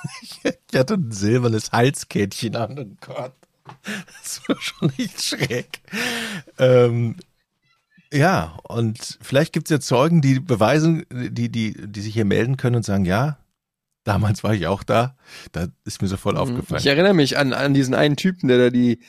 [0.71, 2.79] ich hatte ein silbernes Halskettchen an.
[2.79, 3.33] Oh Gott.
[4.23, 5.81] Das war schon nicht schräg.
[6.59, 7.17] Ähm,
[8.13, 12.77] ja, und vielleicht gibt's ja Zeugen, die beweisen, die, die, die sich hier melden können
[12.77, 13.39] und sagen, ja,
[14.05, 15.17] damals war ich auch da.
[15.53, 16.81] Da ist mir so voll aufgefallen.
[16.81, 19.01] Ich erinnere mich an, an diesen einen Typen, der da die,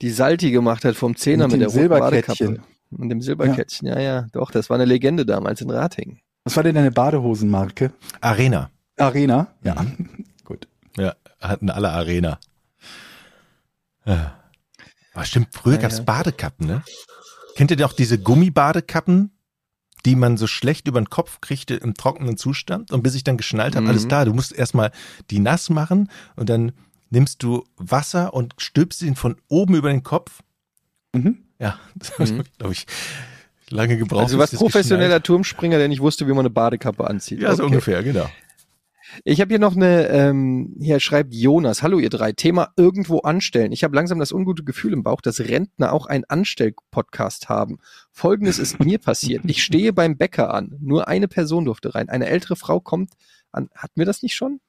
[0.00, 2.46] die Salti gemacht hat vom Zehner Mit mit, dem der roten Silberkettchen.
[2.46, 2.76] Badekappe.
[2.90, 3.98] Und dem Silberkettchen, ja.
[3.98, 6.20] ja, doch, das war eine Legende damals in Ratingen.
[6.44, 7.92] Was war denn deine Badehosenmarke?
[8.20, 8.70] Arena.
[8.96, 9.48] Arena?
[9.64, 9.84] Ja.
[10.44, 10.68] Gut.
[10.96, 12.38] Ja, hatten alle Arena.
[14.04, 14.38] Ja.
[15.14, 16.04] Aber stimmt, früher Ja, gab's ja.
[16.04, 16.82] Badekappen, ne?
[17.56, 19.30] Kennt ihr auch diese Gummibadekappen,
[20.04, 22.92] die man so schlecht über den Kopf kriegte im trockenen Zustand?
[22.92, 23.90] Und bis ich dann geschnallt habe, Mhm.
[23.90, 24.92] alles da, du musst erstmal
[25.30, 26.72] die nass machen und dann
[27.10, 30.42] nimmst du Wasser und stülpst ihn von oben über den Kopf.
[31.14, 31.38] Mhm.
[31.58, 32.42] Ja, das Mhm.
[32.58, 32.86] glaube ich,
[33.70, 34.22] lange gebraucht.
[34.24, 37.40] Also was professioneller Turmspringer, der nicht wusste, wie man eine Badekappe anzieht.
[37.40, 37.72] Ja, so Okay.
[37.72, 38.28] ungefähr, genau.
[39.24, 43.72] Ich habe hier noch eine, ähm, hier schreibt Jonas, hallo ihr drei, Thema irgendwo anstellen.
[43.72, 47.78] Ich habe langsam das ungute Gefühl im Bauch, dass Rentner auch einen Anstellpodcast haben.
[48.10, 49.42] Folgendes ist mir passiert.
[49.46, 50.76] Ich stehe beim Bäcker an.
[50.80, 52.08] Nur eine Person durfte rein.
[52.08, 53.12] Eine ältere Frau kommt
[53.52, 54.60] an, hatten wir das nicht schon?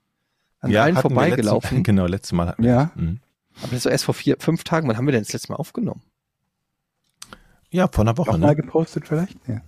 [0.60, 1.70] An allen hatten wir vorbeigelaufen.
[1.78, 2.92] Letztes, genau, letztes Mal hatten wir Ja.
[2.96, 3.04] das.
[3.04, 3.20] Mhm.
[3.64, 4.88] Aber das war erst vor vier, fünf Tagen.
[4.88, 6.02] Wann haben wir denn das letzte Mal aufgenommen?
[7.70, 8.56] Ja, vor einer Woche, Auch mal ne?
[8.56, 9.38] gepostet vielleicht?
[9.48, 9.62] Ja.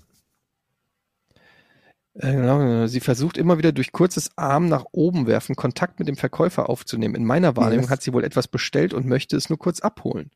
[2.19, 6.17] Äh, Genau, sie versucht immer wieder durch kurzes Arm nach oben werfen, Kontakt mit dem
[6.17, 7.15] Verkäufer aufzunehmen.
[7.15, 10.31] In meiner Wahrnehmung das- hat sie wohl etwas bestellt und möchte es nur kurz abholen.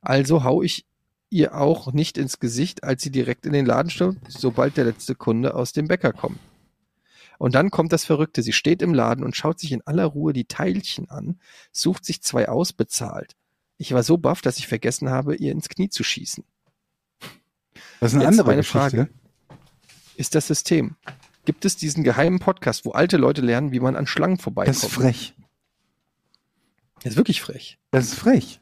[0.00, 0.84] Also hau ich
[1.30, 5.14] ihr auch nicht ins Gesicht, als sie direkt in den Laden stürmt, sobald der letzte
[5.14, 6.38] Kunde aus dem Bäcker kommt.
[7.38, 8.42] Und dann kommt das Verrückte.
[8.42, 11.40] Sie steht im Laden und schaut sich in aller Ruhe die Teilchen an,
[11.72, 13.34] sucht sich zwei aus, bezahlt.
[13.78, 16.44] Ich war so baff, dass ich vergessen habe, ihr ins Knie zu schießen.
[17.98, 18.78] Das ist eine Jetzt andere meine Geschichte.
[18.78, 19.08] Frage.
[20.16, 20.96] Ist das System?
[21.44, 24.76] Gibt es diesen geheimen Podcast, wo alte Leute lernen, wie man an Schlangen vorbeikommt?
[24.76, 25.34] Das ist frech.
[27.02, 27.78] Das ist wirklich frech.
[27.90, 28.60] Das ist frech.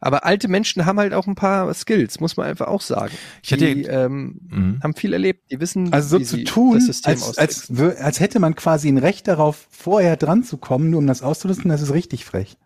[0.00, 3.14] Aber alte Menschen haben halt auch ein paar Skills, muss man einfach auch sagen.
[3.42, 4.80] Ich hatte- die ähm, Mhm.
[4.82, 5.48] haben viel erlebt.
[5.50, 7.70] Die wissen, Also so wie zu sie tun, das System als, als,
[8.00, 11.68] als hätte man quasi ein Recht darauf, vorher dran zu kommen, nur um das auszunutzen,
[11.68, 12.56] das ist richtig frech.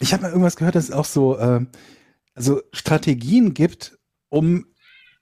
[0.00, 1.64] Ich habe mal irgendwas gehört, dass es auch so äh,
[2.34, 3.96] also Strategien gibt,
[4.32, 4.66] um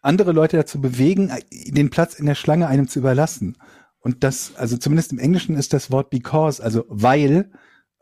[0.01, 1.31] andere Leute dazu bewegen,
[1.67, 3.59] den Platz in der Schlange einem zu überlassen.
[3.99, 7.51] Und das, also zumindest im Englischen ist das Wort because, also weil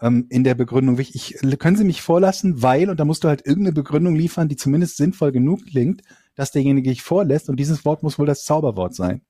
[0.00, 1.36] ähm, in der Begründung wichtig.
[1.42, 4.54] Ich, können Sie mich vorlassen, weil, und da musst du halt irgendeine Begründung liefern, die
[4.54, 6.02] zumindest sinnvoll genug klingt,
[6.36, 7.48] dass derjenige dich vorlässt.
[7.48, 9.22] Und dieses Wort muss wohl das Zauberwort sein.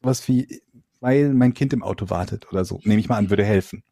[0.00, 0.62] Sowas wie,
[1.00, 2.78] weil mein Kind im Auto wartet oder so.
[2.84, 3.82] Nehme ich mal an, würde helfen.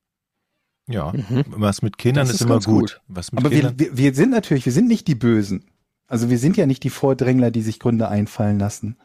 [0.89, 1.45] Ja, Mhm.
[1.49, 2.67] was mit Kindern ist, ist immer gut.
[2.67, 3.01] gut.
[3.09, 5.65] Was mit Aber wir, wir, wir sind natürlich, wir sind nicht die Bösen.
[6.13, 8.99] Also wir sind ja nicht die Vordrängler, die sich Gründe einfallen lassen.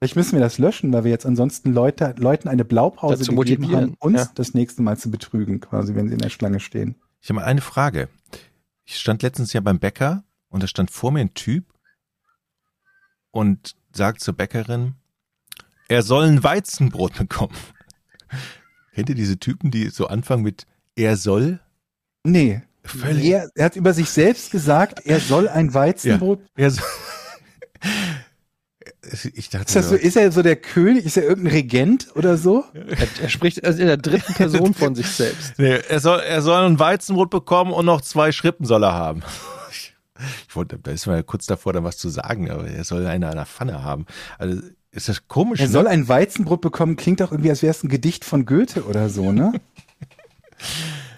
[0.00, 3.62] Vielleicht müssen wir das löschen, weil wir jetzt ansonsten Leute, Leuten eine Blaupause Dazu gegeben
[3.62, 4.30] motivieren, haben, uns ja.
[4.34, 6.96] das nächste Mal zu betrügen, quasi, wenn sie in der Schlange stehen.
[7.20, 8.08] ich habe mal eine Frage.
[8.82, 11.72] Ich stand letztens ja beim Bäcker und da stand vor mir ein Typ
[13.30, 14.96] und sagt zur Bäckerin,
[15.86, 17.54] er soll ein Weizenbrot bekommen.
[18.94, 20.66] Kennt ihr diese Typen, die so anfangen mit
[20.96, 21.60] er soll?
[22.24, 22.62] Nee.
[22.84, 23.24] Völlig.
[23.24, 26.40] Er, er hat über sich selbst gesagt, er soll ein Weizenbrot.
[26.56, 26.84] Er soll,
[29.34, 31.04] ich dachte Ist das so, ist er so der König?
[31.04, 32.64] Ist er irgendein Regent oder so?
[32.74, 35.58] Er, er spricht also in der dritten Person von sich selbst.
[35.58, 39.22] Nee, er soll, er soll ein Weizenbrot bekommen und noch zwei Schrippen soll er haben.
[39.70, 39.94] Ich,
[40.48, 43.28] ich wollte, da ist mal kurz davor, da was zu sagen, aber er soll eine
[43.28, 44.06] an der Pfanne haben.
[44.38, 44.60] Also,
[44.90, 45.72] ist das komisch, Er ne?
[45.72, 49.08] soll ein Weizenbrot bekommen, klingt auch irgendwie, als wäre es ein Gedicht von Goethe oder
[49.08, 49.52] so, ne?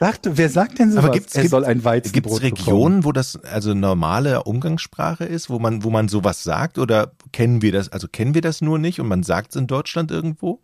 [0.01, 1.05] Sagte, wer sagt denn sowas?
[1.05, 2.57] Aber gibt's- er gibt- soll ein Gibt Weizenbrot es bekommen?
[2.67, 7.63] Regionen, wo das also normale Umgangssprache ist, wo man, wo man sowas sagt oder kennen
[7.63, 10.61] wir das, also kennen wir das nur nicht und man sagt es in Deutschland irgendwo?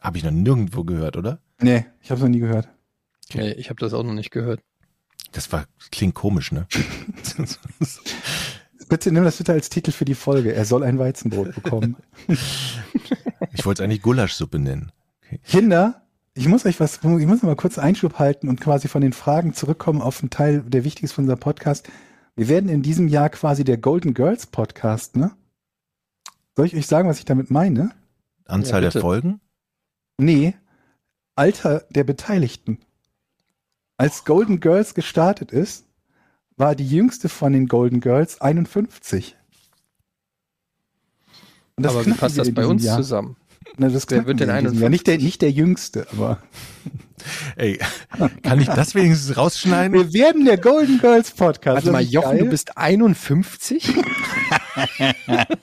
[0.00, 1.40] Habe ich noch nirgendwo gehört, oder?
[1.60, 2.68] Nee, ich habe noch nie gehört.
[3.34, 4.60] Nee, ich habe das auch noch nicht gehört.
[5.32, 6.66] Das war, klingt komisch, ne?
[8.88, 10.52] Bitte nimm das bitte als Titel für die Folge.
[10.52, 11.96] Er soll ein Weizenbrot bekommen.
[13.52, 14.90] ich wollte es eigentlich Gulaschsuppe nennen.
[15.44, 16.02] Kinder,
[16.40, 19.52] Ich muss euch was, ich muss mal kurz Einschub halten und quasi von den Fragen
[19.52, 21.90] zurückkommen auf einen Teil, der wichtig ist für unser Podcast.
[22.34, 25.32] Wir werden in diesem Jahr quasi der Golden Girls Podcast, ne?
[26.56, 27.90] Soll ich euch sagen, was ich damit meine?
[28.46, 29.02] Anzahl Ja, der.
[29.02, 29.42] Folgen?
[30.16, 30.54] Nee,
[31.34, 32.78] Alter der Beteiligten.
[33.98, 35.84] Als Golden Girls gestartet ist,
[36.56, 39.36] war die jüngste von den Golden Girls 51.
[41.76, 42.96] Und Aber wie passt das bei uns Jahr.
[42.96, 43.36] zusammen?
[43.76, 44.90] Na, das Wer knacken wird wir denn in diesem Jahr.
[44.90, 46.38] Nicht der, nicht der Jüngste, aber
[47.56, 47.78] Ey,
[48.42, 49.92] kann ich das wenigstens rausschneiden?
[49.94, 51.74] wir werden der Golden Girls Podcast.
[51.76, 52.44] Warte mal, Jochen, geil?
[52.44, 53.94] du bist 51?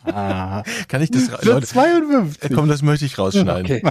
[0.04, 2.44] ah, Kann ich das wird Leute, 52.
[2.52, 3.66] äh, komm, das möchte ich rausschneiden.
[3.66, 3.82] Okay.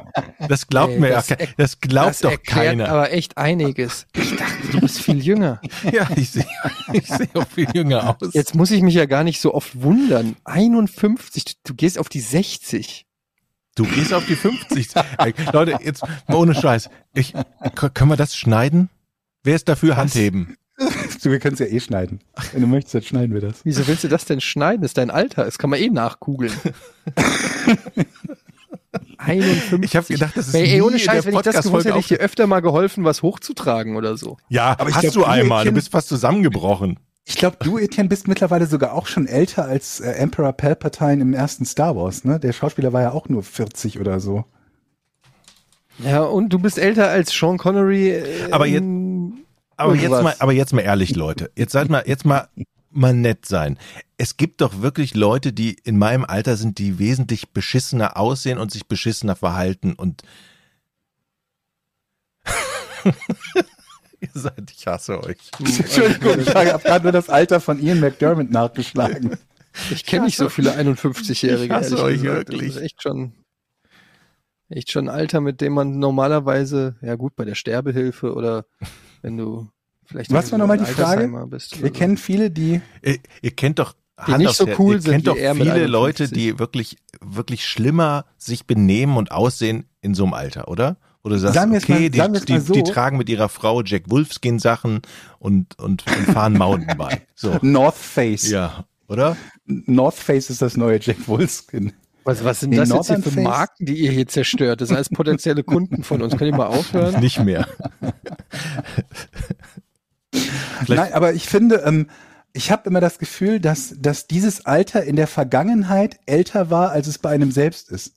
[0.48, 2.88] Das glaubt Ey, mir ja das er- das glaubt das doch keiner.
[2.88, 4.06] aber echt einiges.
[4.14, 5.60] Ich dachte, du bist viel jünger.
[5.92, 6.46] ja, ich sehe
[6.92, 8.32] ich sehe auch viel jünger aus.
[8.32, 10.36] Jetzt muss ich mich ja gar nicht so oft wundern.
[10.44, 13.05] 51, du, du gehst auf die 60.
[13.76, 14.88] Du gehst auf die 50.
[15.18, 16.88] Ey, Leute, jetzt mal ohne Scheiß.
[17.12, 17.34] Ich,
[17.94, 18.88] können wir das schneiden?
[19.44, 20.56] Wer ist dafür Handheben?
[21.22, 22.20] Du, wir können es ja eh schneiden.
[22.52, 23.64] Wenn du möchtest, dann schneiden wir das.
[23.64, 24.82] Wieso willst du das denn schneiden?
[24.82, 25.46] Das ist dein Alter.
[25.46, 26.52] Das kann man eh nachgoogeln.
[29.16, 29.80] 51.
[29.82, 31.88] Ich habe gedacht, das ist Ey, ey, ohne Scheiß, der wenn ich das gewusst Podcast-Folge
[31.88, 34.36] hätte, ich dir öfter mal geholfen, was hochzutragen oder so.
[34.50, 35.64] Ja, Aber ich hast glaub, du einmal.
[35.64, 36.98] Du bist fast zusammengebrochen.
[37.28, 41.34] Ich glaube, du, Etienne, bist mittlerweile sogar auch schon älter als äh, Emperor Palpatine im
[41.34, 42.38] ersten Star Wars, ne?
[42.38, 44.44] Der Schauspieler war ja auch nur 40 oder so.
[45.98, 48.10] Ja, und du bist älter als Sean Connery.
[48.10, 48.84] Äh, Aber jetzt-
[49.76, 51.50] Aber jetzt mal, aber jetzt mal ehrlich, Leute.
[51.56, 52.48] Jetzt seid mal, jetzt mal,
[52.90, 53.76] mal nett sein.
[54.18, 58.70] Es gibt doch wirklich Leute, die in meinem Alter sind, die wesentlich beschissener aussehen und
[58.70, 60.22] sich beschissener verhalten und
[64.20, 65.36] Ihr seid, ich hasse euch.
[65.58, 69.36] Entschuldigung, ich habe gerade nur das Alter von Ian McDermott nachgeschlagen.
[69.90, 71.64] Ich kenne nicht so viele 51-Jährige.
[71.64, 72.48] Ich hasse ehrlich euch gesagt.
[72.48, 72.68] wirklich.
[72.68, 73.32] Das ist echt schon,
[74.68, 78.64] echt schon ein Alter, mit dem man normalerweise, ja gut, bei der Sterbehilfe oder
[79.22, 79.68] wenn du
[80.04, 81.28] vielleicht Was war nochmal die Frage?
[81.48, 81.82] Bist.
[81.82, 81.92] Wir so.
[81.92, 83.94] kennen viele, die Ihr, ihr kennt doch
[84.26, 85.88] Die Hand nicht so cool ihr sind kennt doch viele 51.
[85.90, 90.96] Leute, die wirklich, wirklich schlimmer sich benehmen und aussehen in so einem Alter, oder?
[91.26, 92.82] Wo du sagst, okay, mal- die, die, die so.
[92.82, 95.00] tragen mit ihrer Frau Jack Wolfskin Sachen
[95.40, 97.26] und, und, und fahren Mountainbike.
[97.34, 97.58] So.
[97.62, 98.48] North Face.
[98.48, 99.36] Ja, oder?
[99.64, 101.92] North Face ist das neue Jack Wolfskin.
[102.22, 103.42] Was, was sind Die das jetzt hier für Face?
[103.42, 104.80] Marken, die ihr hier zerstört?
[104.80, 106.36] Das alles potenzielle Kunden von uns.
[106.36, 107.18] Könnt ihr mal aufhören?
[107.20, 107.66] Nicht mehr.
[110.86, 112.08] Nein, aber ich finde, ähm,
[112.52, 117.08] ich habe immer das Gefühl, dass, dass dieses Alter in der Vergangenheit älter war, als
[117.08, 118.12] es bei einem selbst ist.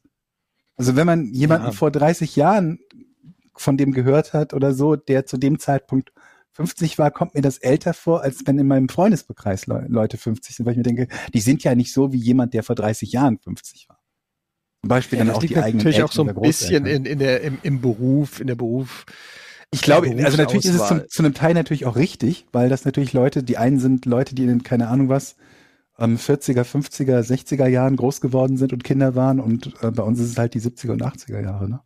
[0.77, 1.71] Also wenn man jemanden Ja.
[1.73, 2.79] vor 30 Jahren
[3.59, 6.11] von dem gehört hat oder so, der zu dem Zeitpunkt
[6.53, 10.55] 50 war, kommt mir das älter vor, als wenn in meinem Freundesbekreis Le Leute 50
[10.55, 13.11] sind, weil ich mir denke, die sind ja nicht so wie jemand, der vor 30
[13.11, 13.99] Jahren 50 war.
[14.81, 17.19] Zum Beispiel Ja, dann das auch die eigenen natürlich auch so ein bisschen in, in
[17.19, 19.05] der, im, im Beruf, in der Beruf.
[19.71, 22.85] Ich glaube, also natürlich ist es zum, zu einem Teil natürlich auch richtig, weil das
[22.85, 25.35] natürlich Leute, die einen sind Leute, die in, keine Ahnung was,
[25.99, 30.19] ähm, 40er, 50er, 60er Jahren groß geworden sind und Kinder waren und äh, bei uns
[30.19, 31.81] ist es halt die 70er und 80er Jahre, ne?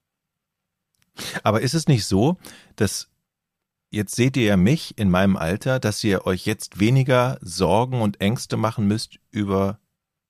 [1.43, 2.37] Aber ist es nicht so,
[2.75, 3.09] dass
[3.91, 8.21] jetzt seht ihr ja mich in meinem Alter, dass ihr euch jetzt weniger Sorgen und
[8.21, 9.79] Ängste machen müsst über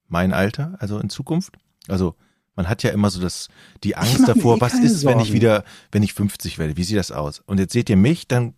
[0.08, 1.56] mein Alter, also in Zukunft?
[1.88, 2.16] Also
[2.56, 3.48] man hat ja immer so das,
[3.84, 5.34] die Angst davor, eh was ist, wenn ich Sorgen.
[5.34, 7.40] wieder, wenn ich 50 werde, wie sieht das aus?
[7.46, 8.54] Und jetzt seht ihr mich, dann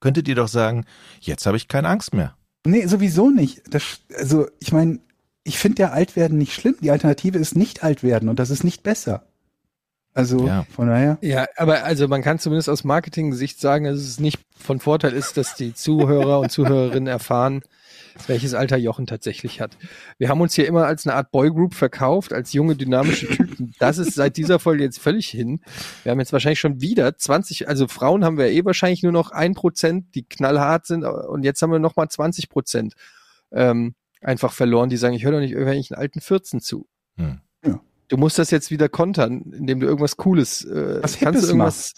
[0.00, 0.84] könntet ihr doch sagen,
[1.20, 2.36] jetzt habe ich keine Angst mehr.
[2.64, 3.62] Nee, sowieso nicht.
[3.70, 5.00] Das, also ich meine,
[5.44, 6.76] ich finde ja Altwerden nicht schlimm.
[6.80, 9.26] Die Alternative ist nicht alt werden und das ist nicht besser.
[10.16, 10.64] Also Ja.
[10.74, 11.18] von daher.
[11.20, 15.36] Ja, aber also man kann zumindest aus Marketing-Sicht sagen, dass es nicht von Vorteil ist,
[15.36, 17.60] dass die Zuhörer und Zuhörerinnen erfahren,
[18.26, 19.76] welches Alter Jochen tatsächlich hat.
[20.16, 23.74] Wir haben uns hier immer als eine Art Boygroup verkauft, als junge, dynamische Typen.
[23.78, 25.60] Das ist seit dieser Folge jetzt völlig hin.
[26.02, 29.32] Wir haben jetzt wahrscheinlich schon wieder 20, also Frauen haben wir eh wahrscheinlich nur noch
[29.32, 32.94] ein Prozent, die knallhart sind und jetzt haben wir noch mal 20 Prozent
[33.52, 36.88] ähm, einfach verloren, die sagen, ich höre doch nicht irgendwelchen alten 14 zu.
[37.18, 37.40] Hm.
[38.08, 41.94] Du musst das jetzt wieder kontern, indem du irgendwas Cooles, äh, Was kannst du irgendwas,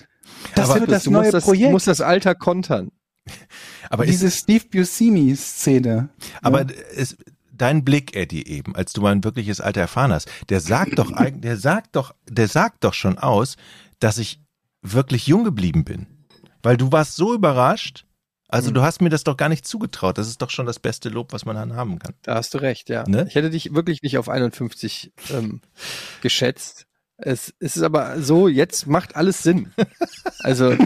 [0.55, 1.67] Das Aber wird das du neue das, Projekt.
[1.69, 2.91] Du musst das Alter kontern.
[3.91, 6.09] Aber ist, diese Steve Buscemi-Szene.
[6.43, 6.67] Aber
[6.97, 7.17] es,
[7.53, 11.57] dein Blick, Eddie, eben, als du mein wirkliches Alter erfahren hast, der sagt doch der
[11.57, 13.57] sagt doch, der sagt doch schon aus,
[13.99, 14.41] dass ich
[14.81, 16.07] wirklich jung geblieben bin.
[16.63, 18.05] Weil du warst so überrascht,
[18.49, 18.75] also Mhm.
[18.75, 20.19] du hast mir das doch gar nicht zugetraut.
[20.19, 22.15] Das ist doch schon das beste Lob, was man dann haben kann.
[22.23, 23.05] Da hast du recht, ja.
[23.07, 23.27] Ne?
[23.29, 25.61] Ich hätte dich wirklich nicht auf 51 ähm,
[26.23, 26.87] geschätzt.
[27.21, 29.73] Es, es ist aber so, jetzt macht alles Sinn.
[30.41, 30.77] Also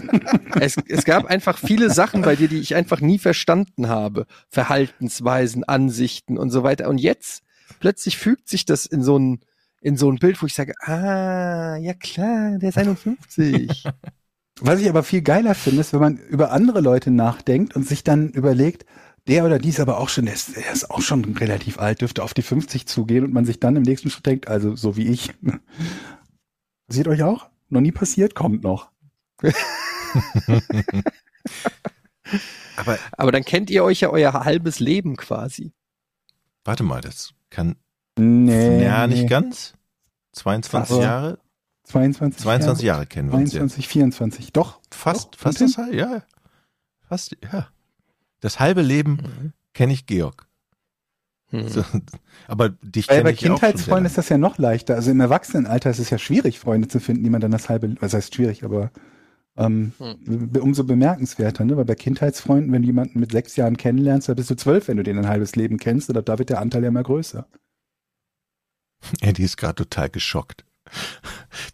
[0.58, 4.26] es, es gab einfach viele Sachen bei dir, die ich einfach nie verstanden habe.
[4.48, 6.88] Verhaltensweisen, Ansichten und so weiter.
[6.88, 7.42] Und jetzt
[7.80, 9.40] plötzlich fügt sich das in so ein,
[9.82, 13.84] in so ein Bild, wo ich sage, ah, ja klar, der ist 51.
[14.60, 18.04] Was ich aber viel geiler finde, ist, wenn man über andere Leute nachdenkt und sich
[18.04, 18.84] dann überlegt,
[19.26, 22.00] der oder die ist aber auch schon, der ist, der ist auch schon relativ alt,
[22.00, 24.96] dürfte auf die 50 zugehen und man sich dann im nächsten Schritt denkt, also so
[24.96, 25.30] wie ich.
[26.88, 27.48] Passiert euch auch?
[27.68, 28.34] Noch nie passiert?
[28.34, 28.90] Kommt noch.
[32.76, 35.72] Aber Aber dann kennt ihr euch ja euer halbes Leben quasi.
[36.64, 37.76] warte mal, das kann.
[38.18, 38.82] Nee.
[38.84, 39.74] ja, nicht ganz.
[40.32, 41.38] 22 Aber- Jahre?
[41.84, 42.98] 22, 22 Jahre.
[42.98, 43.58] Jahre kennen wir uns jetzt.
[43.60, 44.52] 22, 24.
[44.52, 44.80] Doch.
[44.90, 46.22] Fast, Doch, fast das halbe, ja.
[47.08, 47.68] Fast, ja.
[48.40, 50.46] Das halbe Leben kenne ich Georg.
[51.50, 51.68] Hm.
[51.68, 51.84] So,
[52.48, 54.94] aber dich kenne bei ich sehr Kindheitsfreunden ist das ja noch leichter.
[54.94, 57.94] Also im Erwachsenenalter ist es ja schwierig, Freunde zu finden, die man dann das halbe,
[58.00, 58.90] was heißt schwierig, aber
[59.56, 59.92] ähm,
[60.24, 61.76] be- umso bemerkenswerter, ne?
[61.76, 64.96] Weil bei Kindheitsfreunden, wenn du jemanden mit sechs Jahren kennenlernst, da bist du zwölf, wenn
[64.96, 67.46] du den ein halbes Leben kennst, oder da wird der Anteil ja immer größer.
[69.20, 70.64] Eddie ist gerade total geschockt.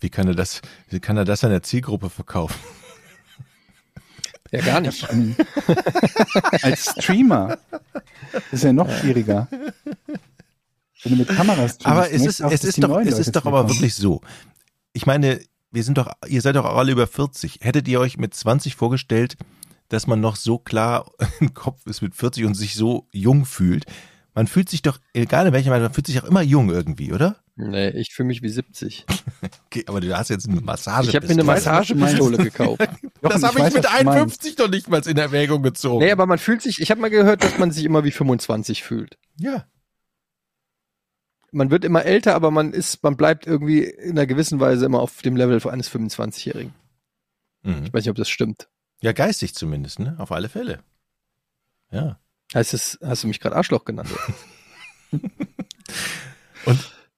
[0.01, 2.59] Wie kann er das, wie kann er das an der Zielgruppe verkaufen?
[4.51, 5.07] Ja, gar nicht.
[5.11, 5.37] Ähm,
[6.63, 7.59] Als Streamer
[8.51, 9.49] ist ja noch schwieriger.
[11.03, 13.47] Wenn du mit Kameras streamst, Aber es du ist, es ist doch, es ist doch
[13.47, 14.21] aber wirklich so.
[14.93, 15.41] Ich meine,
[15.71, 17.61] wir sind doch, ihr seid doch alle über 40.
[17.63, 19.37] Hättet ihr euch mit 20 vorgestellt,
[19.89, 21.11] dass man noch so klar
[21.41, 23.85] im Kopf ist mit 40 und sich so jung fühlt?
[24.35, 27.13] Man fühlt sich doch, egal in welcher Weise, man fühlt sich auch immer jung irgendwie,
[27.13, 27.37] oder?
[27.61, 29.05] Nee, ich fühle mich wie 70.
[29.67, 31.11] Okay, aber du hast jetzt eine Massage.
[31.11, 32.81] Ich habe mir eine Massagepistole gekauft.
[33.21, 34.47] Das habe ich, weiß, mit was du meinst.
[34.47, 36.03] 51 noch nicht mal in Erwägung gezogen.
[36.03, 38.83] Nee, aber man fühlt sich, ich habe mal gehört, dass man sich immer wie 25
[38.83, 39.19] fühlt.
[39.39, 39.67] ja.
[41.51, 45.01] Man wird immer älter, aber man ist, man bleibt irgendwie in einer gewissen Weise immer
[45.01, 46.75] auf dem Level eines 25-Jährigen.
[47.63, 47.85] Mhm.
[47.85, 48.69] Ich weiß nicht, ob das stimmt.
[49.01, 50.15] Ja, geistig zumindest, ne?
[50.19, 50.81] Auf alle Fälle.
[51.91, 52.19] Ja.
[52.55, 54.11] Heißt es, hast du mich gerade Arschloch genannt?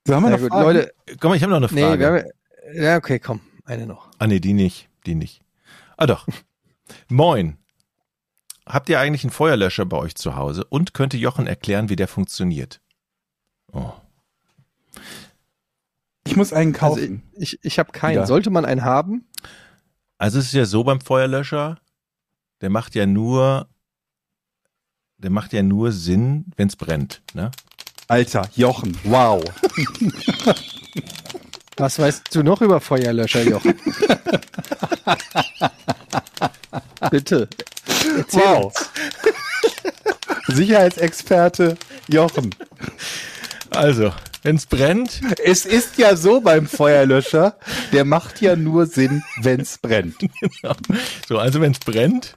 [0.07, 0.65] So, haben wir Na noch gut, Fragen?
[0.65, 2.01] Leute, Komm mal, ich habe noch eine nee, Frage.
[2.01, 4.09] wir haben, ja, okay, komm, eine noch.
[4.19, 4.89] Ah, nee, die nicht.
[5.07, 5.43] Die nicht.
[5.97, 6.27] Ah, doch.
[7.09, 7.57] Moin.
[8.67, 10.65] Habt ihr eigentlich einen Feuerlöscher bei euch zu Hause?
[10.65, 12.81] Und könnte Jochen erklären, wie der funktioniert?
[13.73, 13.93] Oh.
[16.27, 17.23] Ich muss einen Also kaufen.
[17.35, 18.17] ich, ich, ich habe keinen.
[18.17, 18.27] Wieder.
[18.27, 19.27] Sollte man einen haben?
[20.19, 21.79] Also es ist ja so beim Feuerlöscher,
[22.61, 23.69] der macht ja nur,
[25.19, 27.23] der macht ja nur Sinn, wenn es brennt.
[27.33, 27.51] Ne?
[28.11, 29.41] Alter, Jochen, wow.
[31.77, 33.75] Was weißt du noch über Feuerlöscher, Jochen?
[37.13, 37.49] Bitte.
[38.19, 38.65] Erzähl Wow.
[38.65, 38.91] uns.
[40.57, 41.77] Sicherheitsexperte
[42.09, 42.53] Jochen.
[43.71, 44.13] Also,
[44.43, 47.59] wenn es brennt, Es ist ja so beim Feuerlöscher,
[47.93, 50.17] der macht ja nur Sinn, wenn's brennt.
[51.29, 52.35] so, also wenn es brennt,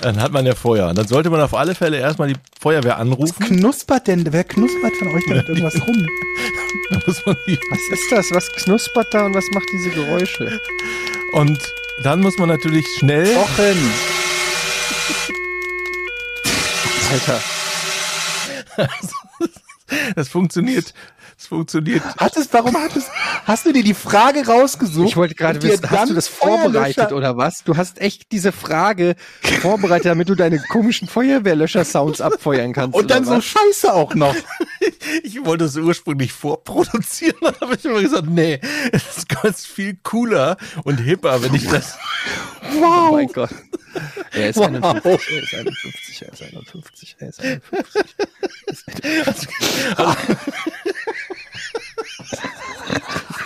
[0.00, 0.92] dann hat man ja Feuer.
[0.94, 3.44] Dann sollte man auf alle Fälle erstmal die Feuerwehr Was anrufen.
[3.46, 4.30] knuspert denn?
[4.32, 6.06] Wer knuspert von euch damit irgendwas rum?
[6.90, 8.30] Da muss man die, Was ist das?
[8.32, 10.60] Was knuspert da und was macht diese Geräusche?
[11.34, 11.58] und
[12.02, 13.32] dann muss man natürlich schnell.
[13.32, 13.92] Jochen!
[17.12, 17.40] Alter.
[20.16, 20.94] Das funktioniert.
[21.42, 22.02] Das funktioniert.
[22.18, 23.10] Hattest, warum hattest,
[23.44, 25.08] hast du dir die Frage rausgesucht?
[25.08, 27.64] Ich wollte gerade wissen, hast du das vorbereitet oder was?
[27.64, 29.16] Du hast echt diese Frage
[29.60, 32.96] vorbereitet, damit du deine komischen Feuerwehrlöscher-Sounds abfeuern kannst.
[32.96, 33.44] Und dann so was?
[33.44, 34.36] scheiße auch noch.
[35.22, 38.60] Ich wollte es ursprünglich vorproduzieren, dann habe ich immer gesagt, nee,
[38.90, 41.96] es ist ganz viel cooler und hipper, wenn ich das.
[42.80, 43.50] Oh mein Gott.
[44.32, 44.68] Er ist Wow.
[45.04, 47.40] 51, er ist 51, er ist 51, er ist
[49.04, 49.48] 51.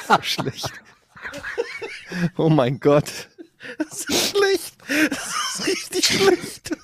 [0.06, 0.72] so schlecht.
[2.36, 3.28] Oh mein Gott.
[3.78, 4.74] Das ist schlecht.
[5.10, 6.76] Das ist richtig schlecht.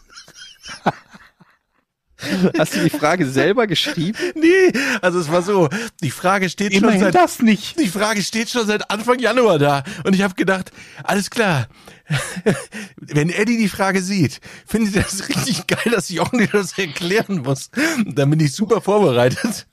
[2.57, 4.17] Hast du die Frage selber geschrieben?
[4.35, 5.69] Nee, also es war so,
[6.03, 7.79] die Frage steht schon Immerhin seit das nicht.
[7.81, 9.83] Die Frage steht schon seit Anfang Januar da.
[10.05, 10.71] Und ich habe gedacht,
[11.03, 11.69] alles klar.
[12.97, 17.39] Wenn Eddie die Frage sieht, findet er das richtig geil, dass Jochen dir das erklären
[17.39, 17.71] muss.
[18.07, 19.67] Dann bin ich super vorbereitet.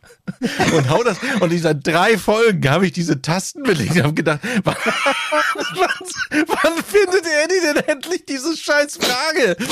[0.76, 1.18] Und hau das.
[1.40, 4.76] Und in seit drei Folgen habe ich diese Tasten belegt und habe gedacht, wann,
[5.76, 9.58] wann, wann findet Eddie denn endlich diese scheiß Frage?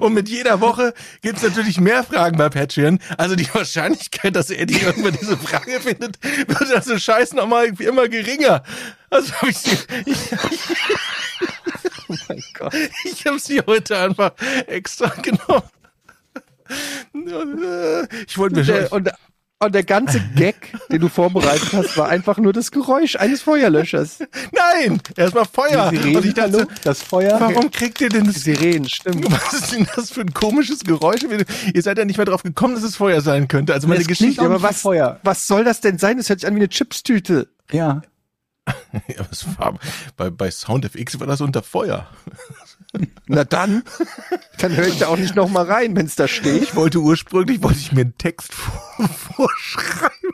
[0.00, 0.92] Und mit jeder Woche
[1.22, 2.98] gibt's natürlich mehr Fragen bei Patreon.
[3.16, 8.64] Also die Wahrscheinlichkeit, dass Eddie irgendwann diese Frage findet, wird also scheiß nochmal immer geringer.
[9.08, 10.18] Also habe ich sie, ich,
[12.08, 12.74] Oh mein Gott.
[13.04, 14.32] ich habe sie heute einfach
[14.66, 15.62] extra genommen.
[18.26, 19.10] Ich wollte mir schon, und,
[19.60, 24.18] und der ganze Gag, den du vorbereitet hast, war einfach nur das Geräusch eines Feuerlöschers.
[24.52, 25.90] nein, erstmal Feuer.
[25.90, 26.66] Die Und ich Sirenen, dachte, hallo?
[26.84, 27.40] das Feuer.
[27.40, 29.30] warum kriegt ihr denn das Sirenen, stimmt.
[29.30, 31.22] Was ist denn das für ein komisches Geräusch?
[31.74, 33.72] Ihr seid ja nicht mehr drauf gekommen, dass es Feuer sein könnte.
[33.74, 34.42] Also meine Das Geschichte.
[34.42, 35.18] aber was- Feuer.
[35.24, 36.18] Was soll das denn sein?
[36.18, 37.48] Das hört sich an wie eine Chipstüte.
[37.72, 38.02] Ja.
[39.08, 39.78] Ja, was war,
[40.18, 42.06] bei, bei SoundFX war das unter Feuer.
[43.26, 43.82] Na dann,
[44.58, 46.62] dann höre ich da auch nicht noch mal rein, wenn es da steht.
[46.62, 50.32] Ich wollte ursprünglich, wollte ich mir einen Text vor, vorschreiben.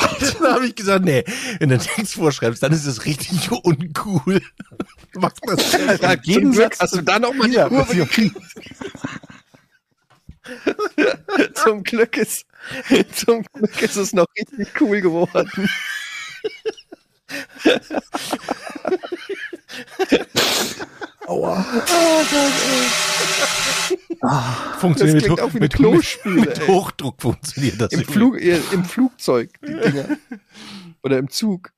[0.40, 1.24] Dann habe ich gesagt, nee,
[1.58, 4.40] wenn du einen Text vorschreibst, dann ist es richtig uncool.
[5.14, 8.36] Mach das zum Glück Gegensatz hast du da noch mal Ja, Kurve gekriegt.
[11.54, 12.46] zum Glück ist,
[13.16, 15.68] zum Glück ist es noch richtig cool geworden.
[21.28, 21.64] Aua.
[24.20, 27.92] Das funktioniert klingt mit, auch wie mit, Klospüle, mit, mit Hochdruck funktioniert das.
[27.92, 30.16] Im, Flug, äh, Im Flugzeug, die Dinger.
[31.02, 31.70] Oder im Zug.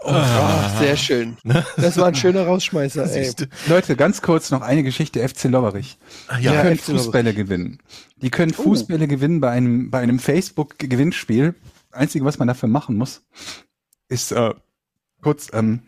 [0.00, 1.36] Oh, ah, sehr schön.
[1.76, 3.32] Das war ein schöner Rausschmeißer, ey.
[3.66, 5.98] Leute, ganz kurz noch eine Geschichte FC Lobberich.
[6.38, 7.02] Die Ja, können FC Lobberich.
[7.04, 7.78] Fußbälle gewinnen.
[8.16, 11.54] Die können Fußbälle gewinnen bei einem, bei einem Facebook-Gewinnspiel.
[11.90, 13.22] Einzige, was man dafür machen muss,
[14.08, 14.54] ist äh,
[15.20, 15.82] kurz ähm,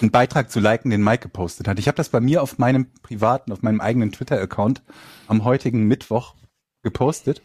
[0.00, 1.78] einen Beitrag zu liken, den Mike gepostet hat.
[1.78, 4.82] Ich habe das bei mir auf meinem privaten, auf meinem eigenen Twitter-Account
[5.26, 6.34] am heutigen Mittwoch
[6.82, 7.42] gepostet.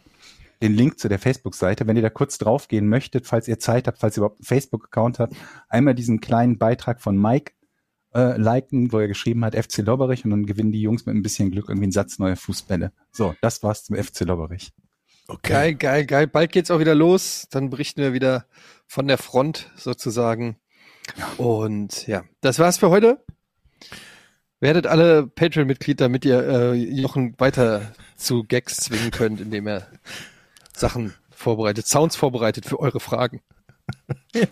[0.61, 1.85] Den Link zu der Facebook-Seite.
[1.85, 5.19] Wenn ihr da kurz draufgehen möchtet, falls ihr Zeit habt, falls ihr überhaupt einen Facebook-Account
[5.19, 5.35] habt,
[5.69, 7.53] einmal diesen kleinen Beitrag von Mike
[8.15, 11.21] äh, liken, wo er geschrieben hat, FC Lobberich und dann gewinnen die Jungs mit ein
[11.21, 12.91] bisschen Glück irgendwie einen Satz neue Fußbälle.
[13.11, 14.71] So, das war's zum FC Lobberich.
[15.27, 15.51] Okay.
[15.51, 16.27] Geil, geil, geil.
[16.27, 17.47] Bald geht's auch wieder los.
[17.51, 18.45] Dann berichten wir wieder
[18.87, 20.57] von der Front sozusagen.
[21.37, 23.23] Und ja, das war's für heute.
[24.59, 29.87] Werdet alle Patreon-Mitglied, damit ihr äh, Jochen weiter zu Gags zwingen könnt, indem er
[30.75, 33.41] Sachen vorbereitet, Sounds vorbereitet für eure Fragen.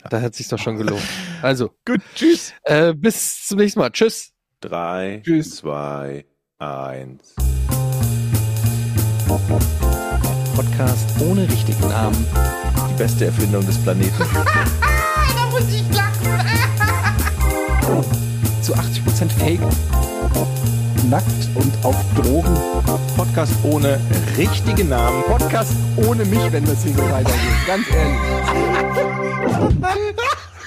[0.09, 1.01] Da hat sich doch schon gelohnt.
[1.41, 2.53] Also, Gut, tschüss.
[2.63, 3.89] äh, bis zum nächsten Mal.
[3.91, 4.31] Tschüss.
[4.61, 5.57] Drei, Tschüss.
[5.57, 6.25] zwei,
[6.59, 7.35] eins.
[10.55, 12.25] Podcast ohne richtigen Namen.
[12.91, 14.13] Die beste Erfindung des Planeten.
[15.35, 15.94] Da muss ich.
[18.63, 19.59] Zu 80% Fake.
[21.07, 22.57] Nackt und auf Drogen.
[23.15, 23.99] Podcast ohne
[24.35, 25.21] richtigen Namen.
[25.25, 27.67] Podcast ohne mich, wenn das hier so weitergeht.
[27.67, 28.17] Ganz ehrlich.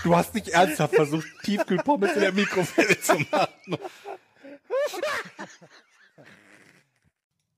[0.04, 3.78] Du hast nicht ernsthaft versucht, Tiefkühlpommes in der Mikrowelle zu machen.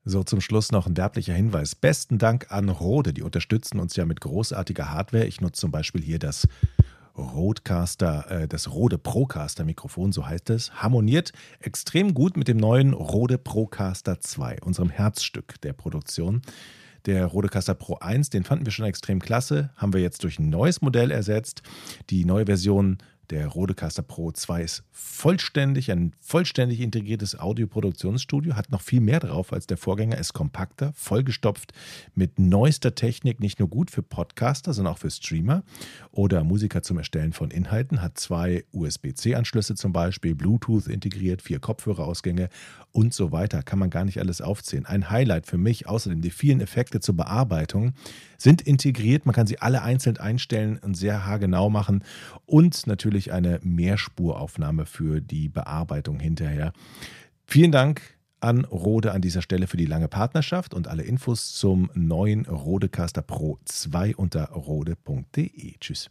[0.03, 1.75] So, zum Schluss noch ein werblicher Hinweis.
[1.75, 5.25] Besten Dank an Rode, die unterstützen uns ja mit großartiger Hardware.
[5.25, 6.47] Ich nutze zum Beispiel hier das
[7.21, 12.93] Rodecaster, äh, das Rode Procaster Mikrofon, so heißt es, harmoniert extrem gut mit dem neuen
[12.93, 16.41] Rode Procaster 2, unserem Herzstück der Produktion.
[17.05, 20.49] Der Rodecaster Pro 1, den fanden wir schon extrem klasse, haben wir jetzt durch ein
[20.49, 21.63] neues Modell ersetzt.
[22.11, 22.99] Die neue Version
[23.31, 29.53] der Rodecaster Pro 2 ist vollständig, ein vollständig integriertes Audioproduktionsstudio, hat noch viel mehr drauf
[29.53, 31.71] als der Vorgänger, ist kompakter, vollgestopft
[32.13, 35.63] mit neuester Technik, nicht nur gut für Podcaster, sondern auch für Streamer
[36.11, 42.49] oder Musiker zum Erstellen von Inhalten, hat zwei USB-C-Anschlüsse zum Beispiel, Bluetooth integriert, vier Kopfhörerausgänge
[42.91, 43.63] und so weiter.
[43.63, 44.85] Kann man gar nicht alles aufzählen.
[44.85, 47.93] Ein Highlight für mich, außerdem die vielen Effekte zur Bearbeitung,
[48.37, 49.25] sind integriert.
[49.25, 52.03] Man kann sie alle einzeln einstellen und sehr haargenau machen
[52.45, 52.87] und
[53.21, 56.73] natürlich eine Mehrspuraufnahme für die Bearbeitung hinterher.
[57.45, 58.01] Vielen Dank
[58.39, 63.21] an Rode an dieser Stelle für die lange Partnerschaft und alle Infos zum neuen Rodecaster
[63.21, 65.77] Pro 2 unter rode.de.
[65.79, 66.09] Tschüss.